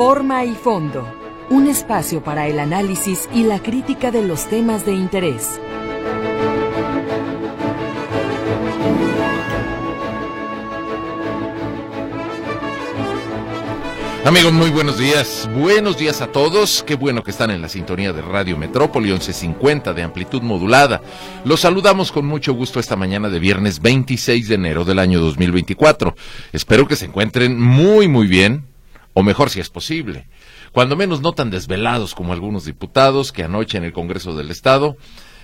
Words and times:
Forma 0.00 0.46
y 0.46 0.54
fondo. 0.54 1.06
Un 1.50 1.68
espacio 1.68 2.24
para 2.24 2.46
el 2.46 2.58
análisis 2.58 3.28
y 3.34 3.42
la 3.42 3.58
crítica 3.58 4.10
de 4.10 4.22
los 4.22 4.48
temas 4.48 4.86
de 4.86 4.94
interés. 4.94 5.60
Amigos, 14.24 14.54
muy 14.54 14.70
buenos 14.70 14.98
días. 14.98 15.46
Buenos 15.54 15.98
días 15.98 16.22
a 16.22 16.28
todos. 16.28 16.82
Qué 16.86 16.94
bueno 16.94 17.22
que 17.22 17.30
están 17.30 17.50
en 17.50 17.60
la 17.60 17.68
sintonía 17.68 18.14
de 18.14 18.22
Radio 18.22 18.56
Metrópoli 18.56 19.10
1150 19.10 19.92
de 19.92 20.02
amplitud 20.02 20.40
modulada. 20.40 21.02
Los 21.44 21.60
saludamos 21.60 22.10
con 22.10 22.24
mucho 22.24 22.54
gusto 22.54 22.80
esta 22.80 22.96
mañana 22.96 23.28
de 23.28 23.38
viernes 23.38 23.82
26 23.82 24.48
de 24.48 24.54
enero 24.54 24.86
del 24.86 24.98
año 24.98 25.20
2024. 25.20 26.14
Espero 26.54 26.88
que 26.88 26.96
se 26.96 27.04
encuentren 27.04 27.60
muy, 27.60 28.08
muy 28.08 28.28
bien, 28.28 28.69
o 29.12 29.22
mejor 29.22 29.50
si 29.50 29.60
es 29.60 29.70
posible. 29.70 30.28
Cuando 30.72 30.96
menos 30.96 31.20
no 31.20 31.32
tan 31.32 31.50
desvelados 31.50 32.14
como 32.14 32.32
algunos 32.32 32.64
diputados 32.64 33.32
que 33.32 33.44
anoche 33.44 33.78
en 33.78 33.84
el 33.84 33.92
Congreso 33.92 34.36
del 34.36 34.50
Estado 34.50 34.96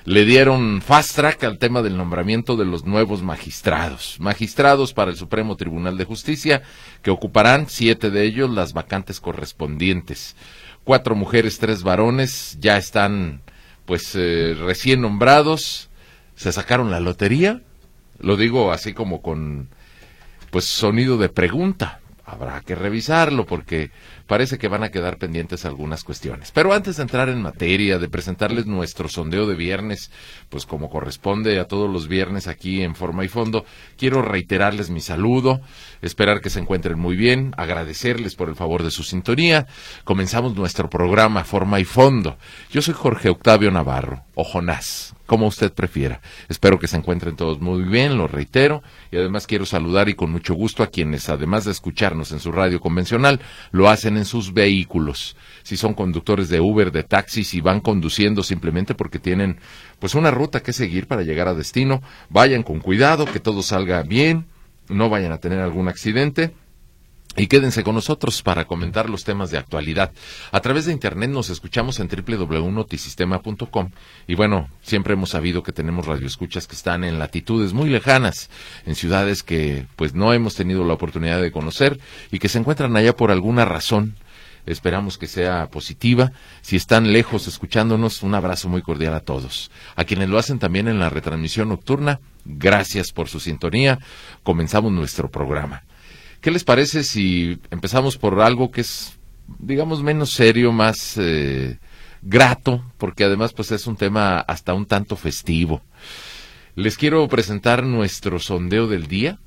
le 0.07 0.25
dieron 0.25 0.83
fast 0.83 1.17
track 1.17 1.43
al 1.43 1.59
tema 1.59 1.83
del 1.83 1.97
nombramiento 1.97 2.57
de 2.57 2.65
los 2.65 2.85
nuevos 2.85 3.23
magistrados. 3.23 4.19
Magistrados 4.21 4.95
para 4.95 5.11
el 5.11 5.17
Supremo 5.17 5.57
Tribunal 5.57 5.99
de 5.99 6.05
Justicia, 6.05 6.63
que 7.03 7.11
ocuparán 7.11 7.67
siete 7.69 8.11
de 8.11 8.23
ellos 8.23 8.49
las 8.49 8.73
vacantes 8.73 9.19
correspondientes. 9.19 10.37
Cuatro 10.85 11.17
mujeres, 11.17 11.59
tres 11.59 11.83
varones, 11.83 12.57
ya 12.61 12.77
están 12.77 13.43
pues 13.85 14.13
eh, 14.15 14.55
recién 14.57 15.01
nombrados. 15.01 15.91
Se 16.37 16.53
sacaron 16.53 16.93
la 16.93 17.01
lotería. 17.01 17.63
Lo 18.21 18.37
digo 18.37 18.71
así 18.71 18.93
como 18.93 19.23
con 19.23 19.71
pues 20.53 20.67
sonido 20.67 21.19
de 21.19 21.31
pregunta. 21.31 21.99
Habrá 22.29 22.61
que 22.61 22.75
revisarlo 22.75 23.47
porque 23.47 23.93
parece 24.27 24.59
que 24.59 24.67
van 24.67 24.83
a 24.83 24.91
quedar 24.91 25.17
pendientes 25.17 25.65
algunas 25.65 26.03
cuestiones. 26.03 26.51
Pero 26.51 26.73
antes 26.73 26.97
de 26.97 27.03
entrar 27.03 27.29
en 27.29 27.41
materia, 27.41 28.01
de 28.01 28.09
presentarles 28.09 28.67
nuestro 28.67 29.09
sondeo 29.09 29.47
de 29.47 29.55
viernes, 29.55 30.11
pues 30.49 30.67
como 30.67 30.91
corresponde 30.91 31.61
a 31.61 31.69
todos 31.69 31.89
los 31.89 32.09
viernes 32.09 32.49
aquí 32.49 32.83
en 32.83 32.97
Forma 32.97 33.25
y 33.25 33.29
Fondo, 33.29 33.65
quiero 33.97 34.23
reiterarles 34.23 34.91
mi 34.91 35.01
saludo, 35.01 35.61
esperar 36.03 36.41
que 36.41 36.51
se 36.51 36.59
encuentren 36.59 36.99
muy 36.99 37.15
bien, 37.15 37.55
agradecerles 37.57 38.35
por 38.35 38.49
el 38.49 38.57
favor 38.57 38.83
de 38.83 38.91
su 38.91 39.05
sintonía. 39.05 39.69
Comenzamos 40.03 40.57
nuestro 40.57 40.91
programa 40.91 41.45
Forma 41.45 41.79
y 41.79 41.85
Fondo. 41.85 42.39
Yo 42.73 42.83
soy 42.83 42.95
Jorge 42.95 43.29
Octavio 43.29 43.71
Navarro, 43.71 44.25
o 44.35 44.43
Jonás, 44.43 45.16
como 45.27 45.47
usted 45.47 45.73
prefiera. 45.73 46.21
Espero 46.49 46.79
que 46.79 46.89
se 46.89 46.97
encuentren 46.97 47.37
todos 47.37 47.61
muy 47.61 47.83
bien, 47.83 48.17
lo 48.17 48.29
reitero, 48.29 48.83
y 49.11 49.17
además 49.17 49.47
quiero 49.47 49.67
saludar 49.67 50.09
y 50.09 50.15
con 50.15 50.31
mucho 50.31 50.55
gusto 50.55 50.83
a 50.83 50.87
quienes, 50.87 51.29
además 51.29 51.65
de 51.65 51.73
escucharnos 51.73 52.33
en 52.33 52.41
su 52.41 52.53
radio 52.53 52.81
convencional, 52.81 53.41
lo 53.73 53.89
hacen 53.89 54.17
en 54.17 54.25
sus 54.25 54.55
vehículos. 54.55 55.37
Si 55.63 55.77
son 55.77 55.95
conductores 55.95 56.49
de 56.49 56.61
Uber, 56.61 56.93
de 56.93 57.03
taxis 57.03 57.55
y 57.55 57.61
van 57.61 57.81
conduciendo 57.81 58.43
simplemente 58.43 58.95
porque 58.95 59.19
tienen 59.19 59.59
pues 59.99 60.15
una 60.15 60.31
ruta 60.31 60.63
que 60.63 60.73
seguir 60.73 61.07
para 61.07 61.23
llegar 61.23 61.49
a 61.49 61.55
destino, 61.55 62.03
vayan 62.29 62.63
con 62.63 62.81
cuidado, 62.81 63.25
que 63.25 63.41
todo 63.41 63.63
salga 63.63 64.03
bien, 64.03 64.47
no 64.89 65.09
vayan 65.09 65.33
a 65.33 65.39
tener 65.39 65.59
algún 65.61 65.89
accidente 65.89 66.55
y 67.37 67.47
quédense 67.47 67.85
con 67.85 67.95
nosotros 67.95 68.43
para 68.43 68.67
comentar 68.67 69.11
los 69.11 69.25
temas 69.25 69.51
de 69.51 69.59
actualidad. 69.59 70.13
A 70.53 70.61
través 70.61 70.87
de 70.87 70.93
Internet 70.93 71.31
nos 71.31 71.51
escuchamos 71.51 72.01
en 72.01 72.09
www.notisistema.com 72.09 73.91
y 74.27 74.35
bueno, 74.35 74.69
siempre 74.83 75.15
hemos 75.15 75.31
sabido 75.31 75.63
que 75.63 75.73
tenemos 75.73 76.07
radioescuchas 76.07 76.67
que 76.67 76.77
están 76.77 77.05
en 77.05 77.19
latitudes 77.19 77.73
muy 77.73 77.91
lejanas, 77.91 78.51
en 78.87 78.95
ciudades 78.95 79.43
que 79.43 79.87
pues 79.97 80.15
no 80.15 80.33
hemos 80.33 80.55
tenido 80.55 80.85
la 80.85 80.95
oportunidad 80.95 81.41
de 81.41 81.53
conocer 81.53 82.01
y 82.31 82.39
que 82.39 82.49
se 82.49 82.59
encuentran 82.59 82.97
allá 82.97 83.15
por 83.15 83.31
alguna 83.31 83.65
razón. 83.65 84.17
Esperamos 84.65 85.17
que 85.17 85.29
sea 85.29 85.69
positiva. 85.69 86.33
Si 86.61 86.75
están 86.75 87.13
lejos 87.13 87.47
escuchándonos, 87.47 88.25
un 88.25 88.35
abrazo 88.35 88.69
muy 88.69 88.83
cordial 88.83 89.15
a 89.15 89.21
todos. 89.21 89.71
A 89.95 90.03
quienes 90.05 90.29
lo 90.29 90.39
hacen 90.39 90.59
también 90.59 90.89
en 90.89 90.99
la 90.99 91.09
retransmisión 91.09 91.69
nocturna, 91.69 92.19
gracias 92.45 93.13
por 93.13 93.29
su 93.29 93.39
sintonía. 93.39 94.01
Comenzamos 94.43 94.91
nuestro 94.91 95.31
programa. 95.31 95.85
¿Qué 96.41 96.51
les 96.51 96.65
parece 96.65 97.03
si 97.03 97.59
empezamos 97.71 98.19
por 98.19 98.41
algo 98.41 98.71
que 98.71 98.83
es, 98.83 99.19
digamos, 99.59 100.03
menos 100.03 100.31
serio, 100.31 100.73
más 100.73 101.17
eh, 101.19 101.79
grato, 102.23 102.85
porque 102.99 103.25
además 103.25 103.53
pues 103.53 103.73
es 103.73 103.87
un 103.87 103.97
tema 103.97 104.39
hasta 104.41 104.75
un 104.75 104.87
tanto 104.87 105.17
festivo? 105.17 105.83
Les 106.75 106.97
quiero 106.99 107.27
presentar 107.29 107.85
nuestro 107.85 108.39
sondeo 108.39 108.87
del 108.87 109.07
día 109.07 109.39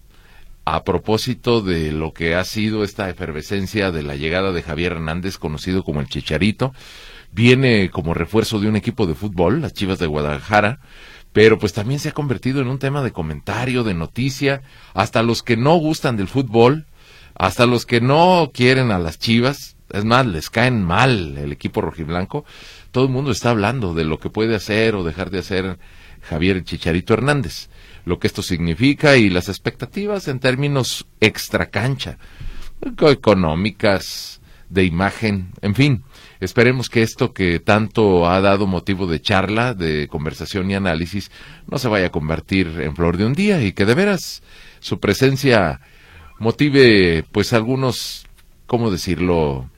a 0.66 0.84
propósito 0.84 1.62
de 1.62 1.92
lo 1.92 2.14
que 2.14 2.36
ha 2.36 2.44
sido 2.44 2.84
esta 2.84 3.10
efervescencia 3.10 3.92
de 3.92 4.04
la 4.04 4.16
llegada 4.16 4.52
de 4.52 4.62
Javier 4.62 4.94
Hernández, 4.94 5.38
conocido 5.38 5.84
como 5.84 6.00
el 6.00 6.08
Chicharito. 6.08 6.74
Viene 7.32 7.90
como 7.90 8.14
refuerzo 8.14 8.60
de 8.60 8.68
un 8.68 8.76
equipo 8.76 9.08
de 9.08 9.16
fútbol, 9.16 9.62
las 9.62 9.74
Chivas 9.74 10.00
de 10.00 10.08
Guadalajara, 10.08 10.80
pero 11.34 11.60
pues 11.60 11.74
también 11.74 12.00
se 12.00 12.10
ha 12.10 12.14
convertido 12.14 12.62
en 12.62 12.68
un 12.68 12.80
tema 12.80 13.04
de 13.04 13.12
comentario, 13.12 13.84
de 13.84 13.94
noticia, 13.94 14.62
hasta 14.94 15.24
los 15.24 15.44
que 15.44 15.58
no 15.58 15.76
gustan 15.76 16.18
del 16.18 16.28
fútbol, 16.28 16.88
hasta 17.36 17.66
los 17.66 17.86
que 17.86 18.02
no 18.02 18.52
quieren 18.54 18.92
a 18.92 19.00
las 19.00 19.20
Chivas, 19.20 19.76
es 19.92 20.06
más, 20.06 20.26
les 20.26 20.50
caen 20.50 20.84
mal 20.84 21.38
el 21.38 21.52
equipo 21.52 21.82
rojiblanco, 21.82 22.46
todo 22.92 23.06
el 23.06 23.12
mundo 23.12 23.32
está 23.32 23.52
hablando 23.52 23.94
de 23.94 24.06
lo 24.06 24.20
que 24.20 24.30
puede 24.30 24.56
hacer 24.56 24.96
o 24.96 25.04
dejar 25.04 25.30
de 25.30 25.40
hacer 25.40 25.80
Javier 26.22 26.64
Chicharito 26.64 27.14
Hernández, 27.14 27.70
lo 28.06 28.20
que 28.20 28.28
esto 28.28 28.42
significa 28.42 29.18
y 29.18 29.30
las 29.30 29.50
expectativas 29.50 30.28
en 30.28 30.40
términos 30.40 31.08
extracancha, 31.20 32.18
económicas, 32.82 34.40
de 34.70 34.86
imagen, 34.86 35.52
en 35.62 35.76
fin. 35.76 36.04
Esperemos 36.40 36.90
que 36.90 37.02
esto 37.02 37.34
que 37.34 37.60
tanto 37.60 38.30
ha 38.30 38.40
dado 38.40 38.66
motivo 38.66 39.08
de 39.08 39.22
charla, 39.22 39.74
de 39.74 40.08
conversación 40.08 40.72
y 40.72 40.76
análisis, 40.76 41.32
no 41.68 41.78
se 41.78 41.90
vaya 41.90 42.08
a 42.08 42.12
convertir 42.12 42.80
en 42.82 42.96
flor 42.96 43.18
de 43.18 43.26
un 43.26 43.34
día 43.34 43.62
y 43.62 43.74
que 43.74 43.86
de 43.86 43.94
veras 43.94 44.42
su 44.80 45.00
presencia 45.00 45.82
motive 46.40 47.26
pues 47.32 47.52
algunos, 47.54 48.26
¿cómo 48.68 48.90
decirlo?, 48.90 49.70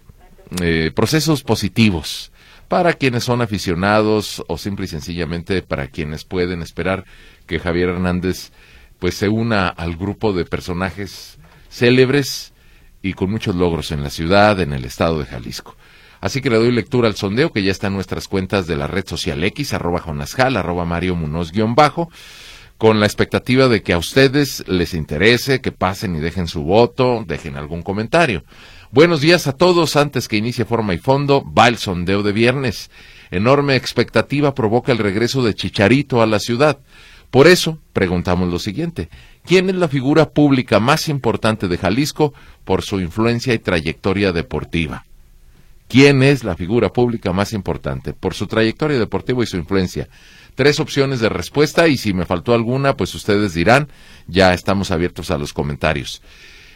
eh, 0.62 0.92
procesos 0.94 1.44
positivos 1.44 2.32
para 2.68 2.94
quienes 2.94 3.24
son 3.24 3.42
aficionados 3.42 4.44
o 4.48 4.58
simple 4.58 4.86
y 4.86 4.90
sencillamente 4.90 5.62
para 5.62 5.88
quienes 5.88 6.26
pueden 6.26 6.62
esperar 6.62 7.06
que 7.48 7.60
Javier 7.60 7.90
Hernández 7.90 8.52
pues 9.00 9.16
se 9.16 9.30
una 9.30 9.68
al 9.68 9.96
grupo 9.96 10.32
de 10.32 10.46
personajes 10.46 11.40
célebres 11.70 12.54
y 13.02 13.14
con 13.14 13.32
muchos 13.32 13.56
logros 13.56 13.92
en 13.92 14.04
la 14.04 14.10
ciudad, 14.10 14.60
en 14.60 14.74
el 14.74 14.86
estado 14.86 15.20
de 15.20 15.26
Jalisco. 15.26 15.76
Así 16.22 16.40
que 16.40 16.52
le 16.52 16.58
doy 16.58 16.72
lectura 16.72 17.08
al 17.08 17.16
sondeo 17.16 17.52
que 17.52 17.64
ya 17.64 17.72
está 17.72 17.88
en 17.88 17.94
nuestras 17.94 18.28
cuentas 18.28 18.68
de 18.68 18.78
la 18.78 18.88
red 18.88 19.06
social 19.08 19.44
X, 19.44 19.74
arroba 19.74 20.00
Jonasjal, 20.00 20.56
arroba 20.56 20.86
Mario 20.86 21.16
Munoz 21.16 21.52
guion 21.52 21.74
bajo, 21.74 22.10
con 22.78 23.00
la 23.00 23.08
expectativa 23.08 23.68
de 23.68 23.82
que 23.82 23.94
a 23.94 23.98
ustedes 23.98 24.64
les 24.68 24.94
interese, 24.94 25.62
que 25.62 25.72
pasen 25.72 26.16
y 26.16 26.20
dejen 26.20 26.48
su 26.48 26.64
voto, 26.64 27.26
dejen 27.28 27.58
algún 27.58 27.82
comentario. 27.82 28.44
Buenos 28.92 29.22
días 29.22 29.48
a 29.48 29.54
todos. 29.54 29.96
Antes 29.96 30.28
que 30.28 30.38
inicie 30.38 30.66
forma 30.66 30.94
y 30.94 30.98
fondo, 31.00 31.44
va 31.44 31.68
el 31.68 31.78
sondeo 31.78 32.24
de 32.24 32.32
viernes. 32.32 32.92
Enorme 33.32 33.76
expectativa 33.76 34.54
provoca 34.54 34.92
el 34.92 34.98
regreso 35.00 35.44
de 35.44 35.56
Chicharito 35.56 36.22
a 36.22 36.28
la 36.28 36.40
ciudad. 36.40 36.80
Por 37.32 37.48
eso, 37.48 37.80
preguntamos 37.94 38.52
lo 38.52 38.60
siguiente. 38.60 39.10
¿Quién 39.46 39.70
es 39.70 39.76
la 39.76 39.88
figura 39.88 40.30
pública 40.32 40.80
más 40.80 41.08
importante 41.08 41.68
de 41.68 41.78
Jalisco 41.78 42.34
por 42.66 42.84
su 42.84 43.00
influencia 43.00 43.54
y 43.54 43.60
trayectoria 43.60 44.34
deportiva? 44.34 45.06
¿Quién 45.92 46.24
es 46.24 46.46
la 46.46 46.56
figura 46.56 46.94
pública 46.94 47.34
más 47.34 47.52
importante 47.52 48.14
por 48.14 48.34
su 48.34 48.48
trayectoria 48.48 48.98
deportiva 48.98 49.44
y 49.44 49.46
su 49.46 49.58
influencia? 49.58 50.08
Tres 50.56 50.80
opciones 50.80 51.20
de 51.20 51.28
respuesta 51.28 51.90
y 51.90 51.98
si 51.98 52.14
me 52.14 52.26
faltó 52.26 52.54
alguna, 52.54 52.96
pues 52.96 53.14
ustedes 53.14 53.54
dirán, 53.54 53.90
ya 54.26 54.54
estamos 54.54 54.92
abiertos 54.92 55.32
a 55.32 55.38
los 55.38 55.52
comentarios. 55.52 56.22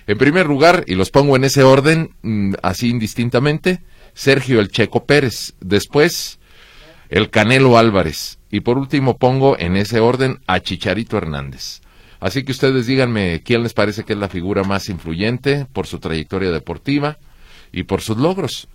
En 0.06 0.18
primer 0.18 0.48
lugar, 0.48 0.84
y 0.86 0.96
los 0.96 1.12
pongo 1.12 1.38
en 1.38 1.46
ese 1.46 1.64
orden, 1.64 2.14
mm, 2.24 2.56
así 2.62 2.90
indistintamente, 2.90 3.82
Sergio 4.14 4.60
El 4.60 4.68
Checo 4.68 5.06
Pérez. 5.06 5.54
Después, 5.62 6.38
el 7.08 7.30
Canelo 7.30 7.78
Álvarez. 7.78 8.38
Y 8.52 8.60
por 8.60 8.78
último 8.78 9.16
pongo 9.16 9.58
en 9.58 9.78
ese 9.78 10.02
orden 10.02 10.42
a 10.46 10.60
Chicharito 10.60 11.16
Hernández. 11.16 11.80
Así 12.20 12.44
que 12.44 12.52
ustedes 12.52 12.86
díganme 12.86 13.44
quién 13.46 13.64
les 13.64 13.74
parece 13.74 14.04
que 14.04 14.12
es 14.12 14.20
la 14.20 14.28
figura 14.28 14.66
más 14.66 14.90
influyente 14.90 15.68
por 15.72 15.88
su 15.88 16.00
trayectoria 16.00 16.52
deportiva 16.52 17.18
y 17.72 17.84
por 17.84 18.02
sus 18.02 18.18
logros. 18.18 18.68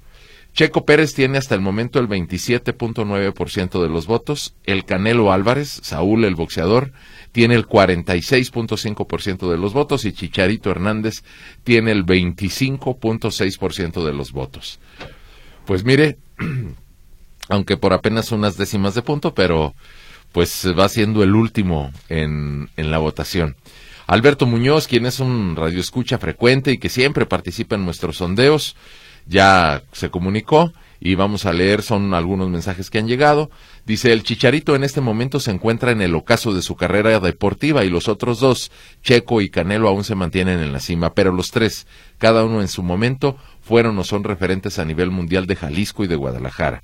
Checo 0.53 0.85
Pérez 0.85 1.15
tiene 1.15 1.39
hasta 1.39 1.55
el 1.55 1.61
momento 1.61 2.01
el 2.01 2.09
27.9% 2.09 3.83
de 3.83 3.89
los 3.89 4.07
votos. 4.07 4.55
El 4.65 4.85
Canelo 4.85 5.33
Álvarez, 5.33 5.81
Saúl 5.83 6.25
el 6.25 6.35
boxeador, 6.35 6.93
tiene 7.33 7.55
el 7.55 7.67
46.5% 7.67 9.51
de 9.51 9.57
los 9.57 9.73
votos 9.73 10.05
y 10.05 10.13
Chicharito 10.13 10.71
Hernández 10.71 11.23
tiene 11.65 11.93
el 11.93 12.05
25.6% 12.05 14.05
de 14.05 14.13
los 14.13 14.33
votos. 14.33 14.81
Pues 15.67 15.85
mire, 15.85 16.19
aunque 17.49 17.77
por 17.77 17.93
apenas 17.93 18.33
unas 18.33 18.57
décimas 18.57 18.95
de 18.95 19.03
punto, 19.03 19.35
pero 19.35 19.75
pues 20.33 20.67
va 20.79 20.89
siendo 20.89 21.23
el 21.23 21.35
último 21.35 21.93
en, 22.09 22.71
en 22.77 22.91
la 22.91 22.99
votación. 22.99 23.57
Alberto 24.07 24.47
Muñoz, 24.47 24.89
quien 24.89 25.07
es 25.07 25.21
un 25.21 25.55
radioescucha 25.55 26.19
frecuente 26.19 26.73
y 26.73 26.79
que 26.79 26.89
siempre 26.89 27.27
participa 27.27 27.77
en 27.77 27.85
nuestros 27.85 28.17
sondeos, 28.17 28.75
ya 29.31 29.85
se 29.93 30.11
comunicó 30.11 30.73
y 30.99 31.15
vamos 31.15 31.47
a 31.47 31.53
leer, 31.53 31.83
son 31.83 32.13
algunos 32.13 32.51
mensajes 32.51 32.91
que 32.91 32.99
han 32.99 33.07
llegado. 33.07 33.49
Dice, 33.87 34.13
el 34.13 34.25
Chicharito 34.25 34.75
en 34.75 34.85
este 34.85 35.01
momento 35.01 35.41
se 35.41 35.53
encuentra 35.53 35.93
en 35.93 36.03
el 36.03 36.15
ocaso 36.15 36.53
de 36.53 36.63
su 36.63 36.75
carrera 36.75 37.19
deportiva 37.21 37.85
y 37.85 37.91
los 37.91 38.09
otros 38.09 38.41
dos, 38.41 38.71
Checo 39.03 39.41
y 39.41 39.49
Canelo, 39.49 39.89
aún 39.89 40.05
se 40.05 40.17
mantienen 40.17 40.61
en 40.61 40.73
la 40.73 40.81
cima, 40.81 41.15
pero 41.15 41.33
los 41.33 41.53
tres, 41.53 41.87
cada 42.19 42.45
uno 42.45 42.61
en 42.61 42.69
su 42.69 42.83
momento, 42.83 43.37
fueron 43.63 43.99
o 43.99 44.05
son 44.05 44.25
referentes 44.25 44.79
a 44.79 44.85
nivel 44.85 45.11
mundial 45.11 45.47
de 45.47 45.57
Jalisco 45.57 46.05
y 46.05 46.09
de 46.09 46.17
Guadalajara. 46.17 46.83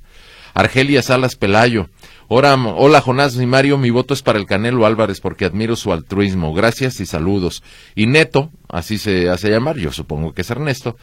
Argelia 0.54 1.02
Salas 1.02 1.36
Pelayo. 1.36 1.90
Hola, 2.28 2.54
hola 2.54 3.02
Jonás 3.02 3.36
y 3.36 3.44
Mario, 3.44 3.76
mi 3.76 3.90
voto 3.90 4.14
es 4.14 4.22
para 4.22 4.38
el 4.38 4.46
Canelo 4.46 4.86
Álvarez 4.86 5.20
porque 5.20 5.44
admiro 5.44 5.76
su 5.76 5.92
altruismo. 5.92 6.54
Gracias 6.54 6.98
y 7.00 7.06
saludos. 7.06 7.62
Y 7.94 8.06
Neto, 8.06 8.50
así 8.68 8.96
se 8.96 9.28
hace 9.28 9.50
llamar, 9.50 9.76
yo 9.76 9.92
supongo 9.92 10.32
que 10.32 10.40
es 10.40 10.50
Ernesto, 10.50 10.96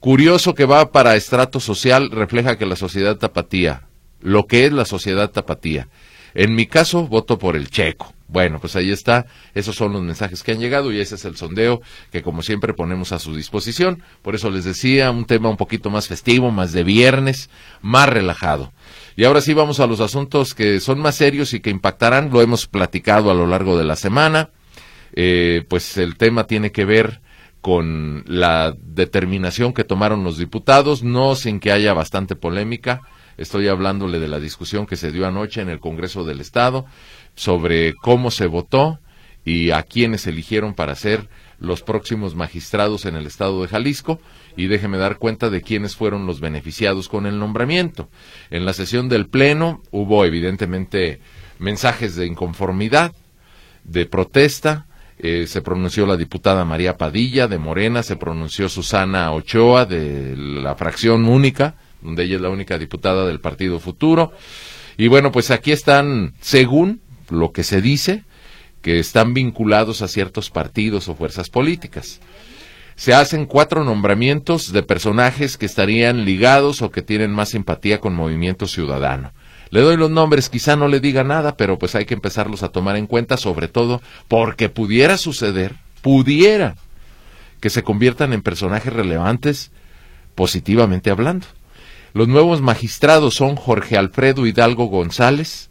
Curioso 0.00 0.54
que 0.54 0.64
va 0.64 0.92
para 0.92 1.16
estrato 1.16 1.58
social 1.58 2.10
refleja 2.10 2.56
que 2.56 2.66
la 2.66 2.76
sociedad 2.76 3.16
tapatía, 3.16 3.88
lo 4.20 4.46
que 4.46 4.66
es 4.66 4.72
la 4.72 4.84
sociedad 4.84 5.30
tapatía. 5.30 5.88
En 6.34 6.54
mi 6.54 6.66
caso, 6.66 7.08
voto 7.08 7.38
por 7.38 7.56
el 7.56 7.68
checo. 7.68 8.14
Bueno, 8.28 8.60
pues 8.60 8.76
ahí 8.76 8.92
está. 8.92 9.26
Esos 9.54 9.74
son 9.74 9.92
los 9.92 10.02
mensajes 10.02 10.42
que 10.42 10.52
han 10.52 10.60
llegado 10.60 10.92
y 10.92 11.00
ese 11.00 11.16
es 11.16 11.24
el 11.24 11.36
sondeo 11.36 11.80
que 12.12 12.22
como 12.22 12.42
siempre 12.42 12.74
ponemos 12.74 13.10
a 13.10 13.18
su 13.18 13.34
disposición. 13.34 14.02
Por 14.22 14.34
eso 14.34 14.50
les 14.50 14.64
decía, 14.64 15.10
un 15.10 15.24
tema 15.24 15.48
un 15.48 15.56
poquito 15.56 15.90
más 15.90 16.06
festivo, 16.06 16.50
más 16.50 16.72
de 16.72 16.84
viernes, 16.84 17.48
más 17.80 18.08
relajado. 18.08 18.72
Y 19.16 19.24
ahora 19.24 19.40
sí 19.40 19.54
vamos 19.54 19.80
a 19.80 19.86
los 19.86 20.00
asuntos 20.00 20.54
que 20.54 20.78
son 20.78 21.00
más 21.00 21.16
serios 21.16 21.54
y 21.54 21.60
que 21.60 21.70
impactarán. 21.70 22.30
Lo 22.30 22.42
hemos 22.42 22.66
platicado 22.66 23.30
a 23.30 23.34
lo 23.34 23.46
largo 23.46 23.78
de 23.78 23.84
la 23.84 23.96
semana. 23.96 24.50
Eh, 25.14 25.64
pues 25.66 25.96
el 25.96 26.16
tema 26.16 26.44
tiene 26.44 26.70
que 26.70 26.84
ver 26.84 27.20
con 27.60 28.24
la 28.26 28.74
determinación 28.80 29.72
que 29.72 29.84
tomaron 29.84 30.24
los 30.24 30.38
diputados, 30.38 31.02
no 31.02 31.34
sin 31.34 31.60
que 31.60 31.72
haya 31.72 31.92
bastante 31.92 32.36
polémica. 32.36 33.02
Estoy 33.36 33.68
hablándole 33.68 34.18
de 34.18 34.28
la 34.28 34.40
discusión 34.40 34.86
que 34.86 34.96
se 34.96 35.12
dio 35.12 35.26
anoche 35.26 35.60
en 35.60 35.68
el 35.68 35.80
Congreso 35.80 36.24
del 36.24 36.40
Estado 36.40 36.86
sobre 37.34 37.94
cómo 37.94 38.30
se 38.30 38.46
votó 38.46 38.98
y 39.44 39.70
a 39.70 39.82
quienes 39.82 40.26
eligieron 40.26 40.74
para 40.74 40.94
ser 40.94 41.28
los 41.60 41.82
próximos 41.82 42.34
magistrados 42.34 43.04
en 43.04 43.16
el 43.16 43.26
Estado 43.26 43.62
de 43.62 43.68
Jalisco 43.68 44.20
y 44.56 44.66
déjeme 44.66 44.98
dar 44.98 45.18
cuenta 45.18 45.50
de 45.50 45.62
quiénes 45.62 45.96
fueron 45.96 46.26
los 46.26 46.40
beneficiados 46.40 47.08
con 47.08 47.26
el 47.26 47.38
nombramiento. 47.38 48.08
En 48.50 48.64
la 48.64 48.72
sesión 48.72 49.08
del 49.08 49.28
Pleno 49.28 49.82
hubo 49.90 50.24
evidentemente 50.24 51.20
mensajes 51.58 52.16
de 52.16 52.26
inconformidad, 52.26 53.12
de 53.84 54.04
protesta, 54.06 54.87
eh, 55.18 55.46
se 55.46 55.62
pronunció 55.62 56.06
la 56.06 56.16
diputada 56.16 56.64
María 56.64 56.96
Padilla 56.96 57.48
de 57.48 57.58
Morena, 57.58 58.02
se 58.02 58.16
pronunció 58.16 58.68
Susana 58.68 59.32
Ochoa 59.32 59.84
de 59.84 60.36
la 60.36 60.76
fracción 60.76 61.24
única, 61.24 61.74
donde 62.00 62.24
ella 62.24 62.36
es 62.36 62.42
la 62.42 62.50
única 62.50 62.78
diputada 62.78 63.26
del 63.26 63.40
Partido 63.40 63.80
Futuro. 63.80 64.32
Y 64.96 65.08
bueno, 65.08 65.32
pues 65.32 65.50
aquí 65.50 65.72
están, 65.72 66.34
según 66.40 67.00
lo 67.30 67.52
que 67.52 67.64
se 67.64 67.80
dice, 67.80 68.24
que 68.80 68.98
están 69.00 69.34
vinculados 69.34 70.02
a 70.02 70.08
ciertos 70.08 70.50
partidos 70.50 71.08
o 71.08 71.14
fuerzas 71.14 71.50
políticas. 71.50 72.20
Se 72.94 73.14
hacen 73.14 73.46
cuatro 73.46 73.84
nombramientos 73.84 74.72
de 74.72 74.82
personajes 74.82 75.56
que 75.56 75.66
estarían 75.66 76.24
ligados 76.24 76.82
o 76.82 76.90
que 76.90 77.02
tienen 77.02 77.30
más 77.32 77.50
simpatía 77.50 78.00
con 78.00 78.14
Movimiento 78.14 78.66
Ciudadano. 78.66 79.32
Le 79.70 79.80
doy 79.80 79.96
los 79.96 80.10
nombres, 80.10 80.48
quizá 80.48 80.76
no 80.76 80.88
le 80.88 81.00
diga 81.00 81.24
nada, 81.24 81.56
pero 81.56 81.78
pues 81.78 81.94
hay 81.94 82.06
que 82.06 82.14
empezarlos 82.14 82.62
a 82.62 82.68
tomar 82.68 82.96
en 82.96 83.06
cuenta, 83.06 83.36
sobre 83.36 83.68
todo 83.68 84.00
porque 84.28 84.68
pudiera 84.68 85.18
suceder, 85.18 85.74
pudiera 86.02 86.76
que 87.60 87.70
se 87.70 87.82
conviertan 87.82 88.32
en 88.32 88.42
personajes 88.42 88.92
relevantes 88.92 89.70
positivamente 90.34 91.10
hablando. 91.10 91.46
Los 92.14 92.28
nuevos 92.28 92.60
magistrados 92.60 93.34
son 93.34 93.56
Jorge 93.56 93.96
Alfredo 93.96 94.46
Hidalgo 94.46 94.86
González, 94.86 95.70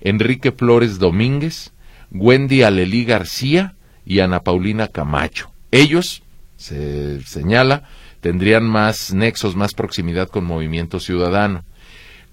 Enrique 0.00 0.52
Flores 0.52 0.98
Domínguez, 0.98 1.72
Wendy 2.10 2.62
Alelí 2.62 3.04
García 3.04 3.74
y 4.04 4.20
Ana 4.20 4.40
Paulina 4.40 4.88
Camacho. 4.88 5.50
Ellos, 5.70 6.22
se 6.56 7.22
señala, 7.22 7.88
tendrían 8.20 8.64
más 8.64 9.12
nexos, 9.12 9.56
más 9.56 9.74
proximidad 9.74 10.28
con 10.28 10.44
Movimiento 10.44 11.00
Ciudadano. 11.00 11.64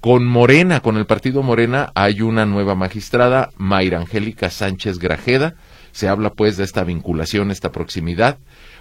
Con 0.01 0.25
Morena, 0.25 0.79
con 0.79 0.95
el 0.95 1.05
partido 1.05 1.43
Morena, 1.43 1.91
hay 1.93 2.21
una 2.21 2.45
nueva 2.45 2.73
magistrada, 2.73 3.49
Mayra 3.57 3.99
Angélica 3.99 4.49
Sánchez 4.49 4.97
Grajeda. 4.97 5.55
Se 5.91 6.07
habla 6.07 6.29
pues 6.29 6.55
de 6.55 6.63
esta 6.63 6.85
vinculación, 6.85 7.51
esta 7.51 7.71
proximidad. 7.73 8.37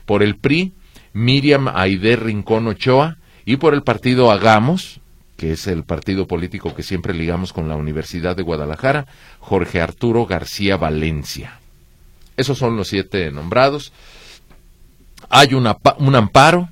Por 0.06 0.22
el 0.22 0.36
PRI, 0.36 0.74
Miriam 1.12 1.68
Aide 1.74 2.14
Rincón 2.14 2.68
Ochoa. 2.68 3.16
Y 3.44 3.56
por 3.56 3.74
el 3.74 3.82
partido 3.82 4.30
Hagamos, 4.30 5.00
que 5.36 5.52
es 5.52 5.66
el 5.66 5.82
partido 5.82 6.26
político 6.26 6.74
que 6.74 6.82
siempre 6.82 7.14
ligamos 7.14 7.52
con 7.52 7.68
la 7.68 7.76
Universidad 7.76 8.36
de 8.36 8.42
Guadalajara, 8.42 9.06
Jorge 9.40 9.80
Arturo 9.80 10.26
García 10.26 10.76
Valencia. 10.76 11.58
Esos 12.36 12.58
son 12.58 12.76
los 12.76 12.88
siete 12.88 13.32
nombrados. 13.32 13.92
Hay 15.30 15.54
un 15.54 15.66
amparo 16.14 16.68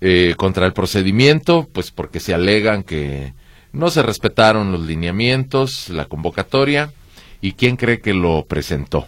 eh, 0.00 0.34
contra 0.36 0.66
el 0.66 0.72
procedimiento, 0.72 1.68
pues 1.72 1.90
porque 1.90 2.20
se 2.20 2.34
alegan 2.34 2.82
que 2.82 3.34
no 3.72 3.90
se 3.90 4.02
respetaron 4.02 4.72
los 4.72 4.80
lineamientos, 4.80 5.88
la 5.90 6.06
convocatoria, 6.06 6.92
y 7.40 7.52
quién 7.52 7.76
cree 7.76 8.00
que 8.00 8.14
lo 8.14 8.46
presentó. 8.46 9.06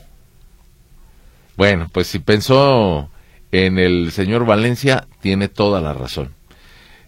Bueno, 1.56 1.88
pues 1.92 2.06
si 2.08 2.18
pensó 2.18 3.08
en 3.50 3.78
el 3.78 4.12
señor 4.12 4.44
Valencia, 4.44 5.06
tiene 5.20 5.48
toda 5.48 5.80
la 5.80 5.94
razón. 5.94 6.34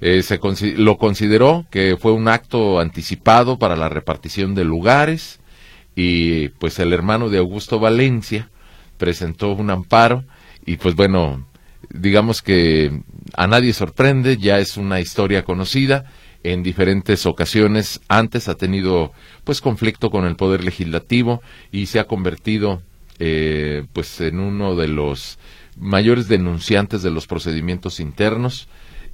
Eh, 0.00 0.22
se 0.22 0.38
lo 0.76 0.96
consideró 0.96 1.66
que 1.70 1.96
fue 1.98 2.12
un 2.12 2.28
acto 2.28 2.78
anticipado 2.78 3.58
para 3.58 3.76
la 3.76 3.88
repartición 3.88 4.54
de 4.54 4.64
lugares 4.64 5.40
y 5.96 6.50
pues 6.50 6.78
el 6.78 6.92
hermano 6.92 7.28
de 7.28 7.38
Augusto 7.38 7.80
Valencia 7.80 8.48
presentó 8.96 9.52
un 9.52 9.70
amparo 9.70 10.24
y 10.64 10.76
pues 10.76 10.94
bueno, 10.94 11.44
digamos 11.90 12.42
que 12.42 13.02
a 13.34 13.46
nadie 13.46 13.72
sorprende, 13.72 14.36
ya 14.36 14.58
es 14.58 14.76
una 14.76 15.00
historia 15.00 15.44
conocida. 15.44 16.04
En 16.44 16.62
diferentes 16.62 17.26
ocasiones 17.26 18.00
antes 18.08 18.48
ha 18.48 18.54
tenido 18.54 19.12
pues 19.44 19.60
conflicto 19.60 20.10
con 20.10 20.24
el 20.24 20.36
poder 20.36 20.64
legislativo 20.64 21.42
y 21.72 21.86
se 21.86 21.98
ha 21.98 22.04
convertido 22.04 22.80
eh, 23.18 23.84
pues 23.92 24.20
en 24.20 24.38
uno 24.38 24.76
de 24.76 24.88
los 24.88 25.38
mayores 25.76 26.28
denunciantes 26.28 27.02
de 27.02 27.10
los 27.10 27.26
procedimientos 27.26 27.98
internos 27.98 28.68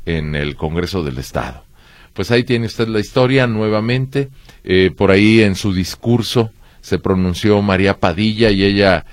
en 0.05 0.35
el 0.35 0.57
Congreso 0.57 1.03
del 1.03 1.19
Estado. 1.19 1.65
Pues 2.13 2.31
ahí 2.31 2.45
tiene 2.45 2.67
usted 2.67 2.89
la 2.89 3.01
historia 3.01 3.47
nuevamente. 3.47 4.29
Eh, 4.63 4.91
por 4.97 5.11
ahí 5.11 5.41
en 5.41 5.57
su 5.57 5.73
discurso 5.73 6.51
se 6.81 6.99
pronunció 6.99 7.61
María 7.63 7.99
Padilla 7.99 8.51
y 8.51 8.65
ella 8.65 9.07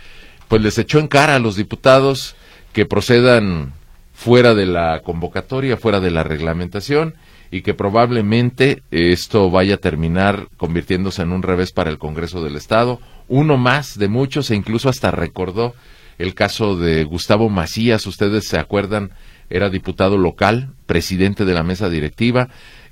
pues 0.49 0.61
les 0.61 0.77
echó 0.77 0.99
en 0.99 1.07
cara 1.07 1.35
a 1.35 1.39
los 1.39 1.55
diputados 1.55 2.35
que 2.73 2.85
procedan 2.85 3.73
fuera 4.21 4.53
de 4.53 4.67
la 4.67 5.01
convocatoria, 5.01 5.77
fuera 5.77 5.99
de 5.99 6.11
la 6.11 6.21
reglamentación 6.23 7.15
y 7.49 7.63
que 7.63 7.73
probablemente 7.73 8.83
esto 8.91 9.49
vaya 9.49 9.75
a 9.75 9.77
terminar 9.79 10.47
convirtiéndose 10.57 11.23
en 11.23 11.31
un 11.31 11.41
revés 11.41 11.71
para 11.71 11.89
el 11.89 11.97
Congreso 11.97 12.43
del 12.43 12.55
Estado, 12.55 12.99
uno 13.27 13.57
más 13.57 13.97
de 13.97 14.09
muchos 14.09 14.51
e 14.51 14.55
incluso 14.55 14.89
hasta 14.89 15.09
recordó 15.09 15.73
el 16.19 16.35
caso 16.35 16.75
de 16.75 17.03
Gustavo 17.03 17.49
Macías, 17.49 18.05
ustedes 18.05 18.47
se 18.47 18.59
acuerdan, 18.59 19.09
era 19.49 19.71
diputado 19.71 20.19
local, 20.19 20.69
presidente 20.85 21.43
de 21.43 21.55
la 21.55 21.63
mesa 21.63 21.89
directiva 21.89 22.49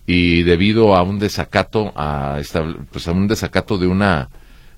y 0.07 0.41
debido 0.41 0.95
a 0.95 1.03
un 1.03 1.19
desacato 1.19 1.93
a, 1.95 2.41
pues 2.91 3.07
a 3.07 3.11
un 3.11 3.27
desacato 3.27 3.77
de 3.77 3.85
una 3.85 4.29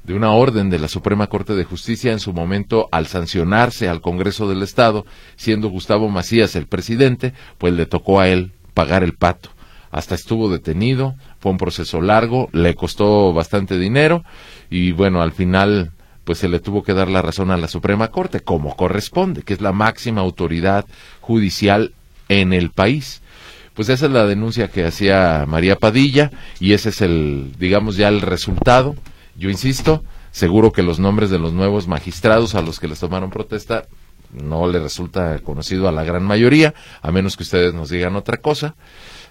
de 0.03 0.13
una 0.13 0.31
orden 0.31 0.70
de 0.70 0.79
la 0.79 0.88
Suprema 0.88 1.27
Corte 1.27 1.53
de 1.53 1.63
Justicia 1.63 2.12
en 2.12 2.20
su 2.20 2.34
momento 2.34 2.88
al 2.91 3.08
sancionarse 3.08 3.88
al 3.88 4.01
Congreso 4.01 4.50
del 4.50 4.63
Estado, 4.63 5.05
siendo 5.36 5.70
Gustavo 5.70 6.10
Macías 6.10 6.55
el 6.55 6.67
presidente, 6.67 7.34
pues 7.58 7.74
le 7.74 7.86
tocó 7.86 8.20
a 8.20 8.27
él 8.27 8.51
pagar 8.74 9.03
el 9.03 9.13
pato. 9.13 9.50
Hasta 9.91 10.15
estuvo 10.15 10.50
detenido, 10.50 11.15
fue 11.39 11.51
un 11.51 11.58
proceso 11.58 12.01
largo, 12.01 12.50
le 12.53 12.75
costó 12.75 13.34
bastante 13.34 13.77
dinero 13.77 14.24
y 14.70 14.91
bueno, 14.93 15.22
al 15.22 15.34
final 15.34 15.91
pues 16.24 16.39
se 16.39 16.48
le 16.48 16.60
tuvo 16.60 16.84
que 16.84 16.93
dar 16.93 17.10
la 17.10 17.22
razón 17.22 17.51
a 17.51 17.58
la 17.58 17.67
Suprema 17.67 18.10
Corte, 18.10 18.39
como 18.39 18.75
corresponde, 18.75 19.43
que 19.43 19.53
es 19.53 19.62
la 19.62 19.74
máxima 19.74 20.22
autoridad 20.22 20.86
judicial 21.20 21.93
en 22.29 22.53
el 22.53 22.70
país. 22.70 23.22
Pues 23.74 23.89
esa 23.89 24.05
es 24.05 24.12
la 24.12 24.25
denuncia 24.25 24.70
que 24.70 24.86
hacía 24.86 25.46
María 25.48 25.75
Padilla 25.75 26.31
y 26.60 26.74
ese 26.74 26.89
es 26.89 27.01
el, 27.01 27.53
digamos 27.58 27.98
ya 27.98 28.08
el 28.08 28.22
resultado 28.22 28.96
yo 29.36 29.50
insisto, 29.50 30.04
seguro 30.32 30.72
que 30.72 30.84
los 30.84 31.00
nombres 31.00 31.30
de 31.30 31.40
los 31.40 31.54
nuevos 31.54 31.88
magistrados 31.88 32.56
a 32.56 32.62
los 32.62 32.80
que 32.80 32.88
les 32.88 33.00
tomaron 33.00 33.30
protesta 33.30 33.86
no 34.34 34.68
le 34.68 34.80
resulta 34.80 35.40
conocido 35.40 35.88
a 35.88 35.92
la 35.92 36.04
gran 36.04 36.24
mayoría, 36.24 36.74
a 37.02 37.12
menos 37.12 37.36
que 37.36 37.44
ustedes 37.44 37.74
nos 37.74 37.90
digan 37.90 38.16
otra 38.16 38.38
cosa, 38.38 38.76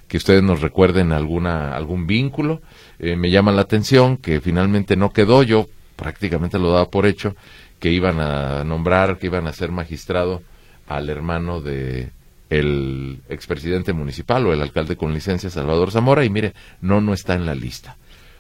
que 0.08 0.16
ustedes 0.16 0.42
nos 0.42 0.60
recuerden 0.60 1.12
alguna 1.12 1.74
algún 1.74 2.06
vínculo. 2.06 2.60
Eh, 2.98 3.16
me 3.16 3.30
llama 3.30 3.52
la 3.52 3.62
atención 3.62 4.16
que 4.16 4.40
finalmente 4.40 4.96
no 4.96 5.10
quedó, 5.10 5.42
yo 5.42 5.68
prácticamente 5.96 6.58
lo 6.58 6.72
daba 6.72 6.90
por 6.90 7.06
hecho, 7.06 7.34
que 7.78 7.90
iban 7.90 8.20
a 8.20 8.64
nombrar, 8.64 9.18
que 9.18 9.26
iban 9.26 9.46
a 9.46 9.52
ser 9.52 9.70
magistrado 9.70 10.42
al 10.86 11.08
hermano 11.08 11.60
de 11.60 12.10
el 12.50 13.20
expresidente 13.28 13.92
municipal 13.92 14.44
o 14.46 14.52
el 14.52 14.60
alcalde 14.60 14.96
con 14.96 15.14
licencia 15.14 15.48
Salvador 15.48 15.92
Zamora 15.92 16.24
y 16.24 16.30
mire, 16.30 16.52
no, 16.80 17.00
no 17.00 17.14
está 17.14 17.34
en 17.34 17.46
la 17.46 17.54
lista. 17.54 17.96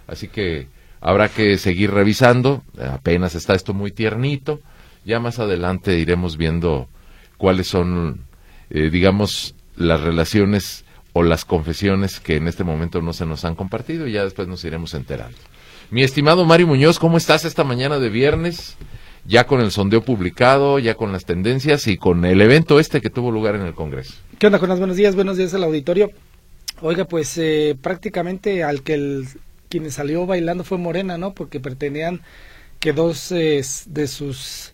Así 0.08 0.26
que 0.26 0.66
habrá 1.00 1.28
que 1.28 1.58
seguir 1.58 1.90
revisando, 1.90 2.62
apenas 2.78 3.34
está 3.34 3.54
esto 3.54 3.74
muy 3.74 3.90
tiernito, 3.90 4.60
ya 5.04 5.18
más 5.18 5.38
adelante 5.38 5.98
iremos 5.98 6.36
viendo 6.36 6.88
cuáles 7.38 7.68
son, 7.68 8.20
eh, 8.70 8.90
digamos, 8.90 9.54
las 9.76 10.00
relaciones 10.00 10.84
o 11.12 11.22
las 11.22 11.44
confesiones 11.44 12.20
que 12.20 12.36
en 12.36 12.46
este 12.46 12.64
momento 12.64 13.00
no 13.00 13.12
se 13.12 13.26
nos 13.26 13.44
han 13.44 13.54
compartido 13.54 14.06
y 14.06 14.12
ya 14.12 14.24
después 14.24 14.46
nos 14.46 14.64
iremos 14.64 14.94
enterando. 14.94 15.36
Mi 15.90 16.02
estimado 16.02 16.44
Mario 16.44 16.68
Muñoz, 16.68 16.98
¿cómo 16.98 17.16
estás 17.16 17.44
esta 17.44 17.64
mañana 17.64 17.98
de 17.98 18.10
viernes? 18.10 18.76
Ya 19.26 19.46
con 19.46 19.60
el 19.60 19.70
sondeo 19.70 20.02
publicado, 20.02 20.78
ya 20.78 20.94
con 20.94 21.12
las 21.12 21.24
tendencias 21.24 21.86
y 21.88 21.96
con 21.96 22.24
el 22.24 22.40
evento 22.40 22.78
este 22.78 23.00
que 23.00 23.10
tuvo 23.10 23.30
lugar 23.30 23.54
en 23.54 23.62
el 23.62 23.74
Congreso. 23.74 24.14
¿Qué 24.38 24.46
onda, 24.46 24.58
Jonas? 24.58 24.78
Buenos 24.78 24.96
días, 24.96 25.14
buenos 25.14 25.36
días 25.36 25.52
al 25.54 25.64
auditorio. 25.64 26.10
Oiga, 26.80 27.04
pues 27.04 27.36
eh, 27.38 27.76
prácticamente 27.80 28.62
al 28.62 28.82
que 28.82 28.94
el, 28.94 29.26
quien 29.70 29.90
salió 29.90 30.26
bailando 30.26 30.64
fue 30.64 30.76
Morena, 30.76 31.16
¿no? 31.16 31.32
Porque 31.32 31.60
pretendían 31.60 32.20
que 32.80 32.92
dos 32.92 33.32
eh, 33.32 33.62
de 33.86 34.08
sus 34.08 34.72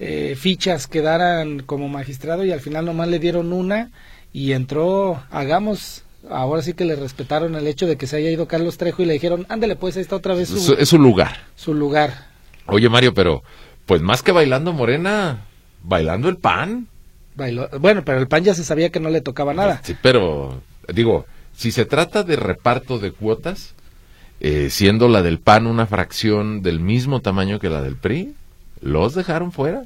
eh, 0.00 0.34
fichas 0.36 0.88
quedaran 0.88 1.60
como 1.60 1.88
magistrado 1.88 2.44
y 2.44 2.50
al 2.50 2.60
final 2.60 2.86
nomás 2.86 3.08
le 3.08 3.18
dieron 3.18 3.52
una 3.52 3.90
y 4.32 4.52
entró, 4.52 5.22
hagamos, 5.30 6.04
ahora 6.30 6.62
sí 6.62 6.72
que 6.72 6.86
le 6.86 6.96
respetaron 6.96 7.54
el 7.54 7.66
hecho 7.66 7.86
de 7.86 7.96
que 7.96 8.06
se 8.06 8.16
haya 8.16 8.30
ido 8.30 8.48
Carlos 8.48 8.78
Trejo 8.78 9.02
y 9.02 9.06
le 9.06 9.12
dijeron, 9.12 9.46
ándale 9.50 9.76
pues, 9.76 9.96
ahí 9.96 10.02
está 10.02 10.16
otra 10.16 10.34
vez 10.34 10.48
su, 10.48 10.72
es 10.74 10.88
su 10.88 10.98
lugar. 10.98 11.44
Su 11.54 11.74
lugar. 11.74 12.26
Oye 12.66 12.88
Mario, 12.88 13.12
pero 13.12 13.42
pues 13.84 14.00
más 14.00 14.22
que 14.22 14.32
bailando 14.32 14.72
Morena, 14.72 15.44
bailando 15.82 16.28
el 16.30 16.38
pan. 16.38 16.88
Bailó, 17.34 17.68
bueno, 17.78 18.02
pero 18.04 18.18
el 18.18 18.28
pan 18.28 18.44
ya 18.44 18.54
se 18.54 18.64
sabía 18.64 18.90
que 18.90 19.00
no 19.00 19.10
le 19.10 19.20
tocaba 19.20 19.52
nada. 19.52 19.80
Sí, 19.84 19.94
pero 20.00 20.62
digo, 20.92 21.26
si 21.54 21.70
se 21.70 21.84
trata 21.84 22.22
de 22.22 22.36
reparto 22.36 22.98
de 22.98 23.12
cuotas, 23.12 23.74
eh, 24.44 24.70
siendo 24.70 25.06
la 25.06 25.22
del 25.22 25.38
PAN 25.38 25.68
una 25.68 25.86
fracción 25.86 26.62
del 26.62 26.80
mismo 26.80 27.20
tamaño 27.20 27.60
que 27.60 27.70
la 27.70 27.80
del 27.80 27.94
PRI, 27.94 28.34
los 28.80 29.14
dejaron 29.14 29.52
fuera. 29.52 29.84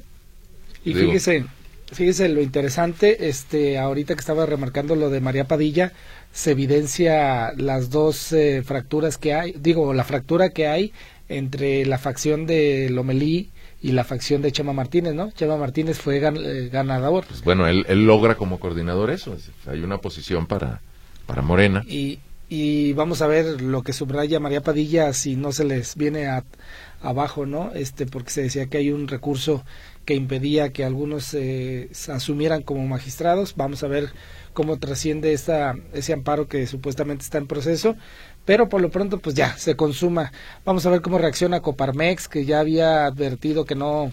Y 0.83 0.95
fíjese, 0.95 1.45
fíjese 1.91 2.27
lo 2.27 2.41
interesante, 2.41 3.29
este, 3.29 3.77
ahorita 3.77 4.15
que 4.15 4.19
estaba 4.19 4.47
remarcando 4.47 4.95
lo 4.95 5.11
de 5.11 5.21
María 5.21 5.43
Padilla, 5.43 5.93
se 6.33 6.51
evidencia 6.51 7.53
las 7.55 7.91
dos 7.91 8.33
eh, 8.33 8.63
fracturas 8.65 9.19
que 9.19 9.35
hay, 9.35 9.51
digo, 9.51 9.93
la 9.93 10.03
fractura 10.03 10.49
que 10.49 10.65
hay 10.65 10.91
entre 11.29 11.85
la 11.85 11.99
facción 11.99 12.47
de 12.47 12.89
Lomelí 12.89 13.51
y 13.83 13.91
la 13.91 14.05
facción 14.05 14.41
de 14.41 14.51
Chema 14.51 14.73
Martínez, 14.73 15.13
¿no? 15.13 15.29
Chema 15.33 15.57
Martínez 15.57 15.99
fue 15.99 16.17
eh, 16.17 16.69
ganador. 16.69 17.25
Pues 17.27 17.43
bueno, 17.43 17.67
él, 17.67 17.85
él, 17.89 18.07
logra 18.07 18.33
como 18.33 18.59
coordinador 18.59 19.11
eso, 19.11 19.37
hay 19.67 19.81
una 19.81 19.99
posición 19.99 20.47
para, 20.47 20.81
para 21.27 21.43
Morena. 21.43 21.83
Y, 21.87 22.17
y 22.49 22.93
vamos 22.93 23.21
a 23.21 23.27
ver 23.27 23.61
lo 23.61 23.83
que 23.83 23.93
subraya 23.93 24.39
María 24.39 24.61
Padilla 24.61 25.11
si 25.13 25.35
no 25.35 25.51
se 25.51 25.65
les 25.65 25.95
viene 25.95 26.27
a, 26.27 26.43
abajo, 27.01 27.45
¿no? 27.45 27.71
Este, 27.73 28.05
porque 28.05 28.31
se 28.31 28.43
decía 28.43 28.67
que 28.67 28.77
hay 28.77 28.91
un 28.91 29.07
recurso 29.07 29.63
que 30.05 30.15
impedía 30.15 30.71
que 30.71 30.85
algunos 30.85 31.33
eh, 31.33 31.89
se 31.91 32.11
asumieran 32.13 32.63
como 32.63 32.87
magistrados. 32.87 33.55
Vamos 33.57 33.83
a 33.83 33.87
ver 33.87 34.09
cómo 34.53 34.77
trasciende 34.77 35.33
esta, 35.33 35.75
ese 35.93 36.13
amparo 36.13 36.47
que 36.47 36.65
supuestamente 36.67 37.23
está 37.23 37.37
en 37.37 37.47
proceso. 37.47 37.95
Pero 38.45 38.69
por 38.69 38.79
lo 38.81 38.89
pronto, 38.89 39.19
pues 39.19 39.35
ya, 39.35 39.57
se 39.57 39.75
consuma. 39.75 40.31
Vamos 40.63 40.85
a 40.85 40.89
ver 40.89 41.01
cómo 41.01 41.17
reacciona 41.17 41.59
Coparmex, 41.61 42.29
que 42.29 42.45
ya 42.45 42.61
había 42.61 43.05
advertido 43.05 43.65
que 43.65 43.75
no 43.75 44.11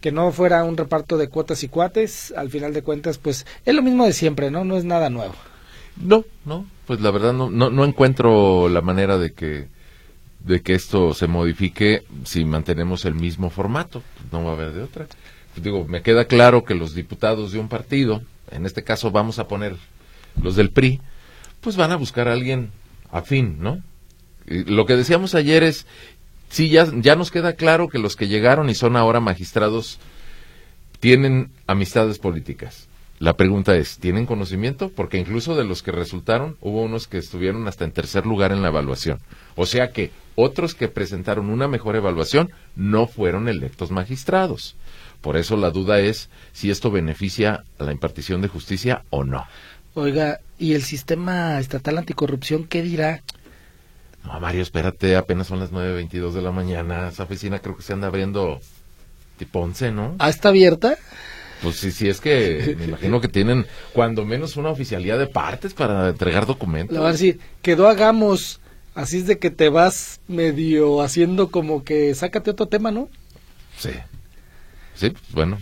que 0.00 0.12
no 0.12 0.30
fuera 0.30 0.62
un 0.62 0.76
reparto 0.76 1.16
de 1.16 1.28
cuotas 1.28 1.62
y 1.62 1.68
cuates. 1.68 2.32
Al 2.36 2.50
final 2.50 2.72
de 2.72 2.82
cuentas, 2.82 3.18
pues 3.18 3.46
es 3.64 3.74
lo 3.74 3.82
mismo 3.82 4.04
de 4.04 4.12
siempre, 4.12 4.50
¿no? 4.50 4.64
No 4.64 4.76
es 4.76 4.84
nada 4.84 5.10
nuevo. 5.10 5.34
No, 5.96 6.24
no, 6.44 6.66
pues 6.88 7.02
la 7.02 7.10
verdad 7.10 7.34
no, 7.34 7.50
no, 7.50 7.68
no 7.68 7.84
encuentro 7.84 8.70
la 8.70 8.80
manera 8.80 9.18
de 9.18 9.34
que 9.34 9.68
de 10.40 10.62
que 10.62 10.72
esto 10.72 11.12
se 11.12 11.26
modifique 11.26 12.02
si 12.24 12.46
mantenemos 12.46 13.04
el 13.04 13.14
mismo 13.14 13.50
formato. 13.50 14.02
No 14.32 14.42
va 14.42 14.52
a 14.52 14.54
haber 14.54 14.72
de 14.72 14.84
otra. 14.84 15.06
Digo, 15.56 15.84
me 15.86 16.00
queda 16.00 16.24
claro 16.24 16.64
que 16.64 16.74
los 16.74 16.94
diputados 16.94 17.52
de 17.52 17.58
un 17.58 17.68
partido, 17.68 18.22
en 18.50 18.64
este 18.64 18.84
caso 18.84 19.10
vamos 19.10 19.38
a 19.38 19.48
poner 19.48 19.76
los 20.42 20.56
del 20.56 20.70
PRI, 20.70 21.02
pues 21.60 21.76
van 21.76 21.92
a 21.92 21.96
buscar 21.96 22.26
a 22.26 22.32
alguien 22.32 22.70
afín, 23.12 23.58
¿no? 23.60 23.82
lo 24.46 24.86
que 24.86 24.96
decíamos 24.96 25.34
ayer 25.34 25.62
es, 25.62 25.86
sí, 26.48 26.70
ya, 26.70 26.86
ya 26.94 27.16
nos 27.16 27.30
queda 27.30 27.52
claro 27.52 27.88
que 27.88 27.98
los 27.98 28.16
que 28.16 28.28
llegaron 28.28 28.70
y 28.70 28.74
son 28.74 28.96
ahora 28.96 29.20
magistrados 29.20 29.98
tienen 31.00 31.50
amistades 31.66 32.18
políticas. 32.18 32.87
La 33.18 33.36
pregunta 33.36 33.76
es, 33.76 33.98
¿tienen 33.98 34.26
conocimiento? 34.26 34.90
Porque 34.90 35.18
incluso 35.18 35.56
de 35.56 35.64
los 35.64 35.82
que 35.82 35.90
resultaron, 35.90 36.56
hubo 36.60 36.82
unos 36.82 37.08
que 37.08 37.18
estuvieron 37.18 37.66
hasta 37.66 37.84
en 37.84 37.92
tercer 37.92 38.26
lugar 38.26 38.52
en 38.52 38.62
la 38.62 38.68
evaluación. 38.68 39.18
O 39.56 39.66
sea 39.66 39.90
que 39.90 40.12
otros 40.36 40.76
que 40.76 40.86
presentaron 40.86 41.50
una 41.50 41.66
mejor 41.66 41.96
evaluación 41.96 42.50
no 42.76 43.08
fueron 43.08 43.48
electos 43.48 43.90
magistrados. 43.90 44.76
Por 45.20 45.36
eso 45.36 45.56
la 45.56 45.70
duda 45.70 45.98
es 45.98 46.30
si 46.52 46.70
esto 46.70 46.92
beneficia 46.92 47.64
a 47.78 47.84
la 47.84 47.90
impartición 47.90 48.40
de 48.40 48.48
justicia 48.48 49.02
o 49.10 49.24
no. 49.24 49.44
Oiga, 49.94 50.38
¿y 50.56 50.74
el 50.74 50.82
sistema 50.82 51.58
estatal 51.58 51.98
anticorrupción 51.98 52.68
qué 52.68 52.82
dirá? 52.82 53.22
No, 54.24 54.38
Mario, 54.38 54.62
espérate, 54.62 55.16
apenas 55.16 55.48
son 55.48 55.58
las 55.58 55.72
9.22 55.72 56.32
de 56.32 56.42
la 56.42 56.52
mañana. 56.52 57.08
Esa 57.08 57.24
oficina 57.24 57.58
creo 57.58 57.76
que 57.76 57.82
se 57.82 57.94
anda 57.94 58.06
abriendo 58.06 58.60
tipo 59.38 59.58
11, 59.58 59.90
¿no? 59.90 60.14
¿Ah, 60.20 60.28
está 60.28 60.50
abierta? 60.50 60.96
Pues 61.62 61.76
sí, 61.76 61.90
sí, 61.90 62.08
es 62.08 62.20
que 62.20 62.76
me 62.78 62.84
imagino 62.84 63.20
que 63.20 63.28
tienen 63.28 63.66
cuando 63.92 64.24
menos 64.24 64.56
una 64.56 64.70
oficialidad 64.70 65.18
de 65.18 65.26
partes 65.26 65.74
para 65.74 66.08
entregar 66.08 66.46
documentos. 66.46 66.94
Le 66.94 67.00
va 67.00 67.08
a 67.08 67.12
decir, 67.12 67.40
quedó 67.62 67.88
hagamos 67.88 68.60
Así 68.98 69.18
es 69.18 69.28
de 69.28 69.38
que 69.38 69.52
te 69.52 69.68
vas 69.68 70.18
medio 70.26 71.02
haciendo 71.02 71.52
como 71.52 71.84
que 71.84 72.16
sácate 72.16 72.50
otro 72.50 72.66
tema, 72.66 72.90
¿no? 72.90 73.08
Sí. 73.76 73.90
Sí, 74.96 75.10
pues, 75.10 75.22
bueno. 75.30 75.58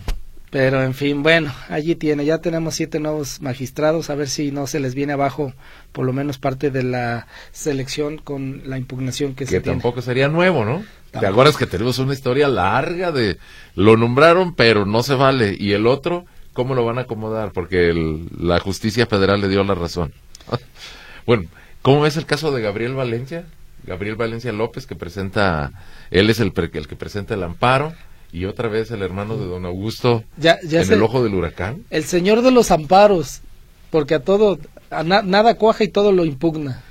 Pero 0.48 0.82
en 0.82 0.94
fin, 0.94 1.22
bueno, 1.22 1.52
allí 1.68 1.96
tiene, 1.96 2.24
ya 2.24 2.38
tenemos 2.38 2.76
siete 2.76 2.98
nuevos 2.98 3.42
magistrados, 3.42 4.08
a 4.08 4.14
ver 4.14 4.30
si 4.30 4.52
no 4.52 4.66
se 4.66 4.80
les 4.80 4.94
viene 4.94 5.12
abajo 5.12 5.52
por 5.92 6.06
lo 6.06 6.14
menos 6.14 6.38
parte 6.38 6.70
de 6.70 6.82
la 6.82 7.26
selección 7.52 8.16
con 8.16 8.62
la 8.64 8.78
impugnación 8.78 9.34
que, 9.34 9.44
se 9.44 9.50
tiene. 9.50 9.64
Que 9.64 9.70
tampoco 9.70 10.00
sería 10.00 10.28
nuevo, 10.28 10.64
¿no? 10.64 10.82
¿Te 11.20 11.26
acuerdas 11.26 11.56
que 11.56 11.66
tenemos 11.66 11.98
una 11.98 12.12
historia 12.14 12.48
larga 12.48 13.12
de 13.12 13.38
lo 13.74 13.96
nombraron 13.96 14.54
pero 14.54 14.86
no 14.86 15.02
se 15.02 15.14
vale 15.14 15.56
y 15.58 15.72
el 15.72 15.86
otro, 15.86 16.24
¿cómo 16.52 16.74
lo 16.74 16.84
van 16.84 16.98
a 16.98 17.02
acomodar? 17.02 17.52
Porque 17.52 17.92
la 18.38 18.58
justicia 18.60 19.06
federal 19.06 19.40
le 19.40 19.48
dio 19.48 19.62
la 19.64 19.74
razón. 19.74 20.12
bueno, 21.26 21.46
¿Cómo 21.86 22.00
ves 22.00 22.16
el 22.16 22.26
caso 22.26 22.50
de 22.50 22.60
Gabriel 22.62 22.94
Valencia? 22.94 23.44
Gabriel 23.84 24.16
Valencia 24.16 24.50
López, 24.50 24.86
que 24.86 24.96
presenta, 24.96 25.70
él 26.10 26.28
es 26.30 26.40
el, 26.40 26.52
el 26.56 26.88
que 26.88 26.96
presenta 26.96 27.34
el 27.34 27.44
amparo, 27.44 27.94
y 28.32 28.46
otra 28.46 28.68
vez 28.68 28.90
el 28.90 29.02
hermano 29.02 29.36
de 29.36 29.46
don 29.46 29.64
Augusto 29.64 30.24
ya, 30.36 30.58
en 30.64 30.92
el, 30.92 31.00
ojo 31.00 31.22
del 31.22 31.34
huracán. 31.34 31.84
El 31.90 32.02
señor 32.02 32.42
de 32.42 32.50
los 32.50 32.72
amparos, 32.72 33.40
porque 33.90 34.16
a 34.16 34.18
todo, 34.24 34.58
nada 34.90 35.54
cuaja 35.54 35.84
y 35.84 35.88
todo 35.88 36.10
lo 36.10 36.24
impugna. 36.24 36.82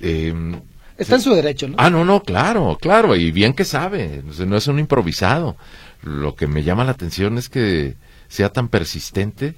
Em, 0.00 0.62
Está 0.98 1.14
en 1.14 1.20
su 1.20 1.32
derecho, 1.32 1.68
¿no? 1.68 1.76
Ah, 1.78 1.90
no, 1.90 2.04
no, 2.04 2.22
claro, 2.22 2.76
claro, 2.80 3.14
y 3.14 3.30
bien 3.30 3.54
que 3.54 3.64
sabe, 3.64 4.22
no 4.46 4.56
es 4.56 4.66
un 4.66 4.80
improvisado. 4.80 5.56
Lo 6.02 6.34
que 6.34 6.48
me 6.48 6.64
llama 6.64 6.84
la 6.84 6.90
atención 6.90 7.38
es 7.38 7.48
que 7.48 7.94
sea 8.26 8.50
tan 8.50 8.68
persistente 8.68 9.54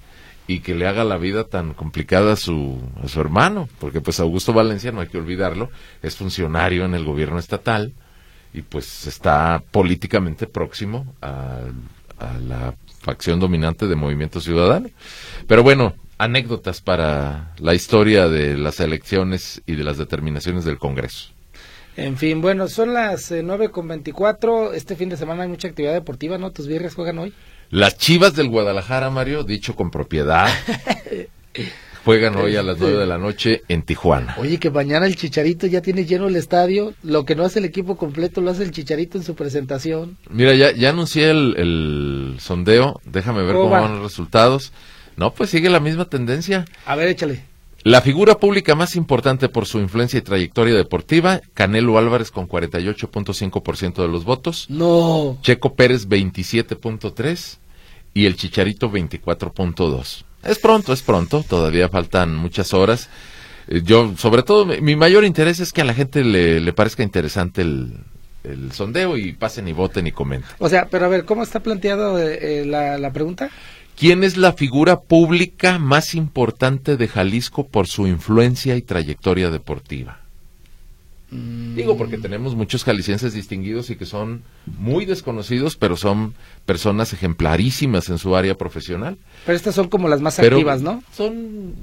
y 0.46 0.60
que 0.60 0.74
le 0.74 0.86
haga 0.86 1.02
la 1.02 1.16
vida 1.16 1.44
tan 1.44 1.72
complicada 1.72 2.34
a 2.34 2.36
su, 2.36 2.78
a 3.02 3.08
su 3.08 3.20
hermano, 3.20 3.68
porque 3.78 4.02
pues 4.02 4.20
Augusto 4.20 4.52
Valencia, 4.52 4.92
no 4.92 5.00
hay 5.00 5.08
que 5.08 5.18
olvidarlo, 5.18 5.70
es 6.02 6.14
funcionario 6.14 6.84
en 6.84 6.94
el 6.94 7.04
gobierno 7.04 7.38
estatal 7.38 7.94
y 8.52 8.62
pues 8.62 9.06
está 9.06 9.62
políticamente 9.70 10.46
próximo 10.46 11.14
a, 11.22 11.60
a 12.18 12.38
la 12.38 12.74
facción 13.00 13.40
dominante 13.40 13.86
de 13.86 13.96
Movimiento 13.96 14.40
Ciudadano. 14.40 14.90
Pero 15.46 15.62
bueno, 15.62 15.94
anécdotas 16.20 16.82
para 16.82 17.54
la 17.58 17.74
historia 17.74 18.28
de 18.28 18.56
las 18.58 18.78
elecciones 18.78 19.62
y 19.64 19.74
de 19.74 19.84
las 19.84 19.96
determinaciones 19.96 20.66
del 20.66 20.78
Congreso. 20.78 21.30
En 21.96 22.18
fin, 22.18 22.42
bueno, 22.42 22.68
son 22.68 22.92
las 22.92 23.32
eh, 23.32 23.42
nueve 23.42 23.70
con 23.70 23.88
veinticuatro. 23.88 24.74
Este 24.74 24.96
fin 24.96 25.08
de 25.08 25.16
semana 25.16 25.44
hay 25.44 25.48
mucha 25.48 25.68
actividad 25.68 25.94
deportiva, 25.94 26.36
¿no? 26.36 26.50
¿Tus 26.50 26.66
viernes 26.66 26.94
juegan 26.94 27.18
hoy? 27.18 27.32
Las 27.70 27.96
Chivas 27.96 28.36
del 28.36 28.50
Guadalajara, 28.50 29.08
Mario, 29.08 29.44
dicho 29.44 29.74
con 29.74 29.90
propiedad, 29.90 30.48
juegan 32.04 32.36
hoy 32.36 32.54
a 32.56 32.62
las 32.62 32.78
nueve 32.78 32.98
de 32.98 33.06
la 33.06 33.16
noche 33.16 33.62
en 33.68 33.82
Tijuana. 33.82 34.36
Oye, 34.38 34.58
que 34.58 34.70
mañana 34.70 35.06
el 35.06 35.16
Chicharito 35.16 35.66
ya 35.68 35.80
tiene 35.80 36.04
lleno 36.04 36.28
el 36.28 36.36
estadio. 36.36 36.92
Lo 37.02 37.24
que 37.24 37.34
no 37.34 37.44
hace 37.44 37.60
el 37.60 37.64
equipo 37.64 37.96
completo 37.96 38.42
lo 38.42 38.50
hace 38.50 38.62
el 38.62 38.72
Chicharito 38.72 39.16
en 39.16 39.24
su 39.24 39.34
presentación. 39.34 40.18
Mira, 40.28 40.54
ya, 40.54 40.72
ya 40.72 40.90
anuncié 40.90 41.30
el, 41.30 42.36
sondeo. 42.38 43.00
Déjame 43.06 43.42
ver 43.42 43.54
cómo 43.54 43.70
van 43.70 43.94
los 43.94 44.02
resultados. 44.02 44.72
No, 45.16 45.32
pues 45.32 45.50
sigue 45.50 45.68
la 45.70 45.80
misma 45.80 46.06
tendencia. 46.06 46.64
A 46.86 46.96
ver, 46.96 47.08
échale. 47.08 47.44
La 47.82 48.02
figura 48.02 48.34
pública 48.38 48.74
más 48.74 48.94
importante 48.94 49.48
por 49.48 49.64
su 49.66 49.78
influencia 49.78 50.18
y 50.18 50.22
trayectoria 50.22 50.74
deportiva, 50.74 51.40
Canelo 51.54 51.96
Álvarez 51.96 52.30
con 52.30 52.46
48.5% 52.46 54.02
de 54.02 54.08
los 54.08 54.24
votos. 54.24 54.66
No. 54.68 55.38
Checo 55.42 55.74
Pérez 55.74 56.06
27.3 56.06 57.58
y 58.14 58.26
el 58.26 58.36
Chicharito 58.36 58.90
24.2. 58.90 60.24
Es 60.42 60.58
pronto, 60.58 60.92
es 60.92 61.02
pronto, 61.02 61.44
todavía 61.48 61.88
faltan 61.88 62.34
muchas 62.36 62.72
horas. 62.74 63.08
Eh, 63.68 63.82
Yo, 63.84 64.14
sobre 64.16 64.42
todo, 64.42 64.66
mi- 64.66 64.96
mayor 64.96 65.24
interés 65.24 65.60
es 65.60 65.72
que 65.72 65.80
a 65.82 65.84
la 65.84 65.94
gente 65.94 66.24
le, 66.24 66.60
le 66.60 66.72
parezca 66.72 67.02
interesante 67.02 67.62
el, 67.62 67.92
el 68.44 68.72
sondeo 68.72 69.16
y 69.18 69.32
pasen 69.32 69.68
y 69.68 69.72
voten 69.72 70.06
y 70.06 70.12
comenten. 70.12 70.50
O 70.58 70.68
sea, 70.68 70.88
pero 70.90 71.06
a 71.06 71.08
ver, 71.08 71.24
¿cómo 71.24 71.42
está 71.42 71.60
planteado 71.60 72.18
eh, 72.18 72.60
eh, 72.62 72.64
la, 72.66 72.98
la 72.98 73.12
pregunta? 73.12 73.50
¿Quién 74.00 74.24
es 74.24 74.38
la 74.38 74.54
figura 74.54 75.00
pública 75.00 75.78
más 75.78 76.14
importante 76.14 76.96
de 76.96 77.06
Jalisco 77.06 77.66
por 77.68 77.86
su 77.86 78.06
influencia 78.06 78.74
y 78.74 78.80
trayectoria 78.80 79.50
deportiva? 79.50 80.20
Mm, 81.30 81.74
Digo, 81.74 81.98
porque 81.98 82.16
tenemos 82.16 82.54
muchos 82.54 82.82
jaliscienses 82.82 83.34
distinguidos 83.34 83.90
y 83.90 83.96
que 83.96 84.06
son 84.06 84.42
muy 84.64 85.04
desconocidos, 85.04 85.76
pero 85.76 85.98
son 85.98 86.32
personas 86.64 87.12
ejemplarísimas 87.12 88.08
en 88.08 88.16
su 88.16 88.34
área 88.34 88.56
profesional. 88.56 89.18
Pero 89.44 89.54
estas 89.54 89.74
son 89.74 89.90
como 89.90 90.08
las 90.08 90.22
más 90.22 90.36
Pero 90.36 90.56
activas, 90.56 90.80
¿no? 90.80 91.04
Son, 91.14 91.74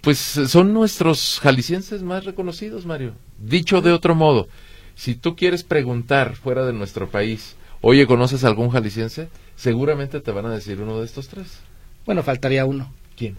pues, 0.00 0.16
son 0.16 0.72
nuestros 0.72 1.38
jaliscienses 1.42 2.02
más 2.02 2.24
reconocidos, 2.24 2.86
Mario. 2.86 3.12
Dicho 3.38 3.82
de 3.82 3.92
otro 3.92 4.14
modo, 4.14 4.48
si 4.94 5.14
tú 5.14 5.36
quieres 5.36 5.64
preguntar 5.64 6.34
fuera 6.34 6.64
de 6.64 6.72
nuestro 6.72 7.10
país, 7.10 7.56
oye, 7.82 8.06
¿conoces 8.06 8.42
algún 8.44 8.70
jalisciense? 8.70 9.28
Seguramente 9.56 10.20
te 10.20 10.30
van 10.32 10.46
a 10.46 10.50
decir 10.50 10.80
uno 10.80 10.98
de 11.00 11.06
estos 11.06 11.28
tres. 11.28 11.58
Bueno, 12.06 12.22
faltaría 12.22 12.64
uno. 12.64 12.92
¿Quién? 13.16 13.36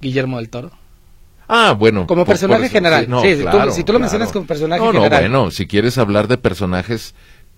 Guillermo 0.00 0.38
del 0.38 0.48
Toro. 0.48 0.70
Ah, 1.48 1.76
bueno. 1.78 2.06
Como 2.06 2.24
personaje 2.24 2.64
eso, 2.64 2.72
general. 2.72 3.04
sí, 3.04 3.10
no, 3.10 3.22
Sí, 3.22 3.28
si 3.36 3.36
tú- 3.36 3.50
claro, 3.50 3.70
si 3.70 3.84
tú 3.84 3.92
lo 3.92 3.98
claro. 3.98 4.00
mencionas 4.00 4.32
como 4.32 4.46
personaje 4.46 4.80
no, 4.82 4.92
general. 4.92 5.30
No, 5.30 5.38
bueno, 5.40 5.50
si 5.50 5.66
quieres 5.66 5.96
hablar 5.98 6.26
de 6.28 6.38
personajes 6.38 7.14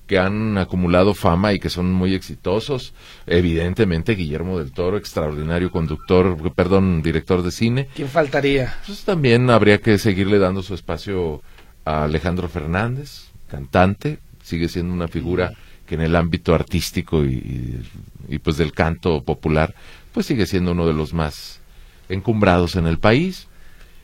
que 0.07 0.19
han 0.19 0.57
acumulado 0.59 1.15
fama 1.15 1.53
y 1.53 1.59
que 1.59 1.69
son 1.71 1.93
muy 1.93 2.15
exitosos, 2.15 2.93
evidentemente 3.27 4.15
Guillermo 4.15 4.59
del 4.59 4.73
Toro, 4.73 4.97
extraordinario 4.97 5.71
conductor, 5.71 6.37
perdón, 6.55 7.03
director 7.03 7.43
de 7.43 7.51
cine. 7.51 7.89
¿Quién 7.95 8.09
faltaría? 8.09 8.75
Pues 8.87 9.05
también 9.05 9.49
habría 9.51 9.79
que 9.81 9.99
seguirle 9.99 10.39
dando 10.39 10.63
su 10.63 10.75
espacio 10.75 11.43
a 11.85 12.05
Alejandro 12.05 12.49
Fernández, 12.49 13.29
cantante, 13.51 14.19
sigue 14.43 14.69
siendo 14.69 14.93
una 14.95 15.09
figura 15.09 15.53
que 15.89 15.95
en 15.95 16.03
el 16.03 16.15
ámbito 16.15 16.55
artístico 16.55 17.25
y, 17.25 17.81
pues 18.43 18.59
del 18.59 18.73
canto 18.73 19.23
popular, 19.23 19.75
pues 20.13 20.27
sigue 20.27 20.47
siendo 20.47 20.73
uno 20.73 20.87
de 20.87 20.93
los 20.93 21.15
más 21.15 21.61
encumbrados 22.09 22.77
en 22.77 22.87
el 22.87 22.99
país. 22.99 23.49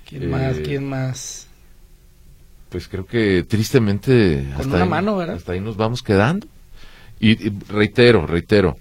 ¿Quién 0.09 0.25
Eh, 0.25 0.27
más? 0.29 0.57
¿Quién 0.59 0.89
más? 0.89 1.47
Pues 2.71 2.89
creo 2.89 3.07
que 3.07 3.45
tristemente 3.45 4.45
Con 4.57 4.73
hasta, 4.73 4.85
una 4.85 4.99
ahí, 4.99 5.31
hasta 5.31 5.53
ahí 5.53 5.61
nos 5.61 5.77
vamos 5.77 6.03
quedando. 6.03 6.47
Y, 7.21 7.47
y 7.47 7.53
reitero, 7.69 8.27
reitero, 8.27 8.77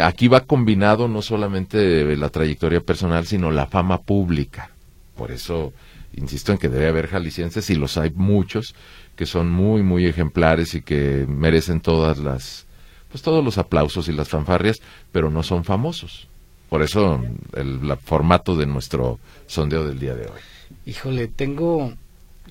aquí 0.00 0.28
va 0.28 0.40
combinado 0.40 1.08
no 1.08 1.22
solamente 1.22 2.16
la 2.16 2.28
trayectoria 2.30 2.80
personal, 2.80 3.26
sino 3.26 3.50
la 3.50 3.66
fama 3.66 3.98
pública. 3.98 4.70
Por 5.16 5.32
eso 5.32 5.72
insisto 6.14 6.52
en 6.52 6.58
que 6.58 6.68
debe 6.68 6.88
haber 6.88 7.08
jaliscienses 7.08 7.70
y 7.70 7.74
los 7.74 7.96
hay 7.96 8.10
muchos 8.10 8.74
que 9.20 9.26
son 9.26 9.50
muy 9.50 9.82
muy 9.82 10.06
ejemplares 10.06 10.74
y 10.74 10.80
que 10.80 11.26
merecen 11.28 11.82
todas 11.82 12.16
las 12.16 12.64
pues 13.10 13.20
todos 13.22 13.44
los 13.44 13.58
aplausos 13.58 14.08
y 14.08 14.12
las 14.14 14.30
fanfarrias, 14.30 14.80
pero 15.12 15.30
no 15.30 15.42
son 15.42 15.62
famosos. 15.62 16.26
Por 16.70 16.80
eso 16.80 17.22
el 17.54 17.86
la- 17.86 17.96
formato 17.96 18.56
de 18.56 18.64
nuestro 18.64 19.18
sondeo 19.46 19.86
del 19.86 19.98
día 19.98 20.14
de 20.14 20.24
hoy. 20.24 20.40
Híjole, 20.86 21.28
tengo... 21.28 21.92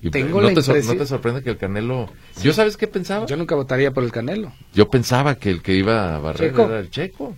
Y 0.00 0.10
Tengo 0.10 0.40
no, 0.40 0.48
la 0.48 0.54
te 0.54 0.62
¿No 0.94 0.94
te 0.94 1.06
sorprende 1.06 1.42
que 1.42 1.50
el 1.50 1.56
Canelo... 1.56 2.08
¿Yo 2.40 2.52
sabes 2.52 2.76
qué 2.76 2.86
pensaba? 2.86 3.26
Yo 3.26 3.30
Yo, 3.30 3.36
nunca 3.36 3.56
votaría 3.56 3.90
por 3.90 4.04
el 4.04 4.12
Canelo. 4.12 4.52
pensaba 4.88 5.34
que 5.34 5.50
el 5.50 5.60
que 5.60 5.74
iba 5.74 6.14
a 6.14 6.18
barrer 6.20 6.50
Checo. 6.52 6.62
era 6.66 6.78
el 6.78 6.90
Checo. 6.90 7.34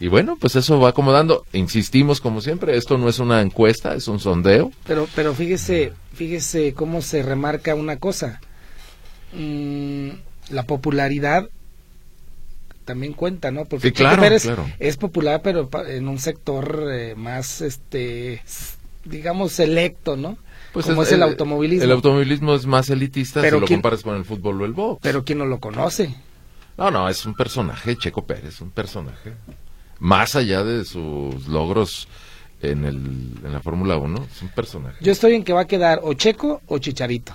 Y 0.00 0.08
bueno, 0.08 0.36
pues 0.40 0.56
eso 0.56 0.78
va 0.80 0.90
acomodando. 0.90 1.44
Insistimos, 1.52 2.20
como 2.20 2.40
siempre, 2.40 2.76
esto 2.76 2.98
no 2.98 3.08
es 3.08 3.18
una 3.18 3.40
encuesta, 3.40 3.94
es 3.94 4.08
un 4.08 4.18
sondeo. 4.20 4.72
Pero, 4.86 5.06
pero 5.14 5.34
fíjese, 5.34 5.92
fíjese 6.12 6.74
cómo 6.74 7.00
se 7.02 7.22
remarca 7.22 7.74
una 7.74 7.98
cosa. 7.98 8.40
Mm, 9.32 10.10
la 10.50 10.62
popularidad 10.64 11.48
también 12.84 13.14
cuenta, 13.14 13.50
¿no? 13.50 13.64
Porque 13.64 13.88
Sí, 13.88 13.92
Checo 13.94 14.08
claro, 14.10 14.22
Pérez 14.22 14.42
claro. 14.42 14.66
es 14.78 14.96
popular, 14.96 15.40
pero 15.42 15.68
en 15.88 16.06
un 16.08 16.18
sector 16.18 16.86
eh, 16.92 17.14
más, 17.16 17.60
este, 17.62 18.42
digamos, 19.04 19.52
selecto, 19.52 20.16
¿no? 20.16 20.36
Como 20.72 21.04
es, 21.04 21.12
el, 21.12 21.22
automovilismo. 21.22 21.78
Pues 21.82 21.84
El 21.86 21.92
automovilismo 21.92 22.54
es 22.54 22.66
más 22.66 22.90
elitista 22.90 23.40
Pero 23.40 23.58
si 23.58 23.60
lo 23.60 23.66
¿quién- 23.68 23.78
comparas 23.78 24.02
con 24.02 24.16
el 24.16 24.24
fútbol 24.24 24.60
o 24.60 24.64
el 24.64 24.72
box. 24.72 25.00
Pero 25.02 25.24
quien 25.24 25.38
no 25.38 25.46
lo 25.46 25.60
conoce. 25.60 26.12
No, 26.76 26.90
no, 26.90 27.08
es 27.08 27.24
un 27.24 27.34
personaje, 27.34 27.96
Checo 27.96 28.26
Pérez, 28.26 28.60
un 28.60 28.70
personaje. 28.70 29.32
Más 30.04 30.36
allá 30.36 30.62
de 30.64 30.84
sus 30.84 31.48
logros 31.48 32.08
en, 32.60 32.84
el, 32.84 32.96
en 33.42 33.52
la 33.52 33.60
Fórmula 33.60 33.96
1, 33.96 34.26
es 34.30 34.42
un 34.42 34.48
personaje. 34.48 34.96
Yo 35.00 35.12
estoy 35.12 35.32
en 35.32 35.42
que 35.44 35.54
va 35.54 35.62
a 35.62 35.66
quedar 35.66 36.00
o 36.02 36.12
Checo 36.12 36.60
o 36.66 36.76
Chicharito. 36.78 37.34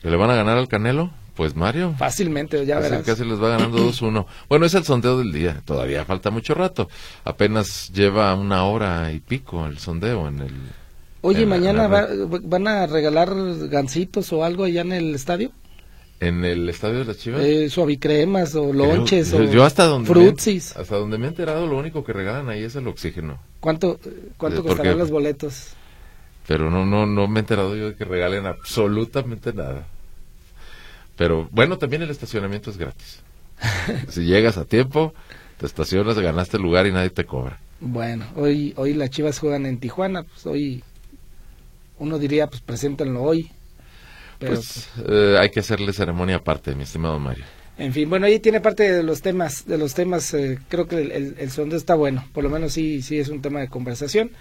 ¿Que 0.00 0.10
le 0.10 0.16
van 0.16 0.30
a 0.30 0.36
ganar 0.36 0.56
al 0.58 0.68
Canelo? 0.68 1.10
Pues 1.34 1.56
Mario. 1.56 1.92
Fácilmente, 1.98 2.64
ya 2.66 2.78
verás. 2.78 3.02
casi 3.04 3.24
les 3.24 3.42
va 3.42 3.48
ganando 3.48 3.78
2-1. 3.90 4.26
Bueno, 4.48 4.64
es 4.66 4.74
el 4.74 4.84
sondeo 4.84 5.18
del 5.18 5.32
día. 5.32 5.60
Todavía 5.64 6.04
falta 6.04 6.30
mucho 6.30 6.54
rato. 6.54 6.88
Apenas 7.24 7.90
lleva 7.92 8.32
una 8.36 8.62
hora 8.64 9.10
y 9.10 9.18
pico 9.18 9.66
el 9.66 9.78
sondeo 9.78 10.28
en 10.28 10.40
el. 10.42 10.54
Oye, 11.22 11.42
en 11.42 11.50
la- 11.50 11.56
mañana 11.56 11.84
en 11.86 11.90
la 11.92 12.00
va- 12.28 12.38
van 12.44 12.68
a 12.68 12.86
regalar 12.86 13.28
gancitos 13.68 14.32
o 14.32 14.44
algo 14.44 14.64
allá 14.64 14.82
en 14.82 14.92
el 14.92 15.14
estadio. 15.16 15.50
En 16.20 16.44
el 16.44 16.68
estadio 16.68 16.98
de 16.98 17.06
las 17.06 17.18
Chivas. 17.18 17.42
Eh, 17.42 17.70
suavicremas 17.70 18.54
o 18.54 18.72
lonches 18.72 19.30
yo, 19.32 19.38
o 19.38 19.42
yo 19.44 19.64
hasta 19.64 19.84
donde 19.86 20.06
frutsis. 20.06 20.74
Me, 20.76 20.82
hasta 20.82 20.96
donde 20.96 21.16
me 21.16 21.24
he 21.24 21.28
enterado, 21.28 21.66
lo 21.66 21.78
único 21.78 22.04
que 22.04 22.12
regalan 22.12 22.48
ahí 22.50 22.62
es 22.62 22.76
el 22.76 22.86
oxígeno. 22.88 23.38
¿Cuánto, 23.60 23.98
cuánto 24.36 24.60
Eh, 24.60 24.64
costarán 24.64 24.98
los 24.98 25.10
boletos? 25.10 25.68
Pero 26.46 26.70
no, 26.70 26.84
no, 26.84 27.06
no 27.06 27.26
me 27.26 27.38
he 27.38 27.42
enterado 27.42 27.74
yo 27.74 27.90
de 27.90 27.94
que 27.96 28.04
regalen 28.04 28.44
absolutamente 28.46 29.52
nada. 29.54 29.86
Pero 31.16 31.48
bueno, 31.52 31.78
también 31.78 32.02
el 32.02 32.10
estacionamiento 32.10 32.70
es 32.70 32.76
gratis. 32.76 33.20
si 34.08 34.24
llegas 34.24 34.58
a 34.58 34.64
tiempo, 34.64 35.14
te 35.58 35.66
estacionas, 35.66 36.18
ganaste 36.18 36.56
el 36.58 36.62
lugar 36.62 36.86
y 36.86 36.92
nadie 36.92 37.10
te 37.10 37.24
cobra. 37.24 37.58
Bueno, 37.80 38.26
hoy 38.36 38.74
hoy 38.76 38.92
las 38.92 39.08
Chivas 39.10 39.38
juegan 39.38 39.64
en 39.64 39.78
Tijuana, 39.78 40.22
pues 40.22 40.44
hoy 40.44 40.82
uno 41.98 42.18
diría, 42.18 42.46
pues 42.46 42.60
preséntenlo 42.60 43.22
hoy. 43.22 43.50
Pero, 44.40 44.54
pues 44.54 44.88
eh, 45.06 45.36
hay 45.38 45.50
que 45.50 45.60
hacerle 45.60 45.92
ceremonia 45.92 46.36
aparte, 46.36 46.74
mi 46.74 46.82
estimado 46.82 47.18
Mario. 47.20 47.44
en 47.78 47.92
fin, 47.92 48.10
bueno, 48.10 48.26
ahí 48.26 48.40
tiene 48.40 48.60
parte 48.60 48.90
de 48.90 49.02
los 49.04 49.22
temas, 49.22 49.66
de 49.66 49.78
los 49.78 49.94
temas, 49.94 50.34
eh, 50.34 50.58
creo 50.68 50.88
que 50.88 50.96
el, 50.96 51.12
el, 51.12 51.34
el 51.38 51.50
sondeo 51.50 51.78
está 51.78 51.94
bueno, 51.94 52.26
por 52.32 52.42
lo 52.42 52.50
menos 52.50 52.72
sí, 52.72 53.02
sí 53.02 53.18
es 53.18 53.28
un 53.28 53.40
tema 53.40 53.60
de 53.60 53.68
conversación. 53.68 54.32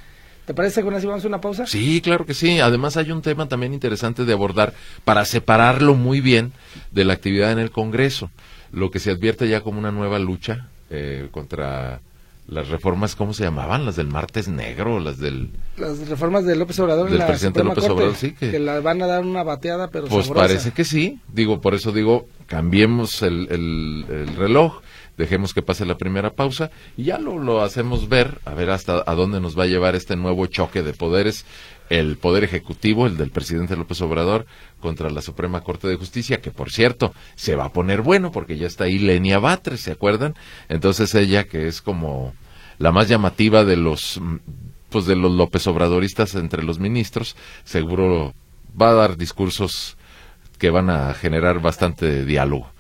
¿Te 0.46 0.56
parece 0.56 0.82
que 0.82 0.86
con 0.86 0.96
así 0.96 1.06
vamos 1.06 1.24
a 1.24 1.28
una 1.28 1.40
pausa? 1.42 1.68
Sí, 1.68 2.02
claro 2.02 2.26
que 2.26 2.34
sí. 2.34 2.60
Además 2.60 2.98
hay 2.98 3.12
un 3.12 3.22
tema 3.22 3.48
también 3.48 3.72
interesante 3.72 4.26
de 4.26 4.34
abordar 4.34 4.74
para 5.06 5.24
separarlo 5.24 5.94
muy 5.94 6.22
bien 6.22 6.54
de 6.90 7.06
la 7.06 7.14
actividad 7.14 7.52
en 7.52 7.60
el 7.60 7.70
Congreso. 7.70 8.32
Lo 8.72 8.90
que 8.90 8.98
se 8.98 9.12
advierte 9.12 9.48
ya 9.48 9.62
como 9.62 9.78
una 9.78 9.92
nueva 9.92 10.18
lucha 10.18 10.70
eh, 10.90 11.28
contra 11.30 12.02
las 12.50 12.68
reformas, 12.70 13.16
¿cómo 13.16 13.34
se 13.34 13.44
llamaban? 13.44 13.86
Las 13.86 13.96
del 13.96 14.08
martes 14.08 14.48
negro, 14.48 15.00
las 15.00 15.20
del... 15.20 15.52
Las 15.78 16.08
reformas 16.08 16.46
de 16.46 16.56
López 16.56 16.80
Obrador 16.80 17.06
en 17.08 17.12
Del 17.12 17.20
la 17.20 17.28
presidente 17.28 17.60
Suprema 17.60 17.76
López 17.76 17.84
Corte, 17.88 18.04
Obrador, 18.04 18.16
sí, 18.16 18.32
que- 18.34 18.60
la 18.60 18.80
van 18.80 19.02
a 19.02 19.08
dar 19.08 19.24
una 19.24 19.44
bateada, 19.44 19.90
pero 19.90 20.08
Pues 20.08 20.26
sabrosa. 20.26 20.48
parece 20.48 20.72
que 20.72 20.84
sí. 20.84 21.20
Digo, 21.32 21.62
por 21.62 21.76
eso 21.76 21.92
digo, 21.92 22.28
cambiemos 22.48 23.22
el, 23.22 23.48
el- 23.52 24.06
el 24.10 24.36
reloj, 24.36 24.82
dejemos 25.18 25.54
que 25.54 25.62
pase 25.62 25.86
la 25.86 25.98
primera 25.98 26.32
pausa 26.32 26.72
y 26.98 27.04
ya 27.04 27.20
lo, 27.20 27.38
lo 27.40 27.62
hacemos 27.62 28.08
ver, 28.10 28.40
a 28.46 28.54
ver 28.54 28.70
hasta 28.70 29.04
a 29.06 29.16
dónde 29.16 29.40
nos 29.42 29.58
va 29.58 29.64
a 29.64 29.68
llevar 29.68 29.96
este 29.96 30.16
nuevo 30.16 30.46
choque 30.48 30.82
de 30.82 30.94
poderes, 30.94 31.46
el 31.90 32.18
poder 32.18 32.44
ejecutivo, 32.44 33.08
el 33.08 33.18
del 33.18 33.32
presidente 33.32 33.76
López 33.76 34.02
Obrador, 34.02 34.46
contra 34.80 35.10
la 35.10 35.22
Suprema 35.22 35.62
Corte 35.62 35.88
de 35.88 35.96
Justicia, 35.96 36.42
que 36.42 36.52
por 36.52 36.72
cierto, 36.72 37.14
se 37.36 37.56
va 37.56 37.66
a 37.66 37.74
poner 37.74 38.02
bueno 38.02 38.32
porque 38.32 38.58
ya 38.58 38.68
está 38.68 38.86
ahí 38.86 39.00
Lenia 39.00 39.40
Batres, 39.40 39.82
¿se 39.82 39.92
acuerdan? 39.92 40.36
Entonces 40.70 41.14
ella, 41.16 41.46
que 41.46 41.68
es 41.68 41.82
como 41.82 42.34
la 42.78 42.92
más 42.92 43.08
llamativa 43.10 43.66
de 43.66 43.76
los 43.76 44.20
mm, 44.22 44.38
pues 44.90 45.06
de 45.06 45.16
los 45.16 45.32
López 45.32 45.68
Obradoristas 45.68 46.36
entre 46.36 46.64
los 46.64 46.80
ministros, 46.80 47.36
seguro 47.64 48.34
va 48.80 48.90
a 48.90 48.94
dar 48.94 49.18
discursos 49.18 49.98
que 50.58 50.70
van 50.70 50.90
a 50.90 51.14
generar 51.14 51.62
bastante 51.62 52.26
diálogo. 52.26 52.72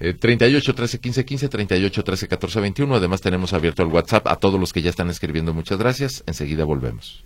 Eh, 0.00 0.14
38 0.14 0.74
13 0.74 1.00
15 1.00 1.24
15, 1.24 1.48
38 1.48 2.04
13 2.04 2.28
14 2.28 2.60
21. 2.60 2.94
Además, 2.94 3.20
tenemos 3.20 3.52
abierto 3.52 3.82
el 3.82 3.88
WhatsApp 3.88 4.28
a 4.28 4.36
todos 4.36 4.60
los 4.60 4.72
que 4.72 4.82
ya 4.82 4.90
están 4.90 5.10
escribiendo. 5.10 5.52
Muchas 5.52 5.78
gracias. 5.78 6.22
Enseguida 6.26 6.64
volvemos. 6.64 7.24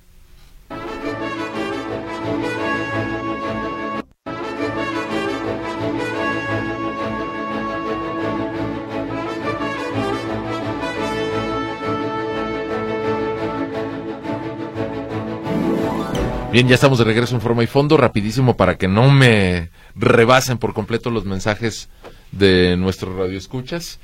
Bien, 16.52 16.68
ya 16.68 16.74
estamos 16.74 16.98
de 16.98 17.04
regreso 17.04 17.34
en 17.34 17.40
forma 17.40 17.64
y 17.64 17.66
fondo, 17.66 17.96
rapidísimo 17.96 18.58
para 18.58 18.76
que 18.76 18.86
no 18.86 19.10
me 19.10 19.70
rebasen 19.94 20.58
por 20.58 20.74
completo 20.74 21.08
los 21.08 21.24
mensajes 21.24 21.88
de 22.30 22.76
nuestros 22.76 23.16
radioescuchas. 23.16 23.98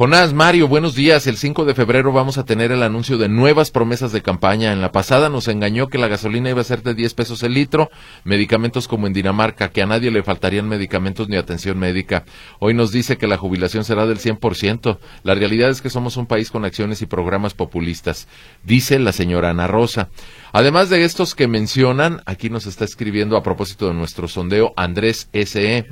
Jonás, 0.00 0.32
Mario, 0.32 0.66
buenos 0.66 0.94
días. 0.94 1.26
El 1.26 1.36
5 1.36 1.66
de 1.66 1.74
febrero 1.74 2.10
vamos 2.10 2.38
a 2.38 2.46
tener 2.46 2.72
el 2.72 2.82
anuncio 2.82 3.18
de 3.18 3.28
nuevas 3.28 3.70
promesas 3.70 4.12
de 4.12 4.22
campaña. 4.22 4.72
En 4.72 4.80
la 4.80 4.92
pasada 4.92 5.28
nos 5.28 5.46
engañó 5.46 5.88
que 5.88 5.98
la 5.98 6.08
gasolina 6.08 6.48
iba 6.48 6.62
a 6.62 6.64
ser 6.64 6.82
de 6.82 6.94
10 6.94 7.12
pesos 7.12 7.42
el 7.42 7.52
litro, 7.52 7.90
medicamentos 8.24 8.88
como 8.88 9.06
en 9.06 9.12
Dinamarca, 9.12 9.68
que 9.68 9.82
a 9.82 9.86
nadie 9.86 10.10
le 10.10 10.22
faltarían 10.22 10.66
medicamentos 10.66 11.28
ni 11.28 11.36
atención 11.36 11.78
médica. 11.78 12.24
Hoy 12.60 12.72
nos 12.72 12.92
dice 12.92 13.18
que 13.18 13.26
la 13.26 13.36
jubilación 13.36 13.84
será 13.84 14.06
del 14.06 14.20
100%. 14.20 14.96
La 15.22 15.34
realidad 15.34 15.68
es 15.68 15.82
que 15.82 15.90
somos 15.90 16.16
un 16.16 16.24
país 16.24 16.50
con 16.50 16.64
acciones 16.64 17.02
y 17.02 17.06
programas 17.06 17.52
populistas, 17.52 18.26
dice 18.64 18.98
la 18.98 19.12
señora 19.12 19.50
Ana 19.50 19.66
Rosa. 19.66 20.08
Además 20.54 20.88
de 20.88 21.04
estos 21.04 21.34
que 21.34 21.46
mencionan, 21.46 22.22
aquí 22.24 22.48
nos 22.48 22.64
está 22.64 22.86
escribiendo 22.86 23.36
a 23.36 23.42
propósito 23.42 23.88
de 23.88 23.92
nuestro 23.92 24.28
sondeo 24.28 24.72
Andrés 24.76 25.28
S.E. 25.34 25.84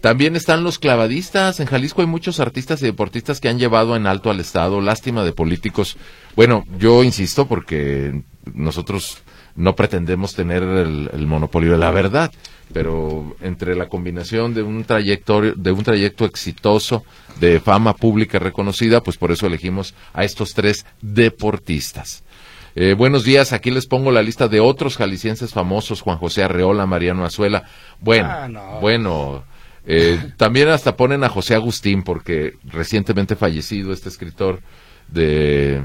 También 0.00 0.34
están 0.34 0.64
los 0.64 0.78
clavadistas. 0.78 1.60
En 1.60 1.66
Jalisco 1.66 2.00
hay 2.00 2.06
muchos 2.06 2.40
artistas 2.40 2.80
y 2.82 2.86
deportistas 2.86 3.40
que 3.40 3.48
han 3.48 3.58
llevado 3.58 3.96
en 3.96 4.06
alto 4.06 4.30
al 4.30 4.40
Estado. 4.40 4.80
Lástima 4.80 5.24
de 5.24 5.32
políticos. 5.32 5.96
Bueno, 6.36 6.64
yo 6.78 7.04
insisto 7.04 7.46
porque 7.46 8.22
nosotros 8.54 9.22
no 9.56 9.74
pretendemos 9.74 10.34
tener 10.34 10.62
el, 10.62 11.26
monopolio 11.26 11.72
de 11.72 11.78
la 11.78 11.90
verdad, 11.90 12.32
pero 12.72 13.36
entre 13.42 13.74
la 13.76 13.88
combinación 13.88 14.54
de 14.54 14.62
un 14.62 14.84
trayectorio, 14.84 15.54
de 15.54 15.72
un 15.72 15.82
trayecto 15.82 16.24
exitoso, 16.24 17.04
de 17.38 17.60
fama 17.60 17.94
pública 17.94 18.38
reconocida, 18.38 19.02
pues 19.02 19.18
por 19.18 19.32
eso 19.32 19.46
elegimos 19.46 19.94
a 20.14 20.24
estos 20.24 20.54
tres 20.54 20.86
deportistas. 21.02 22.24
Eh, 22.76 22.94
buenos 22.94 23.24
días, 23.24 23.52
aquí 23.52 23.70
les 23.70 23.86
pongo 23.86 24.12
la 24.12 24.22
lista 24.22 24.46
de 24.46 24.60
otros 24.60 24.96
jaliscienses 24.96 25.52
famosos, 25.52 26.00
Juan 26.00 26.18
José 26.18 26.44
Arreola, 26.44 26.86
Mariano 26.86 27.24
Azuela. 27.24 27.64
Bueno, 28.00 28.28
ah, 28.30 28.78
bueno, 28.80 29.44
eh, 29.92 30.32
también 30.36 30.68
hasta 30.68 30.96
ponen 30.96 31.24
a 31.24 31.28
José 31.28 31.56
Agustín, 31.56 32.04
porque 32.04 32.54
recientemente 32.62 33.34
fallecido 33.34 33.92
este 33.92 34.08
escritor 34.08 34.60
de, 35.08 35.82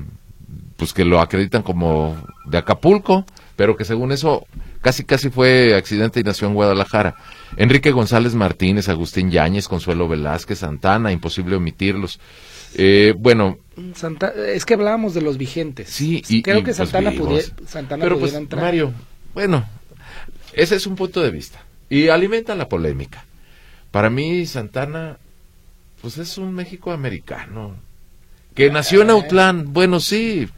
pues 0.78 0.94
que 0.94 1.04
lo 1.04 1.20
acreditan 1.20 1.64
como 1.64 2.16
de 2.46 2.60
Acapulco, 2.60 3.26
pero 3.56 3.76
que 3.76 3.84
según 3.84 4.12
eso 4.12 4.46
casi 4.82 5.06
casi 5.06 5.32
fue 5.32 5.74
accidente 5.74 6.20
y 6.20 6.24
nació 6.24 6.48
en 6.48 6.54
Guadalajara. 6.54 7.16
Enrique 7.58 7.90
González 7.90 8.36
Martínez, 8.36 8.90
Agustín 8.90 9.32
Yáñez, 9.32 9.68
Consuelo 9.68 10.08
Velázquez, 10.08 10.60
Santana, 10.60 11.12
imposible 11.12 11.56
omitirlos. 11.56 12.20
Eh, 12.76 13.16
bueno. 13.18 13.58
es 14.54 14.66
que 14.66 14.76
hablábamos 14.76 15.16
de 15.16 15.22
los 15.22 15.40
vigentes. 15.40 15.90
Sí, 15.90 16.22
y, 16.30 16.44
creo 16.44 16.64
que 16.64 16.76
Santana, 16.76 17.12
pudiera, 17.12 17.48
pero 18.00 18.20
pues, 18.20 18.40
Mario, 18.52 18.94
bueno, 19.34 19.66
ese 20.54 20.76
es 20.76 20.86
un 20.86 20.96
punto 20.96 21.24
de 21.24 21.32
vista. 21.32 21.60
Y 21.90 22.10
alimenta 22.10 22.54
la 22.54 22.70
polémica. 22.70 23.26
Para 23.96 24.10
mí, 24.10 24.46
Santana, 24.46 25.20
pues 26.02 26.18
es 26.18 26.38
un 26.38 26.54
México 26.54 26.92
americano. 26.92 27.78
Que 28.54 28.70
nació 28.70 29.04
en 29.04 29.10
Autlán, 29.10 29.72
bueno, 29.72 30.02
sí, 30.02 30.50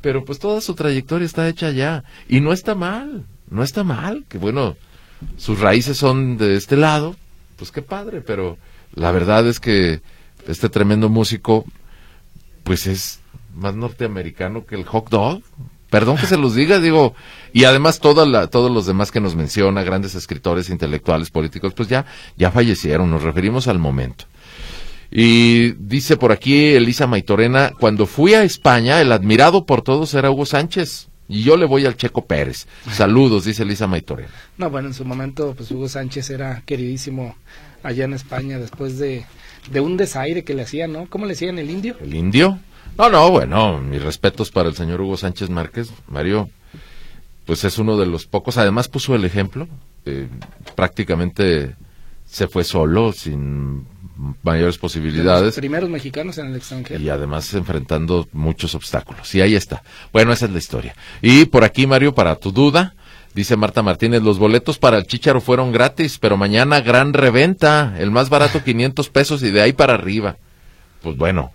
pero 0.00 0.24
pues 0.24 0.38
toda 0.38 0.62
su 0.62 0.74
trayectoria 0.74 1.26
está 1.26 1.46
hecha 1.46 1.66
allá. 1.66 2.04
Y 2.26 2.40
no 2.40 2.54
está 2.54 2.74
mal, 2.74 3.26
no 3.50 3.62
está 3.62 3.84
mal, 3.84 4.24
que 4.30 4.38
bueno, 4.38 4.78
sus 5.36 5.60
raíces 5.60 5.98
son 5.98 6.38
de 6.38 6.56
este 6.56 6.78
lado, 6.78 7.16
pues 7.56 7.70
qué 7.70 7.82
padre, 7.82 8.22
pero 8.22 8.56
la 8.94 9.12
verdad 9.12 9.46
es 9.46 9.60
que 9.60 10.00
este 10.48 10.70
tremendo 10.70 11.10
músico, 11.10 11.66
pues 12.64 12.86
es 12.86 13.20
más 13.54 13.74
norteamericano 13.74 14.64
que 14.64 14.76
el 14.76 14.86
hot 14.86 15.10
dog. 15.10 15.42
Perdón 15.90 16.16
que 16.16 16.26
se 16.26 16.36
los 16.36 16.54
diga, 16.54 16.78
digo, 16.78 17.14
y 17.52 17.64
además 17.64 17.98
todos 17.98 18.70
los 18.70 18.86
demás 18.86 19.10
que 19.10 19.20
nos 19.20 19.34
menciona, 19.34 19.82
grandes 19.82 20.14
escritores, 20.14 20.70
intelectuales, 20.70 21.30
políticos, 21.30 21.74
pues 21.74 21.88
ya, 21.88 22.06
ya 22.36 22.50
fallecieron, 22.50 23.10
nos 23.10 23.22
referimos 23.22 23.66
al 23.66 23.80
momento. 23.80 24.26
Y 25.10 25.72
dice 25.72 26.16
por 26.16 26.30
aquí 26.30 26.68
Elisa 26.74 27.08
Maitorena, 27.08 27.72
cuando 27.78 28.06
fui 28.06 28.34
a 28.34 28.44
España, 28.44 29.00
el 29.00 29.10
admirado 29.10 29.66
por 29.66 29.82
todos 29.82 30.14
era 30.14 30.30
Hugo 30.30 30.46
Sánchez. 30.46 31.08
Y 31.28 31.42
yo 31.44 31.56
le 31.56 31.64
voy 31.64 31.86
al 31.86 31.96
Checo 31.96 32.24
Pérez. 32.24 32.66
Saludos, 32.92 33.44
dice 33.44 33.62
Elisa 33.62 33.86
Maitorena. 33.86 34.30
No, 34.58 34.68
bueno, 34.68 34.88
en 34.88 34.94
su 34.94 35.04
momento, 35.04 35.54
pues 35.56 35.70
Hugo 35.70 35.88
Sánchez 35.88 36.30
era 36.30 36.62
queridísimo 36.66 37.36
allá 37.84 38.04
en 38.04 38.14
España 38.14 38.58
después 38.58 38.98
de, 38.98 39.24
de 39.70 39.80
un 39.80 39.96
desaire 39.96 40.42
que 40.42 40.54
le 40.54 40.62
hacían, 40.62 40.92
¿no? 40.92 41.06
¿Cómo 41.08 41.26
le 41.26 41.32
decían 41.32 41.58
el 41.58 41.70
indio? 41.70 41.96
¿El 42.00 42.14
indio? 42.14 42.58
No, 42.98 43.08
no, 43.08 43.30
bueno, 43.30 43.78
mis 43.78 44.02
respetos 44.02 44.50
para 44.50 44.68
el 44.68 44.74
señor 44.74 45.00
Hugo 45.00 45.16
Sánchez 45.16 45.48
Márquez. 45.50 45.90
Mario, 46.08 46.50
pues 47.46 47.64
es 47.64 47.78
uno 47.78 47.96
de 47.96 48.06
los 48.06 48.26
pocos, 48.26 48.58
además 48.58 48.88
puso 48.88 49.14
el 49.14 49.24
ejemplo, 49.24 49.68
eh, 50.04 50.28
prácticamente 50.76 51.74
se 52.26 52.46
fue 52.46 52.62
solo, 52.62 53.12
sin 53.12 53.86
mayores 54.42 54.78
posibilidades. 54.78 55.44
los 55.46 55.54
primeros 55.56 55.88
mexicanos 55.88 56.38
en 56.38 56.48
el 56.48 56.56
extranjero. 56.56 57.02
Y 57.02 57.08
además 57.08 57.52
enfrentando 57.54 58.28
muchos 58.32 58.74
obstáculos. 58.74 59.34
Y 59.34 59.40
ahí 59.40 59.54
está. 59.54 59.82
Bueno, 60.12 60.32
esa 60.32 60.44
es 60.46 60.52
la 60.52 60.58
historia. 60.58 60.94
Y 61.22 61.46
por 61.46 61.64
aquí, 61.64 61.86
Mario, 61.86 62.14
para 62.14 62.36
tu 62.36 62.52
duda, 62.52 62.94
dice 63.34 63.56
Marta 63.56 63.82
Martínez, 63.82 64.22
los 64.22 64.38
boletos 64.38 64.78
para 64.78 64.98
el 64.98 65.06
Chicharo 65.06 65.40
fueron 65.40 65.72
gratis, 65.72 66.18
pero 66.18 66.36
mañana 66.36 66.80
gran 66.80 67.14
reventa, 67.14 67.94
el 67.98 68.10
más 68.10 68.28
barato 68.28 68.62
500 68.64 69.08
pesos 69.08 69.42
y 69.42 69.50
de 69.50 69.62
ahí 69.62 69.72
para 69.72 69.94
arriba. 69.94 70.36
Pues 71.02 71.16
bueno, 71.16 71.50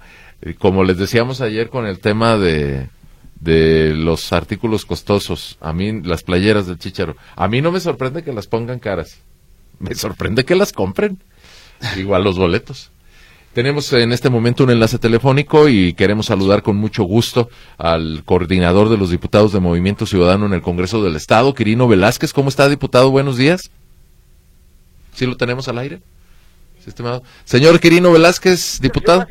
como 0.59 0.83
les 0.83 0.97
decíamos 0.97 1.41
ayer 1.41 1.69
con 1.69 1.85
el 1.85 1.99
tema 1.99 2.37
de, 2.37 2.89
de 3.39 3.93
los 3.93 4.33
artículos 4.33 4.85
costosos, 4.85 5.57
a 5.61 5.73
mí 5.73 6.01
las 6.01 6.23
playeras 6.23 6.67
del 6.67 6.79
chicharo, 6.79 7.15
a 7.35 7.47
mí 7.47 7.61
no 7.61 7.71
me 7.71 7.79
sorprende 7.79 8.23
que 8.23 8.33
las 8.33 8.47
pongan 8.47 8.79
caras, 8.79 9.19
me 9.79 9.95
sorprende 9.95 10.45
que 10.45 10.55
las 10.55 10.73
compren, 10.73 11.19
igual 11.97 12.23
los 12.23 12.37
boletos. 12.37 12.91
Tenemos 13.53 13.93
en 13.93 14.11
este 14.11 14.29
momento 14.29 14.65
un 14.65 14.71
enlace 14.71 14.99
telefónico 14.99 15.69
y 15.69 15.93
queremos 15.93 16.25
saludar 16.25 16.61
con 16.61 16.75
mucho 16.75 17.03
gusto 17.03 17.49
al 17.77 18.23
coordinador 18.25 18.89
de 18.89 18.97
los 18.97 19.11
diputados 19.11 19.53
de 19.53 19.61
Movimiento 19.61 20.05
Ciudadano 20.05 20.45
en 20.45 20.53
el 20.53 20.61
Congreso 20.61 21.01
del 21.01 21.15
Estado, 21.15 21.53
Quirino 21.53 21.87
Velázquez. 21.87 22.33
¿Cómo 22.33 22.49
está, 22.49 22.67
diputado? 22.67 23.11
Buenos 23.11 23.37
días. 23.37 23.71
¿Sí 25.13 25.25
lo 25.25 25.37
tenemos 25.37 25.69
al 25.69 25.77
aire? 25.77 26.01
Señor 27.43 27.79
Quirino 27.79 28.11
Velázquez, 28.11 28.79
diputado. 28.79 29.25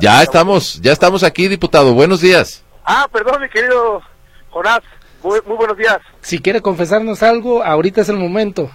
Ya 0.00 0.22
estamos, 0.22 0.80
ya 0.80 0.92
estamos 0.92 1.22
aquí, 1.22 1.48
diputado. 1.48 1.94
Buenos 1.94 2.20
días. 2.20 2.64
Ah, 2.84 3.06
perdón, 3.12 3.42
mi 3.42 3.48
querido 3.48 4.02
Jonás. 4.50 4.80
muy 5.22 5.56
buenos 5.56 5.76
días. 5.76 5.98
Si 6.20 6.38
quiere 6.38 6.60
confesarnos 6.60 7.22
algo, 7.22 7.62
ahorita 7.62 8.00
es 8.00 8.08
el 8.08 8.16
momento. 8.16 8.70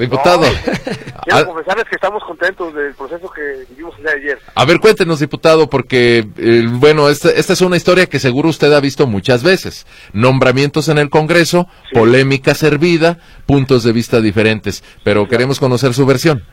Diputado. 0.00 0.46
quiero 1.24 1.46
confesarles 1.46 1.84
que 1.84 1.96
estamos 1.96 2.24
contentos 2.24 2.74
del 2.74 2.94
proceso 2.94 3.30
que 3.30 3.66
vivimos 3.68 3.94
el 3.98 4.02
día 4.02 4.12
de 4.12 4.18
ayer. 4.18 4.38
A 4.54 4.64
ver, 4.64 4.80
cuéntenos, 4.80 5.20
diputado, 5.20 5.68
porque, 5.68 6.26
eh, 6.38 6.66
bueno, 6.70 7.10
esta, 7.10 7.28
esta, 7.30 7.52
es 7.52 7.60
una 7.60 7.76
historia 7.76 8.06
que 8.06 8.18
seguro 8.18 8.48
usted 8.48 8.72
ha 8.72 8.80
visto 8.80 9.06
muchas 9.06 9.42
veces. 9.42 9.86
Nombramientos 10.14 10.88
en 10.88 10.96
el 10.96 11.10
Congreso, 11.10 11.66
polémica 11.92 12.54
servida, 12.54 13.18
puntos 13.46 13.84
de 13.84 13.92
vista 13.92 14.22
diferentes, 14.22 14.82
pero 15.04 15.28
queremos 15.28 15.60
conocer 15.60 15.92
su 15.92 16.06
versión. 16.06 16.44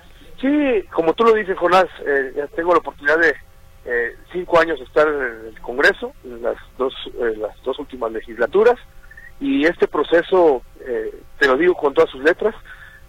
Sí, 0.42 0.84
como 0.94 1.14
tú 1.14 1.24
lo 1.24 1.34
dices, 1.34 1.58
Jonás, 1.58 1.86
eh, 2.06 2.34
ya 2.36 2.48
tengo 2.48 2.74
la 2.74 2.80
oportunidad 2.80 3.18
de 3.18 3.34
eh, 3.86 4.16
cinco 4.34 4.60
años 4.60 4.78
estar 4.82 5.08
en 5.08 5.48
el 5.48 5.62
Congreso, 5.62 6.12
en 6.26 6.42
las 6.42 6.58
dos, 6.78 6.94
las 7.38 7.56
dos 7.64 7.80
últimas 7.80 8.12
legislaturas, 8.12 8.76
y 9.40 9.66
este 9.66 9.88
proceso, 9.88 10.64
te 11.40 11.48
lo 11.48 11.58
digo 11.58 11.76
con 11.76 11.94
todas 11.94 12.10
sus 12.10 12.24
letras, 12.24 12.56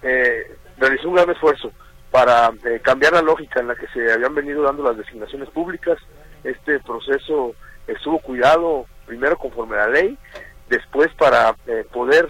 eh, 0.02 0.56
realizó 0.78 1.08
un 1.08 1.16
gran 1.16 1.30
esfuerzo 1.30 1.72
para 2.10 2.52
eh, 2.64 2.80
cambiar 2.82 3.12
la 3.12 3.22
lógica 3.22 3.60
en 3.60 3.68
la 3.68 3.74
que 3.74 3.86
se 3.88 4.12
habían 4.12 4.34
venido 4.34 4.62
dando 4.62 4.82
las 4.82 4.96
designaciones 4.96 5.48
públicas. 5.50 5.98
Este 6.44 6.80
proceso 6.80 7.54
estuvo 7.86 8.18
cuidado 8.20 8.86
primero 9.06 9.36
conforme 9.36 9.76
a 9.76 9.86
la 9.86 9.88
ley, 9.88 10.18
después 10.68 11.12
para 11.14 11.54
eh, 11.66 11.84
poder 11.92 12.28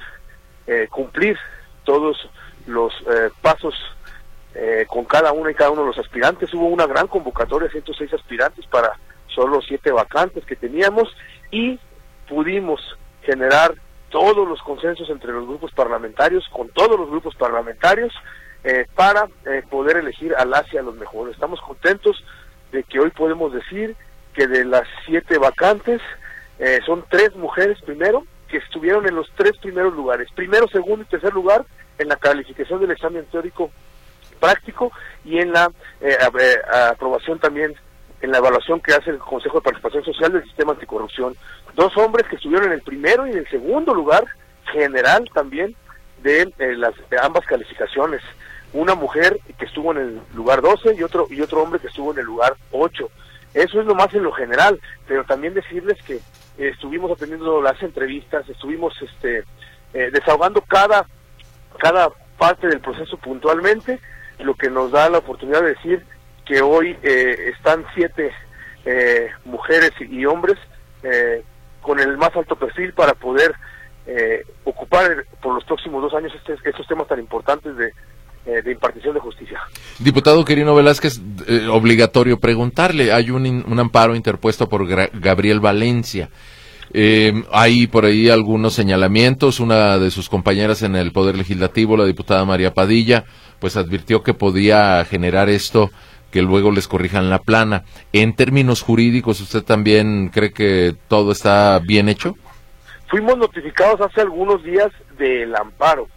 eh, 0.66 0.88
cumplir 0.90 1.36
todos 1.84 2.28
los 2.66 2.92
pasos 3.40 3.74
con 4.88 5.04
cada 5.04 5.32
uno 5.32 5.48
y 5.48 5.54
cada 5.54 5.70
uno 5.70 5.82
de 5.82 5.86
los 5.88 5.98
aspirantes. 5.98 6.52
Hubo 6.52 6.66
una 6.66 6.86
gran 6.86 7.06
convocatoria, 7.06 7.70
106 7.70 8.12
aspirantes 8.12 8.66
para 8.66 8.92
solo 9.28 9.62
siete 9.62 9.90
vacantes 9.92 10.44
que 10.44 10.56
teníamos 10.56 11.08
y 11.50 11.78
pudimos 12.28 12.80
generar 13.22 13.74
todos 14.10 14.48
los 14.48 14.60
consensos 14.62 15.10
entre 15.10 15.32
los 15.32 15.46
grupos 15.46 15.72
parlamentarios, 15.72 16.46
con 16.50 16.68
todos 16.68 16.98
los 16.98 17.10
grupos 17.10 17.34
parlamentarios, 17.36 18.12
eh, 18.64 18.86
para 18.94 19.28
eh, 19.46 19.62
poder 19.70 19.98
elegir 19.98 20.34
al 20.36 20.52
Asia 20.52 20.82
los 20.82 20.96
mejores. 20.96 21.34
Estamos 21.34 21.60
contentos 21.60 22.24
de 22.72 22.82
que 22.82 22.98
hoy 22.98 23.10
podemos 23.10 23.52
decir 23.52 23.96
que 24.34 24.46
de 24.46 24.64
las 24.64 24.86
siete 25.06 25.38
vacantes 25.38 26.00
eh, 26.58 26.80
son 26.84 27.04
tres 27.08 27.34
mujeres 27.36 27.78
primero 27.82 28.24
que 28.48 28.58
estuvieron 28.58 29.06
en 29.06 29.14
los 29.14 29.30
tres 29.36 29.52
primeros 29.58 29.94
lugares, 29.94 30.28
primero, 30.34 30.66
segundo 30.68 31.04
y 31.04 31.10
tercer 31.10 31.32
lugar 31.32 31.64
en 31.98 32.08
la 32.08 32.16
calificación 32.16 32.80
del 32.80 32.90
examen 32.90 33.26
teórico 33.26 33.70
práctico 34.40 34.90
y 35.24 35.38
en 35.38 35.52
la 35.52 35.70
aprobación 36.90 37.38
también 37.38 37.74
en 38.20 38.32
la 38.32 38.38
evaluación 38.38 38.80
que 38.80 38.92
hace 38.92 39.10
el 39.10 39.18
Consejo 39.18 39.58
de 39.58 39.64
Participación 39.64 40.04
Social 40.04 40.32
del 40.32 40.44
Sistema 40.44 40.72
Anticorrupción. 40.72 41.36
Dos 41.74 41.96
hombres 41.96 42.26
que 42.28 42.36
estuvieron 42.36 42.66
en 42.66 42.72
el 42.72 42.82
primero 42.82 43.26
y 43.26 43.30
en 43.30 43.38
el 43.38 43.48
segundo 43.48 43.94
lugar 43.94 44.24
general 44.72 45.28
también 45.32 45.74
de, 46.22 46.52
las 46.76 46.94
ambas 47.22 47.46
calificaciones. 47.46 48.22
una 48.72 48.94
mujer 48.94 49.38
que 49.58 49.64
estuvo 49.64 49.92
en 49.92 49.98
el 49.98 50.20
lugar 50.34 50.60
12 50.60 50.94
y 50.94 51.02
otro 51.02 51.26
y 51.30 51.40
otro 51.40 51.62
hombre 51.62 51.80
que 51.80 51.86
estuvo 51.86 52.12
en 52.12 52.18
el 52.18 52.26
lugar 52.26 52.56
8. 52.70 53.10
Eso 53.54 53.80
es 53.80 53.86
lo 53.86 53.94
más 53.94 54.12
en 54.12 54.24
lo 54.24 54.32
general, 54.32 54.78
pero 55.06 55.24
también 55.24 55.54
decirles 55.54 55.96
que 56.02 56.20
estuvimos 56.58 57.10
atendiendo 57.10 57.62
las 57.62 57.82
entrevistas, 57.82 58.46
estuvimos 58.48 58.94
este 59.00 59.44
eh, 59.94 60.10
desahogando 60.12 60.60
cada 60.60 61.06
cada 61.78 62.10
parte 62.36 62.68
del 62.68 62.80
proceso 62.80 63.16
puntualmente, 63.16 64.00
lo 64.40 64.54
que 64.54 64.70
nos 64.70 64.90
da 64.92 65.08
la 65.08 65.18
oportunidad 65.18 65.62
de 65.62 65.74
decir 65.74 66.04
que 66.48 66.62
hoy 66.62 66.96
eh, 67.02 67.52
están 67.54 67.84
siete 67.94 68.32
eh, 68.84 69.28
mujeres 69.44 69.92
y, 70.00 70.24
hombres 70.24 70.56
con 71.80 72.00
el 72.00 72.16
más 72.18 72.34
alto 72.34 72.56
perfil 72.56 72.92
para 72.92 73.14
poder 73.14 73.54
ocupar 74.64 75.24
por 75.40 75.54
los 75.54 75.64
próximos 75.64 76.02
dos 76.02 76.12
años 76.12 76.32
este, 76.34 76.56
estos 76.68 76.86
temas 76.88 77.06
tan 77.06 77.20
importantes 77.20 77.76
de, 77.76 77.92
de 78.62 78.72
impartición 78.72 79.14
de 79.14 79.20
justicia. 79.20 79.60
Diputado 79.98 80.44
Quirino 80.44 80.74
Velázquez, 80.74 81.20
obligatorio 81.70 82.40
preguntarle, 82.40 83.12
hay 83.12 83.30
un, 83.30 83.46
un 83.46 83.78
amparo 83.78 84.16
interpuesto 84.16 84.68
por 84.68 84.86
Gabriel 84.88 85.60
Valencia. 85.60 86.30
Eh, 86.92 87.44
hay 87.52 87.86
por 87.86 88.04
ahí 88.04 88.28
algunos 88.28 88.74
señalamientos. 88.74 89.60
Una 89.60 89.98
de 89.98 90.10
sus 90.10 90.28
compañeras 90.28 90.82
en 90.82 90.96
el 90.96 91.12
Poder 91.12 91.36
Legislativo, 91.36 91.96
la 91.96 92.04
diputada 92.04 92.44
María 92.44 92.74
Padilla, 92.74 93.24
pues 93.58 93.76
advirtió 93.76 94.22
que 94.22 94.34
podía 94.34 95.04
generar 95.04 95.48
esto 95.48 95.90
que 96.30 96.42
luego 96.42 96.70
les 96.70 96.88
corrijan 96.88 97.30
la 97.30 97.38
plana. 97.38 97.84
En 98.12 98.34
términos 98.34 98.82
jurídicos, 98.82 99.40
¿usted 99.40 99.62
también 99.62 100.28
cree 100.28 100.52
que 100.52 100.94
todo 101.08 101.32
está 101.32 101.78
bien 101.80 102.08
hecho? 102.08 102.34
Fuimos 103.08 103.38
notificados 103.38 104.00
hace 104.00 104.20
algunos 104.20 104.62
días 104.62 104.90
del 105.18 105.54
amparo, 105.56 106.08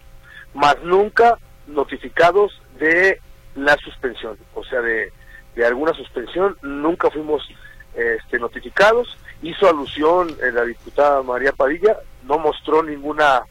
más 0.53 0.75
nunca 0.83 1.37
notificados 1.67 2.61
de 2.79 3.19
la 3.55 3.77
suspensión, 3.77 4.37
o 4.53 4.63
sea, 4.63 4.81
de, 4.81 5.11
de 5.55 5.65
alguna 5.65 5.93
suspensión, 5.93 6.57
nunca 6.61 7.09
fuimos 7.09 7.47
este, 7.95 8.39
notificados 8.39 9.17
hizo 9.41 9.67
alusión 9.67 10.29
en 10.41 10.55
la 10.55 10.63
diputada 10.63 11.23
María 11.23 11.51
Padilla, 11.51 11.97
no 12.23 12.37
mostró 12.37 12.83
ninguna 12.83 13.43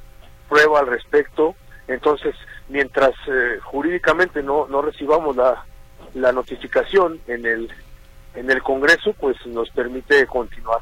prueba 0.49 0.81
al 0.81 0.87
respecto, 0.87 1.55
entonces 1.89 2.35
mientras 2.69 3.11
eh, 3.29 3.59
jurídicamente 3.63 4.43
no, 4.43 4.67
no 4.69 4.83
recibamos 4.83 5.37
la, 5.37 5.65
la 6.15 6.33
notificación 6.33 7.21
en 7.27 7.47
el 7.47 7.71
en 8.35 8.51
el 8.51 8.63
Congreso, 8.63 9.13
pues 9.19 9.37
nos 9.47 9.69
permite 9.71 10.27
continuar. 10.27 10.81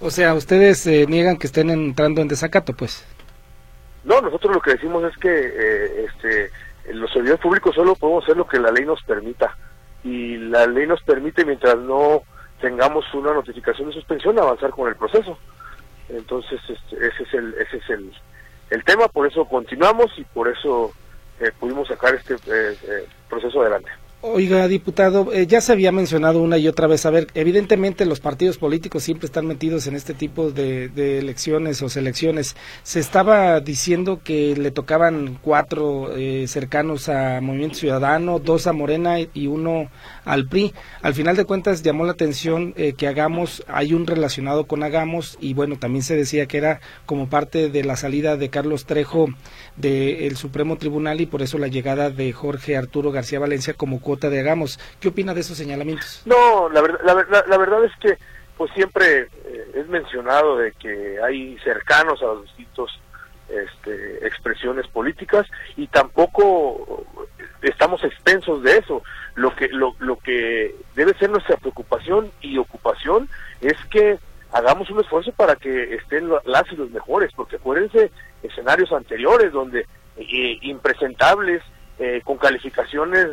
O 0.00 0.10
sea, 0.10 0.34
ustedes 0.34 0.86
eh, 0.86 1.06
niegan 1.08 1.38
que 1.38 1.46
estén 1.46 1.70
entrando 1.70 2.20
en 2.20 2.28
desacato, 2.28 2.74
pues. 2.74 3.06
No, 4.04 4.20
nosotros 4.20 4.54
lo 4.54 4.60
que 4.60 4.72
decimos 4.72 5.02
es 5.04 5.16
que 5.16 5.30
eh, 5.30 6.06
este, 6.06 6.50
los 6.92 7.10
servidores 7.10 7.40
públicos 7.40 7.74
solo 7.74 7.94
podemos 7.94 8.24
hacer 8.24 8.36
lo 8.36 8.46
que 8.46 8.60
la 8.60 8.70
ley 8.70 8.84
nos 8.84 9.02
permita 9.02 9.56
y 10.04 10.36
la 10.36 10.66
ley 10.66 10.86
nos 10.86 11.02
permite 11.02 11.44
mientras 11.44 11.76
no 11.78 12.22
tengamos 12.60 13.04
una 13.14 13.32
notificación 13.32 13.88
de 13.88 13.94
suspensión, 13.94 14.38
avanzar 14.38 14.70
con 14.70 14.88
el 14.88 14.96
proceso. 14.96 15.38
Entonces, 16.08 16.60
este, 16.68 17.06
ese 17.06 17.22
es 17.24 17.34
el, 17.34 17.54
ese 17.54 17.78
es 17.78 17.90
el, 17.90 18.12
el 18.70 18.84
tema, 18.84 19.08
por 19.08 19.26
eso 19.26 19.44
continuamos 19.46 20.12
y 20.18 20.24
por 20.24 20.48
eso 20.48 20.92
eh, 21.40 21.52
pudimos 21.58 21.88
sacar 21.88 22.14
este 22.14 22.34
eh, 22.34 22.76
eh, 22.82 23.06
proceso 23.28 23.60
adelante. 23.60 23.90
Oiga, 24.22 24.66
diputado, 24.66 25.30
eh, 25.32 25.46
ya 25.46 25.60
se 25.60 25.72
había 25.72 25.92
mencionado 25.92 26.40
una 26.40 26.56
y 26.56 26.68
otra 26.68 26.86
vez, 26.86 27.04
a 27.04 27.10
ver, 27.10 27.28
evidentemente 27.34 28.06
los 28.06 28.18
partidos 28.18 28.56
políticos 28.56 29.02
siempre 29.02 29.26
están 29.26 29.46
metidos 29.46 29.86
en 29.86 29.94
este 29.94 30.14
tipo 30.14 30.50
de, 30.50 30.90
elecciones 31.18 31.82
o 31.82 31.90
selecciones. 31.90 32.56
Se 32.82 32.98
estaba 32.98 33.60
diciendo 33.60 34.22
que 34.24 34.56
le 34.56 34.70
tocaban 34.70 35.38
cuatro 35.42 36.16
eh, 36.16 36.46
cercanos 36.48 37.10
a 37.10 37.42
Movimiento 37.42 37.76
Ciudadano, 37.76 38.38
dos 38.38 38.66
a 38.66 38.72
Morena 38.72 39.18
y 39.20 39.48
uno 39.48 39.90
al 40.24 40.48
PRI. 40.48 40.72
Al 41.02 41.12
final 41.12 41.36
de 41.36 41.44
cuentas 41.44 41.82
llamó 41.82 42.04
la 42.04 42.12
atención 42.12 42.72
eh, 42.76 42.94
que 42.94 43.08
Hagamos, 43.08 43.64
hay 43.68 43.92
un 43.92 44.06
relacionado 44.06 44.64
con 44.64 44.82
Hagamos 44.82 45.36
y 45.42 45.52
bueno, 45.52 45.76
también 45.78 46.02
se 46.02 46.16
decía 46.16 46.46
que 46.46 46.56
era 46.56 46.80
como 47.04 47.28
parte 47.28 47.68
de 47.68 47.84
la 47.84 47.96
salida 47.96 48.38
de 48.38 48.48
Carlos 48.48 48.86
Trejo 48.86 49.28
del 49.76 50.36
Supremo 50.36 50.76
Tribunal 50.76 51.20
y 51.20 51.26
por 51.26 51.42
eso 51.42 51.58
la 51.58 51.68
llegada 51.68 52.08
de 52.08 52.32
Jorge 52.32 52.78
Arturo 52.78 53.12
García 53.12 53.38
Valencia 53.38 53.74
como 53.74 54.00
de 54.18 54.40
Hagamos. 54.40 54.78
¿Qué 55.00 55.08
opina 55.08 55.34
de 55.34 55.40
esos 55.40 55.56
señalamientos? 55.56 56.22
No, 56.24 56.68
la, 56.68 56.80
verdad, 56.80 57.00
la, 57.04 57.44
la, 57.46 57.58
verdad 57.58 57.84
es 57.84 57.92
que 58.00 58.18
pues 58.56 58.70
siempre 58.72 59.28
eh, 59.44 59.70
es 59.74 59.88
mencionado 59.88 60.56
de 60.56 60.72
que 60.72 61.18
hay 61.22 61.58
cercanos 61.58 62.22
a 62.22 62.26
los 62.26 62.44
distintos 62.44 63.00
este, 63.48 64.26
expresiones 64.26 64.88
políticas 64.88 65.46
y 65.76 65.86
tampoco 65.86 67.04
estamos 67.62 68.02
expensos 68.02 68.62
de 68.62 68.78
eso. 68.78 69.02
Lo 69.34 69.54
que 69.54 69.68
lo, 69.68 69.94
lo 69.98 70.16
que 70.16 70.74
debe 70.94 71.16
ser 71.18 71.30
nuestra 71.30 71.56
preocupación 71.56 72.32
y 72.40 72.58
ocupación 72.58 73.28
es 73.60 73.76
que 73.90 74.18
hagamos 74.52 74.90
un 74.90 75.00
esfuerzo 75.00 75.32
para 75.32 75.56
que 75.56 75.94
estén 75.94 76.28
las 76.44 76.72
y 76.72 76.76
los 76.76 76.90
mejores, 76.90 77.30
porque 77.36 77.56
acuérdense 77.56 78.10
escenarios 78.42 78.90
anteriores 78.92 79.52
donde 79.52 79.86
eh, 80.16 80.58
impresentables, 80.62 81.62
eh, 81.98 82.20
con 82.24 82.36
calificaciones 82.38 83.26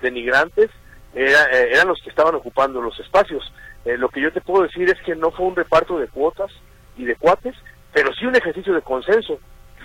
denigrantes, 0.00 0.70
era, 1.14 1.44
eh, 1.44 1.70
eran 1.72 1.88
los 1.88 2.00
que 2.02 2.10
estaban 2.10 2.34
ocupando 2.34 2.80
los 2.80 2.98
espacios. 3.00 3.52
lo 3.84 4.08
que 4.10 4.20
yo 4.20 4.32
te 4.32 4.42
puedo 4.42 4.64
decir 4.64 4.88
es 4.90 5.00
que 5.02 5.14
no 5.14 5.30
fue 5.30 5.46
un 5.46 5.56
reparto 5.56 5.98
de 5.98 6.08
cuotas 6.08 6.50
y 6.96 7.04
de 7.04 7.16
cuates, 7.16 7.54
pero 7.92 8.12
sí 8.12 8.26
un 8.26 8.36
ejercicio 8.36 8.74
de 8.74 8.82
consenso. 8.82 9.38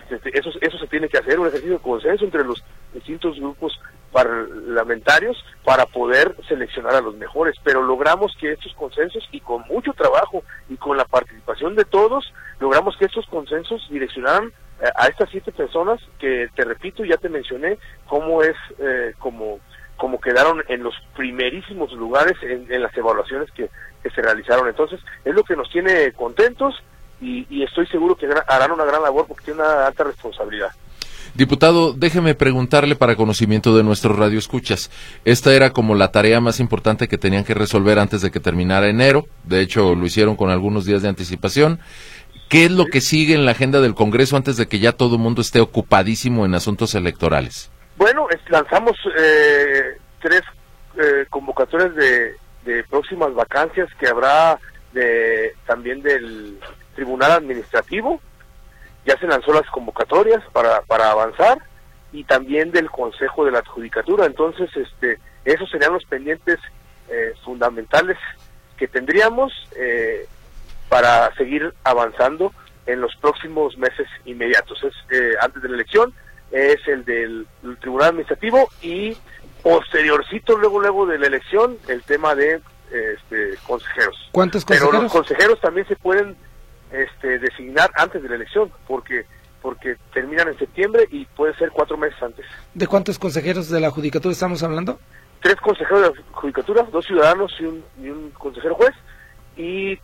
Eso, 0.09 0.51
eso 0.59 0.77
se 0.77 0.88
tiene 0.88 1.07
que 1.07 1.17
hacer, 1.17 1.39
un 1.39 1.47
ejercicio 1.47 1.77
de 1.77 1.83
consenso 1.83 2.25
entre 2.25 2.43
los 2.43 2.62
distintos 2.93 3.39
grupos 3.39 3.79
parlamentarios 4.12 5.43
para 5.63 5.86
poder 5.86 6.36
seleccionar 6.47 6.95
a 6.95 7.01
los 7.01 7.15
mejores, 7.15 7.55
pero 7.63 7.81
logramos 7.81 8.36
que 8.39 8.51
estos 8.51 8.73
consensos 8.75 9.27
y 9.31 9.39
con 9.41 9.63
mucho 9.67 9.91
trabajo 9.93 10.43
y 10.69 10.77
con 10.77 10.97
la 10.97 11.05
participación 11.05 11.75
de 11.75 11.86
todos, 11.86 12.31
logramos 12.59 12.95
que 12.97 13.05
estos 13.05 13.25
consensos 13.27 13.86
direccionaran 13.89 14.45
eh, 14.45 14.51
a 14.95 15.07
estas 15.07 15.29
siete 15.29 15.51
personas 15.51 15.99
que 16.19 16.49
te 16.55 16.63
repito, 16.63 17.05
ya 17.05 17.17
te 17.17 17.29
mencioné 17.29 17.77
cómo 18.07 18.43
es, 18.43 18.55
eh, 18.79 19.13
como, 19.19 19.59
como 19.97 20.19
quedaron 20.19 20.63
en 20.67 20.83
los 20.83 20.93
primerísimos 21.15 21.91
lugares 21.93 22.35
en, 22.41 22.81
las 22.81 22.95
evaluaciones 22.97 23.49
que, 23.51 23.69
que 24.01 24.09
se 24.09 24.21
realizaron. 24.21 24.67
Entonces, 24.67 24.99
es 25.23 25.33
lo 25.33 25.43
que 25.43 25.55
nos 25.55 25.69
tiene 25.69 26.11
contentos 26.13 26.75
y, 27.21 27.47
y 27.49 27.63
estoy 27.63 27.87
seguro 27.87 28.15
que 28.15 28.27
harán 28.47 28.71
una 28.71 28.85
gran 28.85 29.01
labor 29.01 29.25
porque 29.27 29.45
tienen 29.45 29.65
una 29.65 29.87
alta 29.87 30.03
responsabilidad. 30.03 30.71
Diputado, 31.35 31.93
déjeme 31.93 32.35
preguntarle 32.35 32.95
para 32.95 33.15
conocimiento 33.15 33.75
de 33.75 33.81
nuestros 33.83 34.15
radioescuchas. 34.19 34.91
Esta 35.25 35.51
era 35.55 35.71
como 35.71 35.95
la 35.95 36.11
tarea 36.11 36.39
más 36.39 36.59
importante 36.59 37.07
que 37.07 37.17
tenían 37.17 37.43
que 37.43 37.55
resolver 37.55 37.97
antes 37.97 38.21
de 38.21 38.29
que 38.29 38.39
terminara 38.39 38.87
enero. 38.87 39.25
De 39.43 39.59
hecho, 39.59 39.95
lo 39.95 40.05
hicieron 40.05 40.35
con 40.35 40.51
algunos 40.51 40.85
días 40.85 41.01
de 41.01 41.09
anticipación. 41.09 41.79
¿Qué 42.49 42.65
es 42.65 42.71
lo 42.71 42.86
que 42.86 43.01
sigue 43.01 43.34
en 43.34 43.45
la 43.45 43.51
agenda 43.51 43.82
del 43.82 43.95
Congreso 43.95 44.38
antes 44.38 44.58
de 44.58 44.67
que 44.67 44.79
ya 44.79 44.91
todo 44.91 45.15
el 45.15 45.21
mundo 45.21 45.41
esté 45.41 45.60
ocupadísimo 45.60 46.45
en 46.45 46.53
asuntos 46.56 46.95
electorales? 46.95 47.71
Bueno, 47.97 48.27
lanzamos 48.49 48.95
eh, 49.17 49.97
tres 50.21 50.41
eh, 50.97 51.25
convocatorias 51.29 51.95
de, 51.95 52.36
de, 52.65 52.84
próximas 52.84 53.34
vacancias 53.34 53.89
que 53.99 54.08
habrá 54.08 54.60
de, 54.93 55.53
también 55.65 56.01
del 56.01 56.60
Tribunal 56.95 57.32
Administrativo, 57.32 58.21
ya 59.06 59.17
se 59.17 59.27
lanzó 59.27 59.53
las 59.53 59.69
convocatorias 59.69 60.41
para, 60.51 60.82
para 60.82 61.12
avanzar 61.12 61.58
y 62.12 62.23
también 62.23 62.71
del 62.71 62.89
Consejo 62.89 63.43
de 63.43 63.51
la 63.51 63.60
Adjudicatura. 63.60 64.25
Entonces, 64.25 64.69
este, 64.75 65.19
esos 65.43 65.69
serían 65.69 65.93
los 65.93 66.06
pendientes 66.06 66.60
eh, 67.10 67.34
fundamentales 67.43 68.17
que 68.77 68.88
tendríamos 68.88 69.51
eh, 69.75 70.27
para 70.93 71.34
seguir 71.34 71.73
avanzando 71.84 72.53
en 72.86 73.01
los 73.01 73.15
próximos 73.15 73.75
meses 73.79 74.06
inmediatos. 74.25 74.77
Es 74.84 74.93
eh, 75.10 75.32
antes 75.41 75.63
de 75.63 75.69
la 75.69 75.73
elección 75.73 76.13
es 76.51 76.88
el 76.88 77.03
del 77.03 77.47
Tribunal 77.82 78.10
Administrativo 78.10 78.69
y 78.84 79.17
posteriorcito 79.63 80.56
luego 80.56 80.79
luego 80.79 81.08
de 81.08 81.17
la 81.17 81.25
elección 81.25 81.77
el 81.88 82.03
tema 82.03 82.36
de 82.36 82.62
este, 82.91 83.58
consejeros. 83.65 84.29
¿Cuántos 84.32 84.63
consejeros? 84.63 84.91
Pero 84.91 85.01
los 85.01 85.12
consejeros 85.12 85.60
también 85.62 85.88
se 85.88 85.95
pueden 85.95 86.36
este, 86.91 87.39
designar 87.39 87.89
antes 87.95 88.21
de 88.21 88.29
la 88.29 88.36
elección, 88.36 88.71
porque 88.88 89.25
porque 89.63 89.95
terminan 90.13 90.49
en 90.49 90.60
septiembre 90.60 91.08
y 91.10 91.25
puede 91.25 91.56
ser 91.56 91.71
cuatro 91.71 91.97
meses 91.97 92.21
antes. 92.21 92.45
¿De 92.75 92.86
cuántos 92.86 93.17
consejeros 93.17 93.67
de 93.69 93.79
la 93.79 93.89
judicatura 93.89 94.34
estamos 94.34 94.62
hablando? 94.62 94.99
Tres 95.41 95.56
consejeros 95.56 96.01
de 96.01 96.08
la 96.10 96.23
judicatura, 96.34 96.84
dos 96.91 97.03
ciudadanos 97.03 97.51
y 97.60 97.63
un, 97.63 97.84
y 97.99 98.10
un 98.10 98.29
consejero 98.32 98.75
juez 98.75 98.93
y 99.58 99.97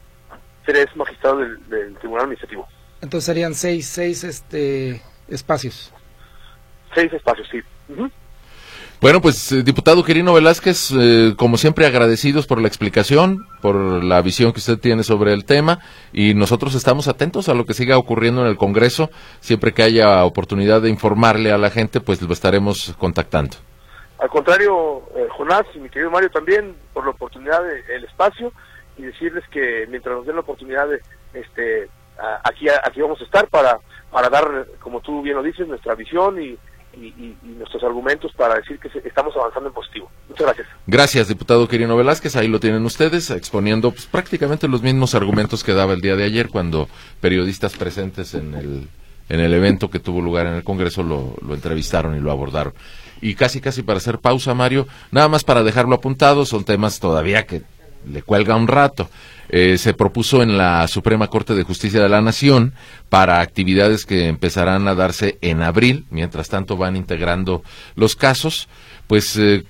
tres 0.69 0.95
magistrados 0.95 1.47
del, 1.67 1.95
Tribunal 1.95 2.25
Administrativo. 2.25 2.67
Entonces 3.01 3.25
serían 3.25 3.55
seis, 3.55 3.87
seis 3.87 4.23
este, 4.23 5.01
espacios. 5.27 5.91
Seis 6.93 7.11
espacios, 7.11 7.47
sí. 7.51 7.59
Bueno, 9.01 9.19
pues 9.19 9.51
eh, 9.51 9.63
diputado 9.63 10.03
Quirino 10.03 10.33
Velázquez, 10.33 10.91
eh, 10.91 11.33
como 11.37 11.57
siempre 11.57 11.87
agradecidos 11.87 12.45
por 12.45 12.61
la 12.61 12.67
explicación, 12.67 13.47
por 13.61 14.03
la 14.03 14.21
visión 14.21 14.51
que 14.51 14.59
usted 14.59 14.77
tiene 14.77 15.01
sobre 15.01 15.33
el 15.33 15.43
tema 15.45 15.79
y 16.13 16.35
nosotros 16.35 16.75
estamos 16.75 17.07
atentos 17.07 17.49
a 17.49 17.55
lo 17.55 17.65
que 17.65 17.73
siga 17.73 17.97
ocurriendo 17.97 18.41
en 18.41 18.47
el 18.47 18.57
Congreso. 18.57 19.09
Siempre 19.39 19.73
que 19.73 19.81
haya 19.81 20.23
oportunidad 20.23 20.81
de 20.81 20.89
informarle 20.89 21.51
a 21.51 21.57
la 21.57 21.71
gente, 21.71 21.99
pues 21.99 22.21
lo 22.21 22.31
estaremos 22.31 22.93
contactando. 22.99 23.57
Al 24.19 24.29
contrario, 24.29 25.01
eh, 25.15 25.27
Jonás 25.35 25.65
y 25.73 25.79
mi 25.79 25.89
querido 25.89 26.11
Mario 26.11 26.29
también, 26.29 26.75
por 26.93 27.05
la 27.05 27.11
oportunidad 27.11 27.63
del 27.63 28.03
espacio 28.03 28.51
y 28.99 29.03
decirles 29.03 29.43
que 29.49 29.87
mientras 29.89 30.15
nos 30.15 30.25
den 30.25 30.35
la 30.35 30.41
oportunidad 30.41 30.87
de, 30.87 31.01
este, 31.33 31.89
aquí, 32.43 32.67
aquí 32.69 33.01
vamos 33.01 33.19
a 33.21 33.23
estar 33.23 33.47
para, 33.47 33.79
para 34.11 34.29
dar, 34.29 34.67
como 34.79 34.99
tú 35.01 35.21
bien 35.21 35.37
lo 35.37 35.43
dices, 35.43 35.67
nuestra 35.67 35.95
visión 35.95 36.41
y 36.41 36.57
nuestros 37.43 37.83
argumentos 37.83 38.33
para 38.33 38.55
decir 38.55 38.79
que 38.79 38.89
estamos 39.07 39.33
avanzando 39.35 39.69
en 39.69 39.75
positivo. 39.75 40.11
Muchas 40.27 40.47
gracias. 40.47 40.67
Gracias, 40.87 41.27
diputado 41.27 41.67
Quirino 41.67 41.95
Velázquez. 41.95 42.35
Ahí 42.35 42.47
lo 42.47 42.59
tienen 42.59 42.83
ustedes, 42.83 43.29
exponiendo 43.29 43.91
pues, 43.91 44.05
prácticamente 44.05 44.67
los 44.67 44.81
mismos 44.81 45.15
argumentos 45.15 45.63
que 45.63 45.73
daba 45.73 45.93
el 45.93 46.01
día 46.01 46.15
de 46.15 46.25
ayer 46.25 46.49
cuando 46.49 46.89
periodistas 47.21 47.77
presentes 47.77 48.33
en 48.33 48.53
el, 48.53 48.89
en 49.29 49.39
el 49.39 49.53
evento 49.53 49.89
que 49.89 49.99
tuvo 49.99 50.19
lugar 50.21 50.47
en 50.47 50.55
el 50.55 50.63
Congreso 50.63 51.03
lo, 51.03 51.35
lo 51.45 51.53
entrevistaron 51.53 52.17
y 52.17 52.19
lo 52.19 52.31
abordaron. 52.31 52.73
Y 53.21 53.35
casi, 53.35 53.61
casi 53.61 53.83
para 53.83 53.97
hacer 53.97 54.19
pausa, 54.19 54.53
Mario, 54.53 54.87
nada 55.11 55.27
más 55.27 55.43
para 55.43 55.63
dejarlo 55.63 55.95
apuntado, 55.95 56.45
son 56.45 56.63
temas 56.63 56.99
todavía 56.99 57.45
que 57.45 57.63
le 58.07 58.21
cuelga 58.21 58.55
un 58.55 58.67
rato. 58.67 59.09
Eh, 59.51 59.79
se 59.79 59.95
propuso 59.95 60.43
en 60.43 60.57
la 60.57 60.87
Suprema 60.87 61.27
Corte 61.27 61.55
de 61.55 61.63
Justicia 61.63 62.01
de 62.01 62.09
la 62.09 62.21
Nación 62.21 62.73
para 63.09 63.41
actividades 63.41 64.05
que 64.05 64.27
empezarán 64.27 64.87
a 64.87 64.93
darse 64.93 65.39
en 65.41 65.63
abril, 65.63 66.05
mientras 66.11 66.49
tanto 66.49 66.77
van 66.77 66.95
integrando 66.95 67.63
los 67.95 68.15
casos, 68.15 68.67
pues 69.07 69.35
eh, 69.37 69.65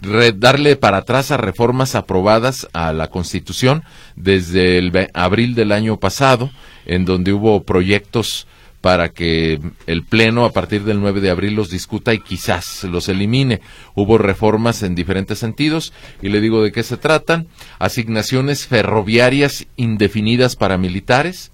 darle 0.00 0.76
para 0.76 0.98
atrás 0.98 1.30
a 1.30 1.36
reformas 1.36 1.94
aprobadas 1.94 2.68
a 2.72 2.92
la 2.92 3.08
Constitución 3.08 3.84
desde 4.16 4.78
el 4.78 5.08
abril 5.12 5.54
del 5.54 5.72
año 5.72 5.98
pasado, 5.98 6.50
en 6.86 7.04
donde 7.04 7.34
hubo 7.34 7.64
proyectos 7.64 8.46
para 8.80 9.08
que 9.08 9.60
el 9.86 10.04
Pleno 10.04 10.44
a 10.44 10.52
partir 10.52 10.84
del 10.84 11.00
9 11.00 11.20
de 11.20 11.30
abril 11.30 11.54
los 11.54 11.70
discuta 11.70 12.14
y 12.14 12.20
quizás 12.20 12.84
los 12.84 13.08
elimine. 13.08 13.60
Hubo 13.94 14.18
reformas 14.18 14.82
en 14.82 14.94
diferentes 14.94 15.38
sentidos 15.38 15.92
y 16.22 16.28
le 16.28 16.40
digo 16.40 16.62
de 16.62 16.72
qué 16.72 16.82
se 16.82 16.96
tratan. 16.96 17.48
Asignaciones 17.78 18.66
ferroviarias 18.66 19.66
indefinidas 19.76 20.54
para 20.54 20.78
militares, 20.78 21.50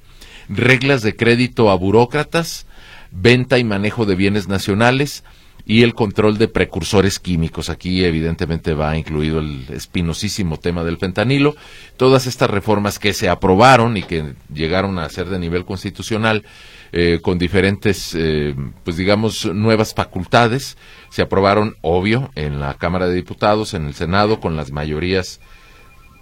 reglas 0.49 1.03
de 1.03 1.17
crédito 1.17 1.71
a 1.71 1.77
burócratas, 1.77 2.67
venta 3.11 3.59
y 3.59 3.65
manejo 3.65 4.05
de 4.05 4.17
bienes 4.17 4.49
nacionales, 4.49 5.25
y 5.67 5.83
el 5.83 5.95
control 5.95 6.39
de 6.39 6.49
precursores 6.49 7.19
químicos. 7.19 7.71
Aquí 7.71 8.05
evidentemente 8.05 8.75
va 8.75 8.97
incluido 8.97 9.39
el 9.39 9.65
espinosísimo 9.71 10.59
tema 10.59 10.85
del 10.85 10.99
fentanilo. 10.99 11.57
Todas 11.97 12.27
estas 12.27 12.51
reformas 12.51 12.99
que 12.99 13.15
se 13.15 13.29
aprobaron 13.29 13.97
y 13.97 14.03
que 14.03 14.35
llegaron 14.53 14.99
a 14.99 15.09
ser 15.09 15.29
de 15.29 15.39
nivel 15.39 15.65
constitucional 15.65 16.45
eh, 16.97 17.19
con 17.21 17.39
diferentes, 17.39 18.15
eh, 18.15 18.55
pues 18.85 18.97
digamos, 18.97 19.47
nuevas 19.47 19.95
facultades. 19.95 20.79
Se 21.11 21.23
aprobaron, 21.23 21.75
obvio, 21.81 22.31
en 22.37 22.61
la 22.61 22.75
Cámara 22.75 23.09
de 23.09 23.17
Diputados, 23.17 23.75
en 23.75 23.87
el 23.87 23.95
Senado, 23.95 24.39
con 24.39 24.55
las 24.55 24.71
mayorías 24.71 25.41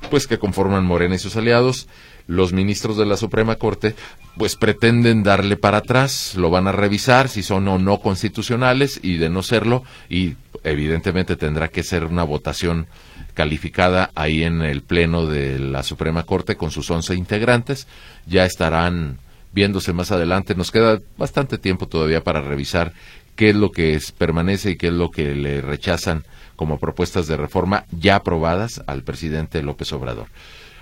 pues 0.09 0.27
que 0.27 0.39
conforman 0.39 0.87
Morena 0.87 1.17
y 1.17 1.19
sus 1.19 1.37
aliados. 1.37 1.89
Los 2.27 2.55
ministros 2.55 2.97
de 2.97 3.05
la 3.05 3.19
Suprema 3.19 3.57
Corte 3.57 3.95
pues 4.39 4.57
pretenden 4.57 5.23
darle 5.23 5.59
para 5.59 5.79
atrás, 5.79 6.37
lo 6.37 6.49
van 6.49 6.67
a 6.67 6.73
revisar 6.73 7.29
si 7.29 7.43
son 7.43 7.69
o 7.69 7.79
no 7.79 8.01
constitucionales 8.01 8.99
y 9.03 9.19
de 9.19 9.29
no 9.29 9.43
serlo 9.43 9.83
y 10.09 10.37
evidentemente 10.65 11.37
tendrá 11.37 11.69
que 11.69 11.83
ser 11.83 12.07
una 12.07 12.23
votación 12.23 12.87
calificada 13.35 14.11
ahí 14.15 14.43
en 14.43 14.63
el 14.63 14.81
pleno 14.81 15.27
de 15.27 15.59
la 15.59 15.83
Suprema 15.83 16.23
Corte 16.23 16.57
con 16.57 16.71
sus 16.71 16.91
once 16.91 17.15
integrantes. 17.15 17.87
Ya 18.27 18.47
estarán 18.47 19.19
viéndose 19.53 19.93
más 19.93 20.13
adelante. 20.13 20.55
Nos 20.55 20.71
queda 20.71 21.01
bastante 21.17 21.59
tiempo 21.59 21.87
todavía 21.87 22.23
para 22.25 22.41
revisar 22.41 22.93
qué 23.37 23.51
es 23.51 23.57
lo 23.57 23.73
que 23.73 23.99
permanece 24.19 24.73
y 24.73 24.77
qué 24.77 24.89
es 24.89 24.93
lo 24.93 25.11
que 25.11 25.35
le 25.35 25.61
rechazan 25.61 26.25
como 26.57 26.79
propuestas 26.79 27.27
de 27.27 27.37
reforma 27.37 27.87
ya 27.91 28.17
aprobadas 28.17 28.83
al 28.87 29.03
presidente 29.03 29.63
López 29.63 29.93
Obrador. 29.93 30.27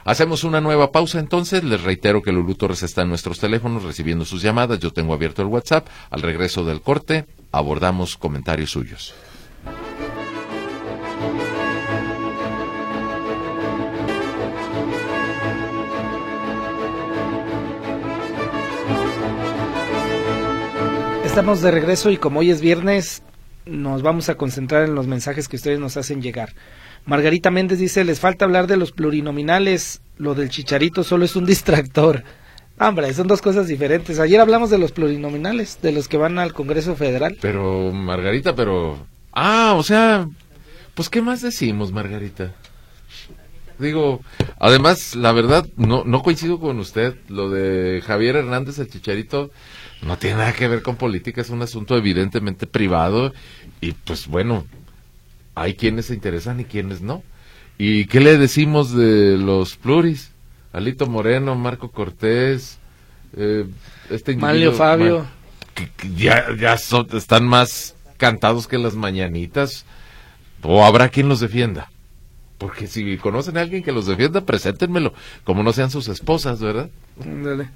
Hacemos 0.05 0.45
una 0.45 0.61
nueva 0.61 0.93
pausa 0.93 1.19
entonces. 1.19 1.63
Les 1.63 1.83
reitero 1.83 2.23
que 2.23 2.33
Lulú 2.33 2.55
Torres 2.55 2.83
está 2.83 3.03
en 3.03 3.09
nuestros 3.09 3.39
teléfonos 3.39 3.83
recibiendo 3.83 4.25
sus 4.25 4.43
llamadas. 4.43 4.79
Yo 4.79 4.93
tengo 4.93 5.13
abierto 5.13 5.43
el 5.43 5.49
WhatsApp. 5.49 5.87
Al 6.11 6.23
regreso 6.23 6.65
del 6.65 6.81
corte 6.81 7.27
abordamos 7.53 8.17
comentarios 8.17 8.71
suyos. 8.71 9.15
Estamos 21.31 21.63
de 21.63 21.71
regreso 21.71 22.11
y 22.11 22.17
como 22.17 22.41
hoy 22.41 22.51
es 22.51 22.61
viernes, 22.61 23.23
nos 23.65 24.03
vamos 24.03 24.29
a 24.29 24.35
concentrar 24.35 24.83
en 24.83 24.97
los 24.97 25.07
mensajes 25.07 25.47
que 25.47 25.55
ustedes 25.55 25.79
nos 25.79 25.97
hacen 25.97 26.21
llegar. 26.21 26.55
Margarita 27.07 27.53
Méndez 27.53 27.79
dice, 27.79 28.03
les 28.03 28.19
falta 28.19 28.45
hablar 28.45 28.67
de 28.67 28.77
los 28.77 28.91
plurinominales, 28.91 30.03
lo 30.19 30.35
del 30.35 30.51
chicharito 30.51 31.05
solo 31.05 31.25
es 31.25 31.37
un 31.37 31.47
distractor. 31.47 32.25
Hombre, 32.81 33.15
son 33.15 33.29
dos 33.29 33.41
cosas 33.43 33.69
diferentes. 33.69 34.19
Ayer 34.19 34.41
hablamos 34.41 34.71
de 34.71 34.79
los 34.79 34.91
plurinominales, 34.91 35.79
de 35.81 35.93
los 35.93 36.09
que 36.09 36.17
van 36.17 36.41
al 36.41 36.53
Congreso 36.53 36.97
Federal. 36.97 37.39
Pero, 37.41 37.93
Margarita, 37.93 38.57
pero... 38.57 39.07
Ah, 39.33 39.75
o 39.77 39.85
sea, 39.85 40.29
pues 40.95 41.09
¿qué 41.09 41.23
más 41.23 41.43
decimos, 41.43 41.93
Margarita? 41.93 42.55
Digo, 43.79 44.21
además, 44.59 45.15
la 45.15 45.31
verdad, 45.31 45.65
no, 45.77 46.03
no 46.05 46.23
coincido 46.23 46.59
con 46.59 46.81
usted. 46.81 47.15
Lo 47.29 47.51
de 47.51 48.03
Javier 48.05 48.35
Hernández, 48.35 48.81
el 48.81 48.91
chicharito, 48.91 49.53
no 50.03 50.17
tiene 50.19 50.37
nada 50.37 50.53
que 50.53 50.69
ver 50.69 50.83
con 50.83 50.97
política, 50.97 51.41
es 51.41 51.51
un 51.51 51.63
asunto 51.63 51.97
evidentemente 51.97 52.67
privado 52.67 53.33
y 53.81 53.93
pues 53.93 54.27
bueno, 54.27 54.65
hay 55.55 55.75
quienes 55.75 56.07
se 56.07 56.15
interesan 56.15 56.61
y 56.61 56.65
quienes 56.65 57.03
no. 57.03 57.23
¿Y 57.79 58.07
qué 58.07 58.21
le 58.21 58.37
decimos 58.39 58.95
de 58.95 59.37
los 59.39 59.77
pluris? 59.77 60.33
Alito 60.73 61.07
Moreno, 61.07 61.55
Marco 61.55 61.91
Cortés, 61.91 62.79
eh, 63.37 63.67
este 64.11 64.37
Malio 64.37 64.73
Fabio. 64.73 65.27
que, 65.75 65.91
ya 66.15 66.55
ya 66.57 66.75
están 66.75 67.47
más 67.47 67.95
cantados 68.17 68.67
que 68.69 68.79
las 68.79 68.95
mañanitas. 68.95 69.85
¿O 70.63 70.85
habrá 70.85 71.09
quien 71.09 71.29
los 71.29 71.41
defienda? 71.41 71.91
Porque 72.59 72.87
si 72.87 73.17
conocen 73.17 73.57
a 73.57 73.63
alguien 73.63 73.83
que 73.83 73.93
los 73.93 74.07
defienda, 74.07 74.43
preséntenmelo, 74.43 75.15
como 75.45 75.63
no 75.63 75.73
sean 75.73 75.91
sus 75.91 76.09
esposas, 76.09 76.61
¿verdad? 76.61 76.91
Dale. 77.17 77.71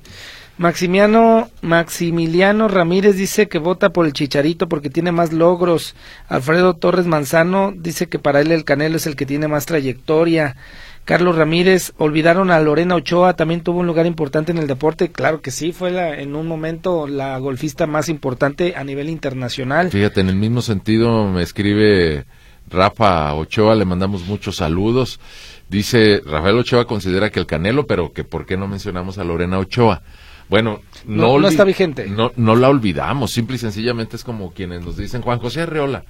Maximiano, 0.56 1.50
Maximiliano 1.62 2.68
Ramírez 2.68 3.16
dice 3.16 3.48
que 3.48 3.58
vota 3.58 3.90
por 3.90 4.06
el 4.06 4.12
Chicharito 4.12 4.68
porque 4.68 4.88
tiene 4.88 5.10
más 5.10 5.32
logros. 5.32 5.96
Alfredo 6.28 6.74
Torres 6.74 7.06
Manzano 7.06 7.72
dice 7.76 8.06
que 8.06 8.20
para 8.20 8.40
él 8.40 8.52
el 8.52 8.64
Canelo 8.64 8.96
es 8.96 9.06
el 9.06 9.16
que 9.16 9.26
tiene 9.26 9.48
más 9.48 9.66
trayectoria. 9.66 10.56
Carlos 11.04 11.36
Ramírez, 11.36 11.92
olvidaron 11.98 12.50
a 12.50 12.60
Lorena 12.60 12.94
Ochoa, 12.94 13.34
también 13.34 13.62
tuvo 13.62 13.80
un 13.80 13.86
lugar 13.86 14.06
importante 14.06 14.52
en 14.52 14.58
el 14.58 14.66
deporte. 14.66 15.10
Claro 15.10 15.42
que 15.42 15.50
sí, 15.50 15.72
fue 15.72 15.90
la, 15.90 16.18
en 16.18 16.34
un 16.34 16.46
momento 16.46 17.06
la 17.06 17.36
golfista 17.38 17.86
más 17.86 18.08
importante 18.08 18.74
a 18.76 18.84
nivel 18.84 19.10
internacional. 19.10 19.90
Fíjate, 19.90 20.20
en 20.20 20.28
el 20.28 20.36
mismo 20.36 20.62
sentido 20.62 21.28
me 21.28 21.42
escribe 21.42 22.24
Rafa 22.70 23.34
Ochoa, 23.34 23.74
le 23.74 23.84
mandamos 23.84 24.24
muchos 24.26 24.56
saludos. 24.56 25.20
Dice, 25.68 26.22
Rafael 26.24 26.56
Ochoa 26.56 26.86
considera 26.86 27.30
que 27.30 27.40
el 27.40 27.46
Canelo, 27.46 27.86
pero 27.86 28.12
que 28.12 28.24
por 28.24 28.46
qué 28.46 28.56
no 28.56 28.68
mencionamos 28.68 29.18
a 29.18 29.24
Lorena 29.24 29.58
Ochoa. 29.58 30.02
Bueno, 30.48 30.80
no, 31.06 31.38
no, 31.38 31.48
está 31.48 31.64
vigente. 31.64 32.06
No, 32.06 32.32
no 32.36 32.56
la 32.56 32.68
olvidamos, 32.68 33.32
simple 33.32 33.56
y 33.56 33.58
sencillamente 33.58 34.16
es 34.16 34.24
como 34.24 34.52
quienes 34.52 34.84
nos 34.84 34.96
dicen 34.96 35.22
Juan 35.22 35.38
José 35.38 35.62
Arreola. 35.62 36.04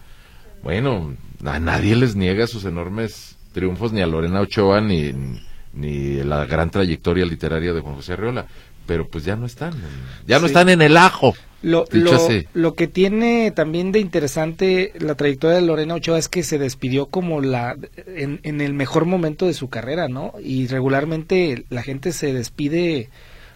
Bueno, 0.63 1.15
a 1.45 1.61
nadie 1.61 1.95
les 1.95 2.17
niega 2.17 2.47
sus 2.47 2.65
enormes 2.65 3.37
triunfos, 3.53 3.93
ni 3.93 4.01
a 4.01 4.07
Lorena 4.07 4.41
Ochoa, 4.41 4.81
ni, 4.81 5.13
ni 5.73 6.23
la 6.25 6.47
gran 6.47 6.71
trayectoria 6.71 7.25
literaria 7.25 7.73
de 7.73 7.81
Juan 7.81 7.97
José 7.97 8.15
Arreola. 8.15 8.47
Pero 8.87 9.09
pues 9.09 9.25
ya 9.25 9.37
no 9.37 9.47
están, 9.47 9.73
ya 10.27 10.39
no 10.39 10.47
están 10.47 10.69
en 10.69 10.83
el 10.83 10.99
ajo. 10.99 11.35
Lo, 11.63 11.87
lo, 11.91 12.29
lo, 12.53 12.75
que 12.75 12.87
tiene 12.87 13.51
también 13.51 13.91
de 13.91 13.99
interesante 13.99 14.93
la 14.99 15.15
trayectoria 15.15 15.57
de 15.57 15.63
Lorena 15.63 15.95
Ochoa 15.95 16.19
es 16.19 16.29
que 16.29 16.43
se 16.43 16.59
despidió 16.59 17.07
como 17.07 17.41
la 17.41 17.79
en, 18.07 18.41
en 18.43 18.61
el 18.61 18.75
mejor 18.75 19.07
momento 19.07 19.47
de 19.47 19.55
su 19.55 19.71
carrera, 19.71 20.09
¿no? 20.09 20.35
Y 20.43 20.67
regularmente 20.67 21.65
la 21.71 21.83
gente 21.83 22.13
se 22.13 22.35
despide 22.35 23.09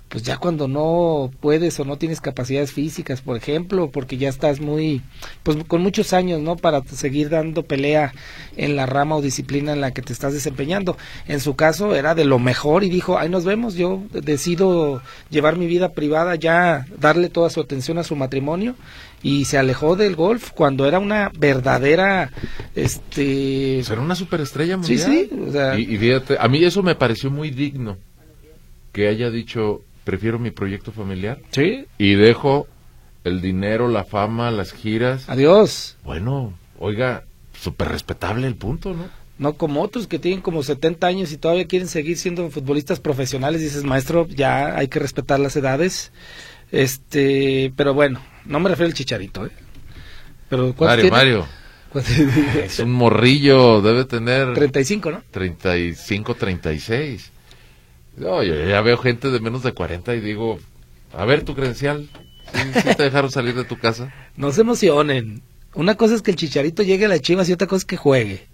pues 0.09 0.23
ya 0.23 0.39
cuando 0.39 0.69
no 0.69 1.31
puedes 1.41 1.79
o 1.81 1.85
no 1.85 1.99
tienes 1.99 2.21
capacidades 2.21 2.73
físicas, 2.73 3.21
por 3.21 3.37
ejemplo, 3.37 3.91
porque 3.91 4.17
ya 4.17 4.29
estás 4.29 4.59
muy, 4.61 5.03
pues 5.43 5.59
con 5.67 5.83
muchos 5.83 6.13
años, 6.13 6.41
¿no? 6.41 6.57
Para 6.57 6.83
seguir 6.85 7.29
dando 7.29 7.63
pelea 7.63 8.15
en 8.57 8.75
la 8.75 8.87
rama 8.87 9.17
o 9.17 9.23
disciplina 9.23 9.73
en 9.73 9.83
la 9.83 9.93
que 9.93 10.01
te 10.01 10.15
estás 10.15 10.33
desempeñando. 10.33 10.97
En 11.27 11.41
su 11.41 11.57
caso 11.57 11.95
era 11.95 12.15
de 12.15 12.25
lo 12.25 12.39
mejor 12.39 12.85
y 12.85 12.89
dijo, 12.89 13.19
ahí 13.19 13.29
nos 13.29 13.45
vemos, 13.45 13.75
yo 13.75 14.03
decido 14.11 15.03
llevar 15.29 15.57
mi 15.57 15.67
vida 15.67 15.91
privada 15.91 16.37
ya, 16.37 16.87
darle 16.99 17.29
toda 17.29 17.51
su 17.51 17.61
atención 17.61 17.99
a 17.99 18.05
su 18.05 18.17
matrimonio 18.17 18.77
y 19.23 19.45
se 19.45 19.59
alejó 19.59 19.95
del 19.97 20.17
golf 20.17 20.53
cuando 20.53 20.87
era 20.87 21.01
una 21.01 21.31
verdadera, 21.39 22.31
este... 22.75 23.81
Era 23.81 24.01
una 24.01 24.15
superestrella 24.15 24.79
mundial. 24.79 24.99
Sí, 24.99 25.29
sí. 25.31 25.41
O 25.49 25.53
sea, 25.53 25.79
y, 25.79 25.83
y 25.83 25.99
fíjate, 25.99 26.37
a 26.39 26.49
mí 26.49 26.65
eso 26.65 26.83
me 26.83 26.95
pareció 26.95 27.31
muy 27.31 27.51
digno 27.51 27.99
que 28.93 29.09
haya 29.09 29.31
dicho 29.31 29.83
prefiero 30.09 30.39
mi 30.39 30.51
proyecto 30.51 30.91
familiar. 30.91 31.39
Sí. 31.51 31.85
Y 31.99 32.15
dejo 32.15 32.67
el 33.25 33.43
dinero, 33.43 33.89
la 33.89 34.05
fama, 34.05 34.51
las 34.51 34.73
giras. 34.73 35.29
Adiós. 35.29 35.99
Bueno, 36.03 36.55
oiga, 36.79 37.25
súper 37.53 37.89
respetable 37.89 38.47
el 38.47 38.55
punto, 38.55 38.95
¿no? 38.95 39.05
No 39.37 39.53
como 39.53 39.83
otros 39.83 40.07
que 40.07 40.19
tienen 40.19 40.41
como 40.41 40.63
70 40.63 41.07
años 41.07 41.31
y 41.31 41.37
todavía 41.37 41.67
quieren 41.67 41.89
seguir 41.89 42.17
siendo 42.17 42.49
futbolistas 42.49 43.01
profesionales. 43.01 43.61
Dices, 43.61 43.85
maestro, 43.85 44.27
ya 44.27 44.79
hay 44.79 44.89
que 44.89 44.99
respetar 44.99 45.41
las 45.41 45.55
edades. 45.57 46.11
Este, 46.73 47.71
pero 47.77 47.93
bueno, 47.93 48.23
no 48.47 48.61
me 48.61 48.71
refiero 48.71 48.89
al 48.89 48.95
chicharito, 48.95 49.45
¿eh? 49.45 49.51
Pero 50.49 50.75
Mario, 50.81 51.03
tiene? 51.03 51.17
Mario. 51.19 51.47
es 52.65 52.79
un 52.79 52.93
morrillo, 52.93 53.83
debe 53.83 54.07
tener 54.07 54.55
35, 54.55 55.11
¿no? 55.11 55.23
35, 55.33 56.35
36. 56.35 57.33
No, 58.19 58.43
yo 58.43 58.55
ya 58.67 58.81
veo 58.81 58.99
gente 58.99 59.31
de 59.31 59.41
menos 59.41 59.63
de 59.63 59.73
40 59.73 60.15
y 60.15 60.21
digo, 60.21 60.59
a 61.13 61.25
ver 61.25 61.45
tu 61.45 61.55
credencial. 61.55 62.09
¿Sí, 62.53 62.95
te 62.97 63.03
dejaron 63.03 63.31
salir 63.31 63.55
de 63.55 63.65
tu 63.65 63.79
casa? 63.79 64.13
No 64.37 64.53
se 64.53 64.61
emocionen. 64.61 65.43
Una 65.75 65.97
cosa 65.97 66.15
es 66.15 66.23
que 66.23 66.31
el 66.31 66.37
chicharito 66.37 66.85
llegue 66.85 67.07
a 67.07 67.09
la 67.09 67.19
chivas 67.19 67.49
y 67.49 67.53
otra 67.53 67.67
cosa 67.67 67.79
es 67.79 67.85
que 67.85 67.97
juegue. 67.97 68.47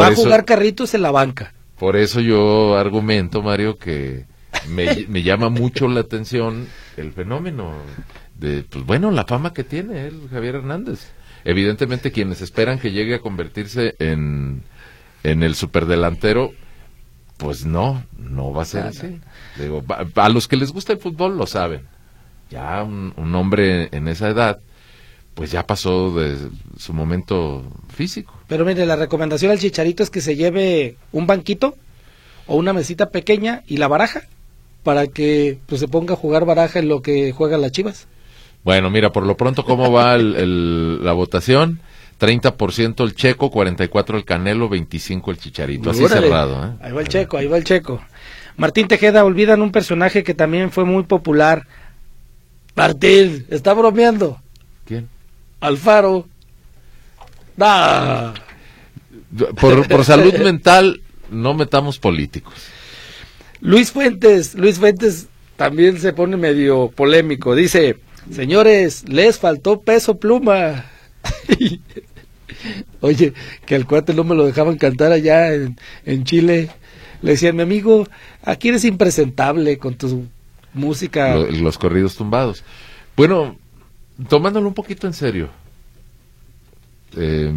Va 0.00 0.08
a 0.08 0.14
jugar 0.14 0.46
carritos 0.46 0.94
en 0.94 1.02
la 1.02 1.10
banca. 1.10 1.52
Por 1.78 1.96
eso 1.96 2.20
yo 2.20 2.76
argumento, 2.76 3.42
Mario, 3.42 3.76
que 3.76 4.24
me, 4.68 5.06
me, 5.08 5.22
llama 5.22 5.50
mucho 5.50 5.88
la 5.88 6.00
atención 6.00 6.68
el 6.96 7.12
fenómeno 7.12 7.74
de, 8.38 8.62
pues 8.62 8.84
bueno, 8.84 9.10
la 9.10 9.24
fama 9.24 9.52
que 9.52 9.62
tiene 9.62 10.06
él, 10.06 10.22
Javier 10.30 10.56
Hernández. 10.56 11.10
Evidentemente 11.44 12.10
quienes 12.10 12.40
esperan 12.40 12.78
que 12.78 12.92
llegue 12.92 13.14
a 13.14 13.20
convertirse 13.20 13.94
en, 13.98 14.62
en 15.22 15.42
el 15.42 15.54
superdelantero, 15.54 16.52
pues 17.36 17.64
no, 17.64 18.02
no 18.18 18.52
va 18.52 18.62
a 18.62 18.66
ser 18.66 18.84
así. 18.84 19.20
Digo, 19.58 19.82
a 20.14 20.28
los 20.28 20.48
que 20.48 20.56
les 20.56 20.72
gusta 20.72 20.92
el 20.92 20.98
fútbol 20.98 21.36
lo 21.36 21.46
saben. 21.46 21.82
Ya 22.50 22.82
un, 22.82 23.12
un, 23.16 23.34
hombre 23.34 23.88
en 23.92 24.08
esa 24.08 24.28
edad, 24.28 24.60
pues 25.34 25.50
ya 25.50 25.66
pasó 25.66 26.14
de 26.14 26.36
su 26.78 26.92
momento 26.92 27.64
físico. 27.88 28.32
Pero 28.46 28.64
mire, 28.64 28.86
la 28.86 28.96
recomendación 28.96 29.50
al 29.50 29.58
chicharito 29.58 30.02
es 30.02 30.10
que 30.10 30.20
se 30.20 30.36
lleve 30.36 30.96
un 31.12 31.26
banquito 31.26 31.76
o 32.46 32.56
una 32.56 32.72
mesita 32.72 33.10
pequeña 33.10 33.62
y 33.66 33.78
la 33.78 33.88
baraja 33.88 34.22
para 34.82 35.08
que 35.08 35.58
pues 35.66 35.80
se 35.80 35.88
ponga 35.88 36.14
a 36.14 36.16
jugar 36.16 36.44
baraja 36.44 36.78
en 36.78 36.88
lo 36.88 37.02
que 37.02 37.32
juegan 37.32 37.60
las 37.60 37.72
chivas. 37.72 38.06
Bueno, 38.62 38.88
mira, 38.90 39.10
por 39.10 39.26
lo 39.26 39.36
pronto, 39.36 39.64
¿cómo 39.64 39.90
va 39.90 40.14
el, 40.14 40.36
el, 40.36 41.04
la 41.04 41.12
votación? 41.12 41.80
30% 42.18 43.04
el 43.04 43.14
Checo, 43.14 43.50
44 43.50 44.16
el 44.18 44.24
Canelo, 44.24 44.68
25 44.68 45.30
el 45.30 45.38
Chicharito. 45.38 45.90
Así 45.90 46.02
Órale. 46.02 46.22
cerrado. 46.22 46.64
¿eh? 46.64 46.70
Ahí 46.80 46.92
va 46.92 47.00
el 47.02 47.08
Checo, 47.08 47.36
ahí 47.36 47.46
va 47.46 47.58
el 47.58 47.64
Checo. 47.64 48.00
Martín 48.56 48.88
Tejeda, 48.88 49.24
olvidan 49.24 49.60
un 49.60 49.70
personaje 49.70 50.24
que 50.24 50.34
también 50.34 50.70
fue 50.70 50.84
muy 50.84 51.02
popular. 51.02 51.66
Martín, 52.74 53.46
está 53.50 53.74
bromeando. 53.74 54.40
¿Quién? 54.86 55.08
Alfaro. 55.60 56.26
¡Ah! 57.60 58.34
Por, 59.60 59.86
por 59.88 60.04
salud 60.06 60.34
mental, 60.36 61.02
no 61.30 61.54
metamos 61.54 61.98
políticos. 61.98 62.54
Luis 63.60 63.90
Fuentes, 63.90 64.54
Luis 64.54 64.78
Fuentes 64.78 65.28
también 65.56 65.98
se 65.98 66.12
pone 66.12 66.36
medio 66.36 66.88
polémico. 66.94 67.54
Dice, 67.54 67.98
señores, 68.30 69.08
les 69.08 69.38
faltó 69.38 69.80
peso 69.80 70.18
pluma. 70.18 70.86
Oye, 73.00 73.32
que 73.64 73.74
al 73.74 73.86
cuate 73.86 74.14
no 74.14 74.24
me 74.24 74.34
lo 74.34 74.46
dejaban 74.46 74.76
cantar 74.76 75.12
allá 75.12 75.52
en, 75.52 76.24
Chile. 76.24 76.70
Le 77.22 77.32
decían, 77.32 77.56
mi 77.56 77.62
amigo, 77.62 78.06
aquí 78.42 78.68
eres 78.68 78.84
impresentable 78.84 79.78
con 79.78 79.96
tu 79.96 80.26
música. 80.74 81.34
Los, 81.34 81.58
los 81.58 81.78
corridos 81.78 82.16
tumbados. 82.16 82.64
Bueno, 83.16 83.56
tomándolo 84.28 84.68
un 84.68 84.74
poquito 84.74 85.06
en 85.06 85.12
serio, 85.12 85.50
eh, 87.16 87.52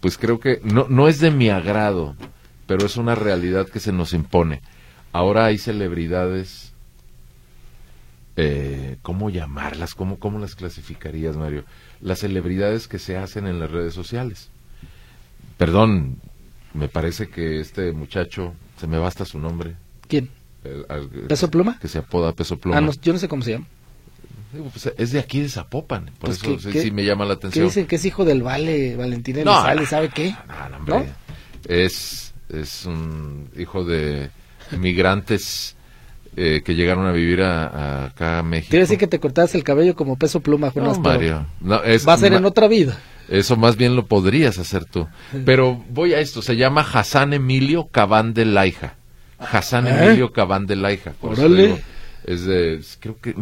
pues 0.00 0.18
creo 0.18 0.38
que 0.38 0.60
no, 0.62 0.86
no 0.88 1.08
es 1.08 1.20
de 1.20 1.30
mi 1.30 1.48
agrado, 1.48 2.14
pero 2.66 2.86
es 2.86 2.96
una 2.96 3.14
realidad 3.14 3.68
que 3.68 3.80
se 3.80 3.92
nos 3.92 4.12
impone. 4.12 4.60
Ahora 5.12 5.46
hay 5.46 5.58
celebridades, 5.58 6.72
eh, 8.36 8.98
¿cómo 9.02 9.30
llamarlas? 9.30 9.94
¿Cómo, 9.94 10.18
¿Cómo 10.18 10.38
las 10.38 10.54
clasificarías, 10.54 11.36
Mario? 11.36 11.64
Las 12.00 12.20
celebridades 12.20 12.86
que 12.88 12.98
se 12.98 13.16
hacen 13.16 13.46
en 13.46 13.58
las 13.60 13.70
redes 13.70 13.94
sociales. 13.94 14.50
Perdón, 15.56 16.16
me 16.74 16.88
parece 16.88 17.28
que 17.28 17.60
este 17.60 17.92
muchacho, 17.92 18.54
se 18.78 18.86
me 18.86 18.98
basta 18.98 19.24
su 19.24 19.38
nombre. 19.38 19.74
¿Quién? 20.06 20.30
El, 20.64 20.86
el, 20.88 21.08
¿Peso 21.26 21.50
Pluma? 21.50 21.78
Que 21.80 21.88
se 21.88 21.98
apoda 21.98 22.32
Peso 22.32 22.56
Pluma. 22.58 22.78
Ah, 22.78 22.80
no, 22.80 22.92
yo 23.02 23.12
no 23.12 23.18
sé 23.18 23.28
cómo 23.28 23.42
se 23.42 23.52
llama. 23.52 23.66
Pues 24.72 24.90
es 24.96 25.12
de 25.12 25.18
aquí 25.18 25.40
de 25.40 25.48
Zapopan, 25.48 26.06
por 26.18 26.30
Pues 26.30 26.38
eso 26.38 26.56
que- 26.56 26.62
sí, 26.62 26.70
que- 26.70 26.82
sí 26.82 26.90
me 26.90 27.04
llama 27.04 27.24
la 27.26 27.34
¿Qué 27.34 27.38
atención. 27.38 27.66
dicen 27.66 27.86
que 27.86 27.96
es 27.96 28.04
hijo 28.06 28.24
del 28.24 28.42
Vale, 28.42 28.96
Valentín 28.96 29.36
No, 29.44 29.52
Elizalde, 29.52 29.86
¿sabe 29.86 30.08
qué? 30.08 30.34
No, 30.48 30.68
no, 30.70 30.76
hombre. 30.78 31.12
Es, 31.66 32.32
es 32.48 32.86
un 32.86 33.50
hijo 33.58 33.84
de 33.84 34.30
migrantes 34.78 35.76
eh, 36.38 36.62
que 36.64 36.74
llegaron 36.74 37.06
a 37.06 37.12
vivir 37.12 37.42
a, 37.42 37.66
a 37.66 38.04
acá 38.06 38.38
a 38.38 38.42
México. 38.42 38.76
A 38.76 38.80
decir 38.80 38.96
que 38.98 39.06
te 39.06 39.18
cortabas 39.18 39.54
el 39.54 39.64
cabello 39.64 39.94
como 39.96 40.16
peso 40.16 40.40
pluma, 40.40 40.70
Jonas, 40.70 40.98
No, 40.98 41.02
Mario. 41.04 41.46
No, 41.60 41.82
es 41.82 42.06
va 42.06 42.12
a 42.14 42.18
ser 42.18 42.32
en 42.34 42.44
otra 42.44 42.68
vida. 42.68 42.98
Eso 43.28 43.56
más 43.56 43.76
bien 43.76 43.94
lo 43.96 44.06
podrías 44.06 44.58
hacer 44.58 44.84
tú. 44.86 45.06
Pero 45.44 45.84
voy 45.90 46.14
a 46.14 46.20
esto, 46.20 46.40
se 46.40 46.56
llama 46.56 46.80
Hassan 46.90 47.34
Emilio 47.34 47.88
Cabán 47.90 48.32
de 48.34 48.44
Laija. 48.46 48.94
Hassan 49.38 49.86
¿Eh? 49.86 50.04
Emilio 50.06 50.32
Cabán 50.32 50.66
de 50.66 50.76
Laija. 50.76 51.12
por 51.20 51.32
eso 51.34 51.42
Órale. 51.42 51.62
digo, 51.62 51.78
es 52.32 52.44
de, 52.44 52.80
creo 53.00 53.16
que, 53.20 53.34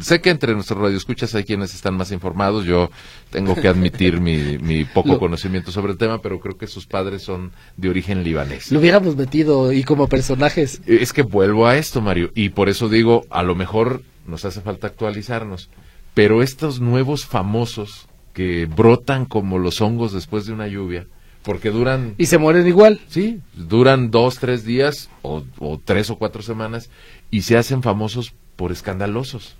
sé 0.00 0.20
que 0.20 0.30
entre 0.30 0.52
nuestros 0.54 0.78
radioescuchas 0.78 1.34
hay 1.34 1.44
quienes 1.44 1.74
están 1.74 1.96
más 1.96 2.12
informados. 2.12 2.64
Yo 2.64 2.90
tengo 3.30 3.54
que 3.54 3.68
admitir 3.68 4.20
mi, 4.20 4.58
mi 4.58 4.84
poco 4.84 5.08
Lo- 5.14 5.18
conocimiento 5.18 5.72
sobre 5.72 5.92
el 5.92 5.98
tema, 5.98 6.20
pero 6.20 6.40
creo 6.40 6.58
que 6.58 6.66
sus 6.66 6.86
padres 6.86 7.22
son 7.22 7.52
de 7.76 7.88
origen 7.88 8.22
libanés. 8.22 8.70
Lo 8.70 8.78
hubiéramos 8.80 9.16
metido 9.16 9.72
y 9.72 9.84
como 9.84 10.08
personajes. 10.08 10.80
Es 10.86 11.12
que 11.12 11.22
vuelvo 11.22 11.66
a 11.66 11.76
esto, 11.76 12.00
Mario, 12.00 12.30
y 12.34 12.50
por 12.50 12.68
eso 12.68 12.88
digo, 12.88 13.24
a 13.30 13.42
lo 13.42 13.54
mejor 13.54 14.02
nos 14.26 14.44
hace 14.44 14.60
falta 14.60 14.86
actualizarnos, 14.88 15.70
pero 16.14 16.42
estos 16.42 16.80
nuevos 16.80 17.26
famosos 17.26 18.06
que 18.32 18.66
brotan 18.66 19.24
como 19.26 19.58
los 19.58 19.80
hongos 19.80 20.12
después 20.12 20.44
de 20.46 20.52
una 20.52 20.66
lluvia, 20.66 21.06
porque 21.42 21.70
duran, 21.70 22.14
Y 22.18 22.26
se 22.26 22.38
mueren 22.38 22.66
igual. 22.66 23.00
sí, 23.08 23.40
duran 23.54 24.10
dos, 24.10 24.38
tres 24.38 24.64
días 24.64 25.10
o, 25.22 25.44
o 25.58 25.78
tres 25.84 26.08
o 26.10 26.16
cuatro 26.16 26.42
semanas 26.42 26.88
y 27.30 27.42
se 27.42 27.56
hacen 27.56 27.82
famosos 27.82 28.32
por 28.56 28.72
escandalosos 28.72 29.56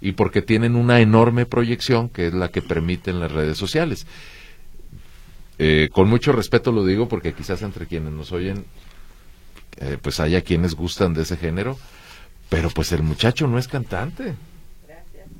y 0.00 0.12
porque 0.12 0.42
tienen 0.42 0.76
una 0.76 1.00
enorme 1.00 1.44
proyección 1.46 2.08
que 2.08 2.28
es 2.28 2.34
la 2.34 2.48
que 2.48 2.62
permiten 2.62 3.18
las 3.20 3.32
redes 3.32 3.58
sociales. 3.58 4.06
Eh, 5.58 5.88
con 5.92 6.08
mucho 6.08 6.30
respeto 6.32 6.70
lo 6.70 6.84
digo 6.84 7.08
porque 7.08 7.32
quizás 7.32 7.62
entre 7.62 7.86
quienes 7.86 8.12
nos 8.12 8.30
oyen, 8.30 8.64
eh, 9.78 9.98
pues 10.00 10.20
haya 10.20 10.42
quienes 10.42 10.74
gustan 10.74 11.14
de 11.14 11.22
ese 11.22 11.36
género, 11.36 11.76
pero 12.48 12.70
pues 12.70 12.92
el 12.92 13.02
muchacho 13.02 13.48
no 13.48 13.58
es 13.58 13.66
cantante. 13.68 14.34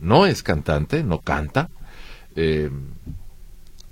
No 0.00 0.26
es 0.26 0.42
cantante, 0.42 1.02
no 1.04 1.20
canta. 1.20 1.70
eh, 2.36 2.70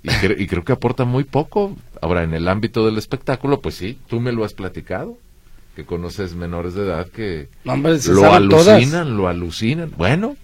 y, 0.03 0.09
cre- 0.09 0.35
y 0.39 0.47
creo 0.47 0.63
que 0.63 0.71
aporta 0.73 1.03
muy 1.05 1.23
poco. 1.25 1.75
Ahora, 2.01 2.23
en 2.23 2.33
el 2.33 2.47
ámbito 2.47 2.85
del 2.85 2.97
espectáculo, 2.97 3.61
pues 3.61 3.75
sí, 3.75 3.97
tú 4.07 4.19
me 4.21 4.31
lo 4.31 4.45
has 4.45 4.53
platicado, 4.53 5.17
que 5.77 5.85
conoces 5.85 6.33
menores 6.33 6.73
de 6.73 6.85
edad 6.85 7.07
que 7.07 7.49
No, 7.63 7.73
hombre, 7.73 7.99
se 7.99 8.11
lo 8.11 8.21
todas. 8.49 8.67
alucinan, 8.67 9.15
lo 9.15 9.27
alucinan. 9.27 9.91
Bueno, 9.95 10.35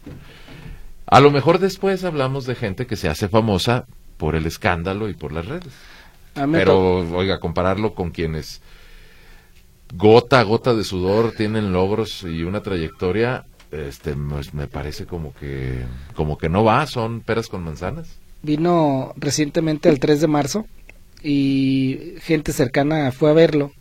a 1.07 1.19
lo 1.19 1.31
mejor 1.31 1.57
después 1.57 2.03
hablamos 2.03 2.45
de 2.45 2.53
gente 2.53 2.85
que 2.85 2.95
se 2.95 3.09
hace 3.09 3.27
famosa 3.29 3.87
por 4.17 4.35
el 4.35 4.45
escándalo 4.45 5.09
y 5.09 5.15
por 5.15 5.31
las 5.31 5.47
redes. 5.47 5.73
Pero, 6.51 6.99
oiga, 7.17 7.39
compararlo 7.39 7.95
con 7.95 8.11
quienes 8.11 8.61
gota 9.95 10.39
a 10.39 10.43
gota 10.43 10.75
de 10.75 10.83
sudor 10.83 11.33
tienen 11.35 11.73
logros 11.73 12.21
y 12.21 12.43
una 12.43 12.61
trayectoria, 12.61 13.45
este, 13.71 14.13
pues, 14.13 14.53
me 14.53 14.67
parece 14.67 15.07
como 15.07 15.33
que, 15.33 15.79
como 16.13 16.37
que 16.37 16.47
no 16.47 16.63
va, 16.63 16.85
son 16.85 17.21
peras 17.21 17.47
con 17.47 17.63
manzanas. 17.63 18.19
vino 18.43 19.13
recientemente 19.17 19.89
el 19.89 19.99
3 19.99 20.21
de 20.21 20.27
marzo 20.27 20.67
y 21.23 22.13
gente 22.21 22.53
cercana 22.53 23.11
fue 23.11 23.31
a 23.31 23.33
verlo 23.33 23.71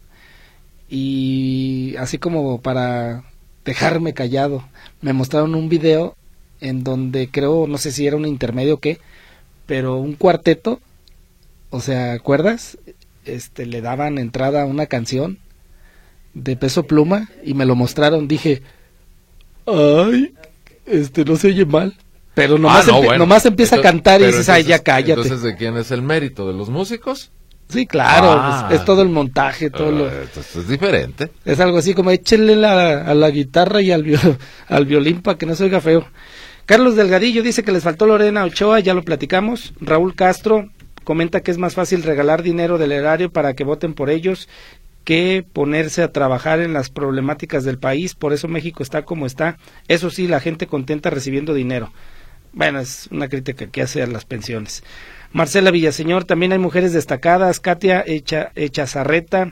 y 0.95 1.97
así 1.99 2.19
como 2.19 2.61
para 2.61 3.25
dejarme 3.65 4.13
callado. 4.13 4.63
Me 5.01 5.15
mostraron 5.15 5.55
un 5.55 5.71
video 5.71 6.17
en 6.61 6.85
donde 6.85 7.31
creo, 7.31 7.67
no 7.67 7.79
sé 7.79 7.93
si 7.93 8.07
era 8.07 8.17
un 8.17 8.27
intermedio 8.27 8.75
o 8.75 8.79
qué, 8.81 8.99
pero 9.65 9.97
un 9.97 10.13
cuarteto, 10.13 10.81
o 11.71 11.81
sea, 11.81 12.13
¿acuerdas? 12.13 12.77
Este, 13.25 13.65
le 13.65 13.81
daban 13.81 14.19
entrada 14.19 14.63
a 14.63 14.67
una 14.67 14.85
canción 14.85 15.39
de 16.35 16.57
peso 16.57 16.83
pluma 16.83 17.31
y 17.43 17.55
me 17.55 17.65
lo 17.65 17.75
mostraron. 17.75 18.29
Dije, 18.29 18.61
ay, 19.67 20.35
este, 20.85 21.25
no 21.25 21.37
se 21.37 21.49
oye 21.49 21.65
mal. 21.65 21.95
Pero 22.35 22.59
nomás, 22.59 22.87
Ah, 22.89 22.93
no, 22.93 22.97
bueno. 23.03 23.19
nomás 23.19 23.47
empieza 23.47 23.77
Entonces- 23.77 23.91
a 23.91 23.93
cantar 23.95 24.21
y 24.21 24.27
dices, 24.27 24.49
ay, 24.51 24.65
ya 24.65 24.79
cállate. 24.83 25.13
Entonces, 25.23 25.41
¿de 25.43 25.57
quién 25.57 25.77
es 25.79 25.91
el 25.91 26.03
mérito? 26.03 26.47
¿De 26.47 26.53
los 26.53 26.69
músicos? 26.69 27.31
Sí, 27.73 27.87
claro, 27.87 28.29
Ah. 28.33 28.69
es, 28.71 28.81
es 28.81 28.85
todo 28.85 29.03
el 29.03 29.09
montaje, 29.09 29.71
todo 29.71 29.91
lo... 29.91 30.07
Ah, 30.07 30.13
entonces 30.23 30.57
es 30.57 30.69
diferente. 30.69 31.31
Es 31.45 31.59
algo 31.61 31.79
así 31.79 31.95
como 31.95 32.11
échenle 32.11 32.57
la, 32.57 33.03
a 33.03 33.15
la 33.15 33.31
guitarra 33.31 33.81
y 33.83 33.91
al, 33.91 34.05
viol- 34.05 34.37
al 34.69 34.87
violín 34.87 35.23
para 35.23 35.39
que 35.39 35.47
no 35.47 35.55
se 35.55 35.65
oiga 35.65 35.81
feo. 35.81 36.07
Carlos 36.67 36.95
Delgadillo 36.97 37.43
dice 37.43 37.65
que 37.65 37.73
les 37.73 37.83
faltó 37.83 38.07
Lorena 38.07 38.45
Ochoa, 38.45 38.81
ya 38.81 38.95
lo 38.95 39.03
platicamos. 39.03 39.73
Raúl 39.81 40.15
Castro 40.15 40.69
comenta 41.05 41.41
que 41.41 41.51
es 41.51 41.59
más 41.59 41.75
fácil 41.75 42.03
regalar 42.05 42.43
dinero 42.43 42.79
del 42.79 42.93
erario 42.93 43.33
para 43.33 43.55
que 43.55 43.65
voten 43.65 43.95
por 43.95 44.11
ellos 44.11 44.49
que 45.05 45.45
ponerse 45.53 46.05
a 46.05 46.13
trabajar 46.13 46.61
en 46.61 46.73
las 46.73 46.89
problemáticas 46.89 47.65
del 47.65 47.79
país. 47.79 48.15
Por 48.15 48.33
eso 48.33 48.47
México 48.47 48.85
está 48.85 49.03
como 49.03 49.27
está. 49.27 49.59
Eso 49.89 50.11
sí, 50.11 50.29
la 50.29 50.39
gente 50.39 50.69
contenta 50.69 51.11
recibiendo 51.11 51.55
dinero. 51.55 51.93
Bueno, 52.53 52.79
es 52.79 53.09
una 53.11 53.29
crítica 53.29 53.67
que 53.67 53.83
hace 53.83 54.01
a 54.03 54.07
las 54.07 54.25
pensiones. 54.25 54.85
Marcela 55.33 55.71
Villaseñor, 55.71 56.25
también 56.25 56.53
hay 56.53 56.59
mujeres 56.59 56.93
destacadas, 56.93 57.59
Katia 57.61 58.03
Echa, 58.07 58.53
Echazarreta, 58.55 59.51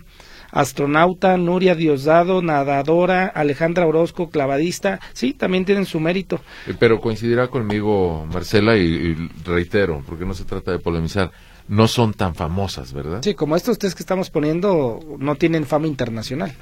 astronauta, 0.53 1.37
Nuria 1.37 1.75
Diosdado, 1.75 2.43
nadadora, 2.43 3.27
Alejandra 3.27 3.87
Orozco, 3.87 4.31
clavadista, 4.31 5.01
sí, 5.13 5.33
también 5.33 5.65
tienen 5.65 5.87
su 5.87 6.01
mérito. 6.01 6.41
Eh, 6.67 6.75
Pero 6.79 7.01
coincidirá 7.01 7.49
conmigo, 7.49 8.27
Marcela, 8.33 8.77
y, 8.77 8.83
y 8.83 9.31
reitero, 9.45 10.03
porque 10.07 10.25
no 10.27 10.35
se 10.35 10.45
trata 10.45 10.73
de 10.73 10.79
polemizar, 10.81 11.31
no 11.69 11.87
son 11.89 12.15
tan 12.15 12.35
famosas, 12.35 12.93
¿verdad? 12.93 13.21
Sí, 13.23 13.35
como 13.35 13.55
estos 13.57 13.79
tres 13.79 13.95
que 13.95 14.03
estamos 14.03 14.29
poniendo 14.31 14.99
no 15.19 15.37
tienen 15.37 15.67
fama 15.67 15.87
internacional. 15.87 16.53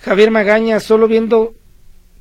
Javier 0.00 0.30
Magaña, 0.30 0.80
solo 0.80 1.06
viendo 1.08 1.54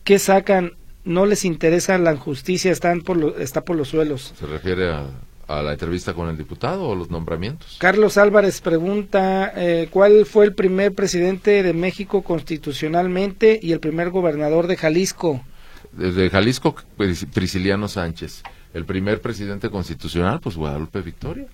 qué 0.03 0.19
sacan, 0.19 0.73
no 1.05 1.25
les 1.25 1.43
interesa 1.45 1.97
la 1.97 2.13
injusticia, 2.13 2.71
están 2.71 3.01
por 3.01 3.17
lo- 3.17 3.37
está 3.37 3.61
por 3.61 3.75
los 3.77 3.89
suelos. 3.89 4.33
¿Se 4.37 4.45
refiere 4.45 4.89
a, 4.91 5.05
a 5.47 5.61
la 5.61 5.73
entrevista 5.73 6.13
con 6.13 6.29
el 6.29 6.37
diputado 6.37 6.87
o 6.87 6.95
los 6.95 7.09
nombramientos? 7.09 7.77
Carlos 7.79 8.17
Álvarez 8.17 8.61
pregunta, 8.61 9.51
eh, 9.55 9.87
¿cuál 9.91 10.25
fue 10.25 10.45
el 10.45 10.53
primer 10.53 10.93
presidente 10.93 11.63
de 11.63 11.73
México 11.73 12.21
constitucionalmente 12.23 13.59
y 13.61 13.71
el 13.73 13.79
primer 13.79 14.09
gobernador 14.09 14.67
de 14.67 14.77
Jalisco? 14.77 15.43
Desde 15.91 16.29
Jalisco, 16.29 16.75
Pris- 16.97 17.27
Prisciliano 17.33 17.87
Sánchez. 17.87 18.43
El 18.73 18.85
primer 18.85 19.21
presidente 19.21 19.69
constitucional, 19.69 20.39
pues 20.41 20.55
Guadalupe 20.55 21.01
Victoria. 21.01 21.45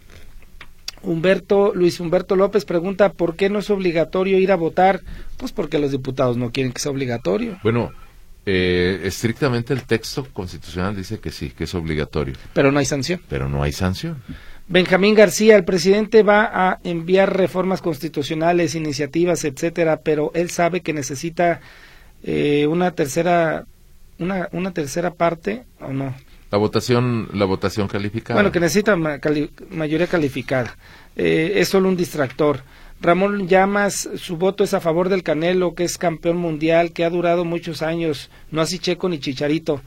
Humberto, 1.01 1.73
Luis 1.73 1.99
Humberto 1.99 2.35
López 2.35 2.65
pregunta, 2.65 3.11
¿por 3.13 3.35
qué 3.35 3.49
no 3.49 3.59
es 3.59 3.69
obligatorio 3.69 4.37
ir 4.37 4.51
a 4.51 4.55
votar? 4.55 5.01
Pues 5.37 5.51
porque 5.53 5.79
los 5.79 5.91
diputados 5.91 6.35
no 6.37 6.51
quieren 6.51 6.73
que 6.73 6.79
sea 6.81 6.91
obligatorio, 6.91 7.57
Bueno, 7.63 7.91
eh, 8.51 9.01
estrictamente 9.03 9.73
el 9.73 9.83
texto 9.83 10.25
constitucional 10.33 10.95
dice 10.95 11.19
que 11.19 11.29
sí, 11.31 11.51
que 11.51 11.65
es 11.65 11.75
obligatorio, 11.75 12.33
pero 12.53 12.71
no 12.71 12.79
hay 12.79 12.85
sanción. 12.85 13.21
pero 13.29 13.47
no 13.47 13.61
hay 13.61 13.71
sanción. 13.71 14.17
Benjamín 14.67 15.15
García, 15.15 15.55
el 15.55 15.63
presidente 15.65 16.21
va 16.23 16.49
a 16.51 16.79
enviar 16.83 17.35
reformas 17.35 17.81
constitucionales, 17.81 18.75
iniciativas, 18.75 19.43
etcétera, 19.43 20.01
pero 20.03 20.31
él 20.35 20.49
sabe 20.49 20.81
que 20.81 20.93
necesita 20.93 21.59
eh, 22.23 22.65
una 22.67 22.91
tercera 22.91 23.65
una, 24.19 24.49
una 24.51 24.71
tercera 24.71 25.11
parte 25.13 25.63
o 25.79 25.93
no. 25.93 26.13
La 26.51 26.57
votación, 26.57 27.29
la 27.33 27.45
votación 27.45 27.87
calificada. 27.87 28.35
Bueno, 28.39 28.51
que 28.51 28.59
necesita 28.59 28.95
ma- 28.95 29.19
cali- 29.19 29.51
mayoría 29.69 30.07
calificada. 30.07 30.75
Eh, 31.15 31.53
es 31.55 31.69
solo 31.69 31.87
un 31.89 31.95
distractor. 31.95 32.61
Ramón 33.01 33.47
Llamas, 33.47 34.09
su 34.17 34.35
voto 34.37 34.63
es 34.63 34.73
a 34.73 34.81
favor 34.81 35.07
del 35.09 35.23
Canelo, 35.23 35.73
que 35.73 35.83
es 35.85 35.97
campeón 35.97 36.37
mundial, 36.37 36.91
que 36.91 37.05
ha 37.05 37.09
durado 37.09 37.45
muchos 37.45 37.81
años, 37.81 38.29
no 38.51 38.61
así 38.61 38.77
Checo 38.79 39.07
ni 39.07 39.19
Chicharito. 39.19 39.81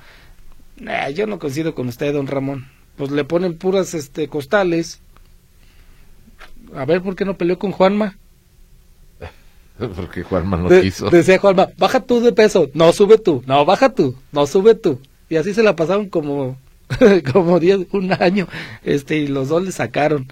Nah, 0.79 1.09
yo 1.11 1.27
no 1.27 1.39
coincido 1.39 1.75
con 1.75 1.89
usted, 1.89 2.15
don 2.15 2.27
Ramón. 2.27 2.69
Pues 2.97 3.11
le 3.11 3.25
ponen 3.25 3.59
puras 3.59 3.93
este 3.95 4.29
costales. 4.29 5.01
A 6.75 6.85
ver, 6.87 7.03
¿por 7.03 7.15
qué 7.15 7.25
no 7.27 7.37
peleó 7.37 7.59
con 7.59 7.73
Juanma? 7.73 8.17
Porque 9.79 10.23
Juanma 10.23 10.57
no 10.57 10.69
De- 10.69 10.81
quiso. 10.81 11.11
Decía 11.11 11.39
Juanma, 11.39 11.69
baja 11.77 12.01
tú 12.01 12.21
de 12.21 12.33
peso, 12.33 12.71
no 12.73 12.93
sube 12.93 13.19
tú, 13.19 13.43
no 13.47 13.65
baja 13.65 13.91
tú, 13.95 14.17
no 14.33 14.47
sube 14.47 14.75
tú. 14.75 14.99
Y 15.29 15.37
así 15.37 15.53
se 15.55 15.63
la 15.63 15.77
pasaron 15.77 16.09
como, 16.09 16.57
como 17.33 17.61
diez, 17.61 17.81
un 17.93 18.13
año, 18.13 18.49
este, 18.85 19.19
y 19.19 19.27
los 19.29 19.49
dos 19.49 19.63
le 19.65 19.73
sacaron. 19.73 20.29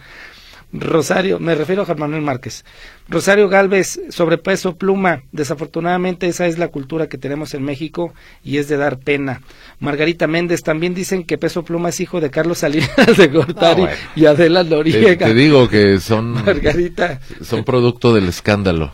Rosario, 0.72 1.40
me 1.40 1.54
refiero 1.56 1.82
a 1.82 1.84
Juan 1.84 1.98
Manuel 1.98 2.22
Márquez. 2.22 2.64
Rosario 3.08 3.48
Galvez, 3.48 4.00
sobrepeso 4.10 4.76
pluma. 4.76 5.22
Desafortunadamente 5.32 6.28
esa 6.28 6.46
es 6.46 6.58
la 6.58 6.68
cultura 6.68 7.08
que 7.08 7.18
tenemos 7.18 7.54
en 7.54 7.64
México 7.64 8.14
y 8.44 8.58
es 8.58 8.68
de 8.68 8.76
dar 8.76 8.98
pena. 8.98 9.40
Margarita 9.80 10.28
Méndez, 10.28 10.62
también 10.62 10.94
dicen 10.94 11.24
que 11.24 11.38
peso 11.38 11.64
pluma 11.64 11.88
es 11.88 11.98
hijo 12.00 12.20
de 12.20 12.30
Carlos 12.30 12.58
Salinas 12.58 12.88
de 13.16 13.26
Gortari 13.26 13.82
Ah, 13.82 13.86
bueno. 13.86 13.96
y 14.14 14.26
Adela 14.26 14.62
Te, 14.62 14.70
Noriega. 14.70 15.26
te 15.26 15.34
digo 15.34 15.68
que 15.68 15.98
son, 15.98 16.32
Margarita. 16.44 17.20
son 17.42 17.64
producto 17.64 18.14
del 18.14 18.28
escándalo. 18.28 18.92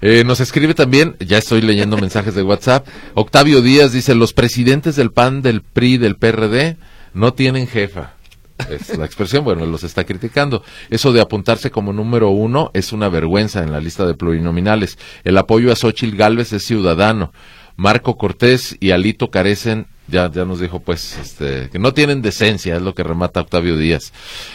Eh, 0.00 0.22
nos 0.24 0.38
escribe 0.40 0.74
también, 0.74 1.16
ya 1.18 1.38
estoy 1.38 1.60
leyendo 1.62 1.96
mensajes 2.00 2.34
de 2.36 2.42
WhatsApp, 2.44 2.86
Octavio 3.14 3.60
Díaz 3.60 3.92
dice, 3.92 4.14
los 4.14 4.32
presidentes 4.32 4.94
del 4.94 5.10
PAN, 5.10 5.42
del 5.42 5.62
PRI, 5.62 5.98
del 5.98 6.14
PRD 6.16 6.76
no 7.14 7.32
tienen 7.34 7.66
jefa. 7.66 8.12
Es 8.70 8.96
la 8.96 9.04
expresión, 9.04 9.44
bueno, 9.44 9.64
los 9.66 9.84
está 9.84 10.04
criticando. 10.04 10.62
Eso 10.90 11.12
de 11.12 11.20
apuntarse 11.20 11.70
como 11.70 11.92
número 11.92 12.30
uno 12.30 12.70
es 12.74 12.92
una 12.92 13.08
vergüenza 13.08 13.62
en 13.62 13.72
la 13.72 13.80
lista 13.80 14.06
de 14.06 14.14
plurinominales. 14.14 14.98
El 15.24 15.38
apoyo 15.38 15.72
a 15.72 15.76
Xochitl 15.76 16.16
Gálvez 16.16 16.52
es 16.52 16.64
ciudadano. 16.64 17.32
Marco 17.78 18.16
Cortés 18.16 18.76
y 18.80 18.90
Alito 18.90 19.30
carecen, 19.30 19.86
ya, 20.08 20.28
ya 20.28 20.44
nos 20.44 20.58
dijo 20.58 20.80
pues, 20.80 21.16
este, 21.16 21.70
que 21.70 21.78
no 21.78 21.94
tienen 21.94 22.22
decencia, 22.22 22.74
es 22.74 22.82
lo 22.82 22.92
que 22.92 23.04
remata 23.04 23.40
Octavio 23.40 23.76
Díaz. 23.76 24.12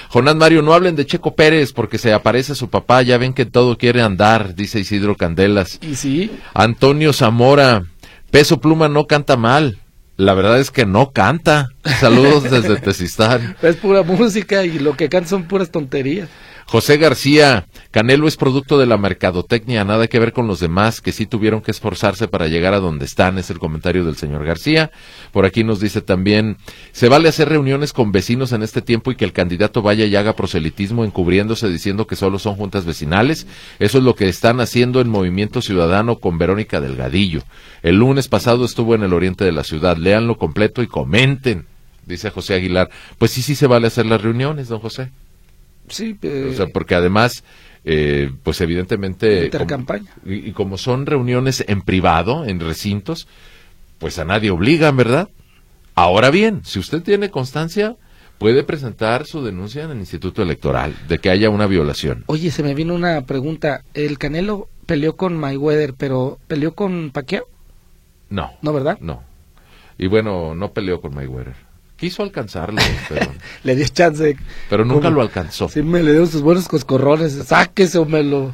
Jonás 0.10 0.36
Mario, 0.36 0.62
no 0.62 0.74
hablen 0.74 0.98
de 0.98 1.06
Checo 1.06 1.34
Pérez 1.34 1.72
porque 1.72 1.98
se 1.98 2.12
aparece 2.12 2.54
su 2.54 2.70
papá, 2.70 3.02
ya 3.02 3.18
ven 3.18 3.34
que 3.34 3.46
todo 3.46 3.78
quiere 3.78 4.02
andar, 4.02 4.56
dice 4.56 4.82
Isidro 4.82 5.16
Candelas. 5.16 5.80
Y 5.82 5.96
sí, 5.96 6.32
Antonio 6.54 7.14
Zamora, 7.14 7.86
Peso 8.30 8.60
Pluma 8.60 8.90
no 8.90 9.08
canta 9.08 9.38
mal. 9.38 9.80
La 10.16 10.34
verdad 10.34 10.60
es 10.60 10.70
que 10.72 10.86
no 10.86 11.12
canta. 11.12 11.70
Saludos 12.00 12.44
desde 12.44 12.76
Tezistán. 12.82 13.56
es 13.62 13.76
pura 13.78 14.04
música 14.04 14.64
y 14.64 14.78
lo 14.80 14.96
que 14.96 15.10
cantan 15.10 15.30
son 15.30 15.44
puras 15.48 15.72
tonterías. 15.72 16.30
José 16.66 16.98
García, 16.98 17.68
Canelo 17.92 18.28
es 18.28 18.38
producto 18.38 18.80
de 18.80 18.86
la 18.86 18.98
mercadotecnia, 18.98 19.84
nada 19.84 20.08
que 20.08 20.20
ver 20.20 20.34
con 20.34 20.48
los 20.48 20.60
demás 20.60 21.02
que 21.02 21.12
sí 21.12 21.26
tuvieron 21.26 21.62
que 21.62 21.72
esforzarse 21.72 22.28
para 22.28 22.48
llegar 22.48 22.74
a 22.74 22.80
donde 22.80 23.06
están, 23.06 23.38
es 23.38 23.50
el 23.50 23.60
comentario 23.60 24.04
del 24.04 24.16
señor 24.16 24.46
García. 24.46 24.92
Por 25.32 25.46
aquí 25.46 25.64
nos 25.64 25.80
dice 25.80 26.02
también, 26.02 26.58
se 26.92 27.10
vale 27.10 27.30
hacer 27.30 27.50
reuniones 27.50 27.94
con 27.94 28.12
vecinos 28.12 28.52
en 28.52 28.64
este 28.64 28.82
tiempo 28.82 29.12
y 29.12 29.16
que 29.16 29.26
el 29.26 29.34
candidato 29.34 29.82
vaya 29.82 30.06
y 30.06 30.16
haga 30.16 30.36
proselitismo 30.36 31.06
encubriéndose 31.06 31.70
diciendo 31.70 32.08
que 32.08 32.16
solo 32.16 32.40
son 32.40 32.56
juntas 32.56 32.86
vecinales. 32.86 33.46
Eso 33.80 34.00
es 34.00 34.04
lo 34.04 34.16
que 34.16 34.30
están 34.30 34.60
haciendo 34.60 35.02
en 35.02 35.10
Movimiento 35.10 35.62
Ciudadano 35.62 36.20
con 36.20 36.38
Verónica 36.38 36.82
Delgadillo. 36.82 37.44
El 37.84 37.98
lunes 37.98 38.28
pasado 38.28 38.66
estuvo 38.66 38.96
en 38.96 39.04
el 39.04 39.14
oriente 39.14 39.46
de 39.46 39.52
la 39.52 39.64
ciudad, 39.64 39.98
léanlo 39.98 40.38
completo 40.38 40.82
y 40.82 40.88
comenten. 40.88 41.68
Dice 42.06 42.32
José 42.32 42.56
Aguilar, 42.56 42.90
pues 43.18 43.32
sí, 43.32 43.42
sí 43.42 43.56
se 43.56 43.68
vale 43.68 43.88
hacer 43.88 44.06
las 44.06 44.22
reuniones, 44.22 44.68
don 44.68 44.80
José. 44.80 45.12
Sí, 45.90 46.18
eh, 46.22 46.50
O 46.52 46.56
sea, 46.56 46.68
porque 46.68 46.96
además, 46.96 47.44
eh, 47.86 48.32
pues 48.44 48.62
evidentemente... 48.62 49.46
Intercampaña. 49.46 50.12
como- 50.22 50.34
y, 50.34 50.50
y 50.50 50.52
como 50.54 50.78
son 50.78 51.06
reuniones 51.06 51.64
en 51.68 51.82
privado, 51.82 52.46
en 52.46 52.60
recintos, 52.60 53.28
pues 54.00 54.18
a 54.20 54.26
nadie 54.26 54.50
obligan, 54.52 54.96
¿verdad? 54.98 55.30
Ahora 55.96 56.32
bien, 56.32 56.62
si 56.64 56.80
usted 56.80 57.02
tiene 57.04 57.30
constancia, 57.30 57.96
puede 58.40 58.64
presentar 58.64 59.26
su 59.26 59.44
denuncia 59.44 59.84
en 59.84 59.92
el 59.92 60.00
Instituto 60.00 60.42
Electoral 60.42 60.96
de 61.08 61.20
que 61.20 61.30
haya 61.30 61.50
una 61.50 61.68
violación. 61.68 62.24
Oye, 62.28 62.50
se 62.52 62.64
me 62.64 62.74
vino 62.74 62.96
una 62.96 63.22
pregunta. 63.26 63.84
El 63.94 64.18
Canelo 64.18 64.68
peleó 64.86 65.16
con 65.16 65.38
Mayweather, 65.38 65.94
pero 65.94 66.40
peleó 66.48 66.74
con 66.74 67.12
Pacquiao, 67.12 67.46
No, 68.30 68.52
¿no, 68.62 68.74
verdad? 68.74 68.98
no. 69.02 69.22
Y 69.98 70.08
bueno, 70.08 70.56
no 70.56 70.72
peleó 70.74 71.00
con 71.00 71.14
Mayweather. 71.14 71.56
Quiso 72.04 72.22
alcanzarlo, 72.24 72.82
pero, 73.10 73.32
Le 73.64 73.76
dio 73.76 73.88
chance. 73.88 74.36
pero 74.70 74.84
nunca 74.84 75.10
lo 75.10 75.22
alcanzó. 75.22 75.70
Sí, 75.70 75.82
me 75.82 76.04
le 76.04 76.12
dio 76.12 76.26
sus 76.26 76.42
buenos 76.42 76.68
coscorrones. 76.68 77.34
Sáquese 77.46 77.98
o 77.98 78.06
me 78.06 78.24
lo. 78.24 78.54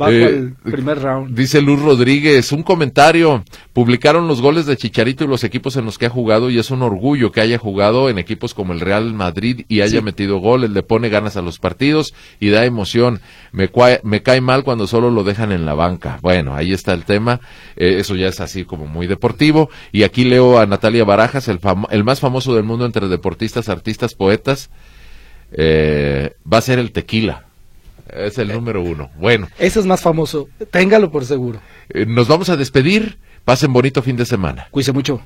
Bajo 0.00 0.12
el 0.12 0.54
primer 0.54 0.98
round. 0.98 1.36
Dice 1.36 1.60
Luz 1.60 1.80
Rodríguez, 1.80 2.50
un 2.50 2.64
comentario. 2.64 3.44
Publicaron 3.72 4.26
los 4.26 4.40
goles 4.42 4.66
de 4.66 4.76
Chicharito 4.76 5.24
y 5.24 5.28
los 5.28 5.44
equipos 5.44 5.76
en 5.76 5.84
los 5.84 5.98
que 5.98 6.06
ha 6.06 6.10
jugado 6.10 6.50
y 6.50 6.58
es 6.58 6.70
un 6.70 6.82
orgullo 6.82 7.30
que 7.30 7.40
haya 7.40 7.58
jugado 7.58 8.08
en 8.08 8.18
equipos 8.18 8.54
como 8.54 8.72
el 8.72 8.80
Real 8.80 9.14
Madrid 9.14 9.64
y 9.68 9.82
haya 9.82 10.00
metido 10.00 10.38
goles, 10.38 10.70
le 10.70 10.82
pone 10.82 11.08
ganas 11.08 11.36
a 11.36 11.42
los 11.42 11.58
partidos 11.58 12.14
y 12.40 12.48
da 12.48 12.64
emoción. 12.64 13.20
Me, 13.52 13.70
me 14.02 14.22
cae 14.22 14.40
mal 14.40 14.64
cuando 14.64 14.86
solo 14.86 15.10
lo 15.10 15.22
dejan 15.22 15.52
en 15.52 15.66
la 15.66 15.74
banca. 15.74 16.18
Bueno, 16.22 16.54
ahí 16.54 16.72
está 16.72 16.92
el 16.92 17.04
tema. 17.04 17.40
Eh, 17.76 17.96
eso 17.98 18.16
ya 18.16 18.28
es 18.28 18.40
así 18.40 18.64
como 18.64 18.86
muy 18.86 19.06
deportivo. 19.06 19.70
Y 19.92 20.02
aquí 20.02 20.24
leo 20.24 20.58
a 20.58 20.66
Natalia 20.66 21.04
Barajas, 21.04 21.48
el, 21.48 21.60
el 21.90 22.04
más 22.04 22.20
famoso 22.20 22.54
del 22.54 22.64
mundo 22.64 22.86
entre 22.86 23.08
deportistas, 23.08 23.68
artistas, 23.68 24.14
poetas. 24.14 24.70
Eh, 25.52 26.34
va 26.50 26.58
a 26.58 26.62
ser 26.62 26.78
el 26.78 26.92
tequila. 26.92 27.49
Es 28.12 28.38
el 28.38 28.48
número 28.48 28.82
uno. 28.82 29.10
Bueno. 29.16 29.48
Ese 29.58 29.80
es 29.80 29.86
más 29.86 30.00
famoso. 30.00 30.48
Téngalo 30.70 31.10
por 31.10 31.24
seguro. 31.24 31.60
Eh, 31.88 32.06
nos 32.06 32.28
vamos 32.28 32.48
a 32.48 32.56
despedir. 32.56 33.18
Pasen 33.44 33.72
bonito 33.72 34.02
fin 34.02 34.16
de 34.16 34.26
semana. 34.26 34.68
Cuídense 34.70 34.92
mucho. 34.92 35.22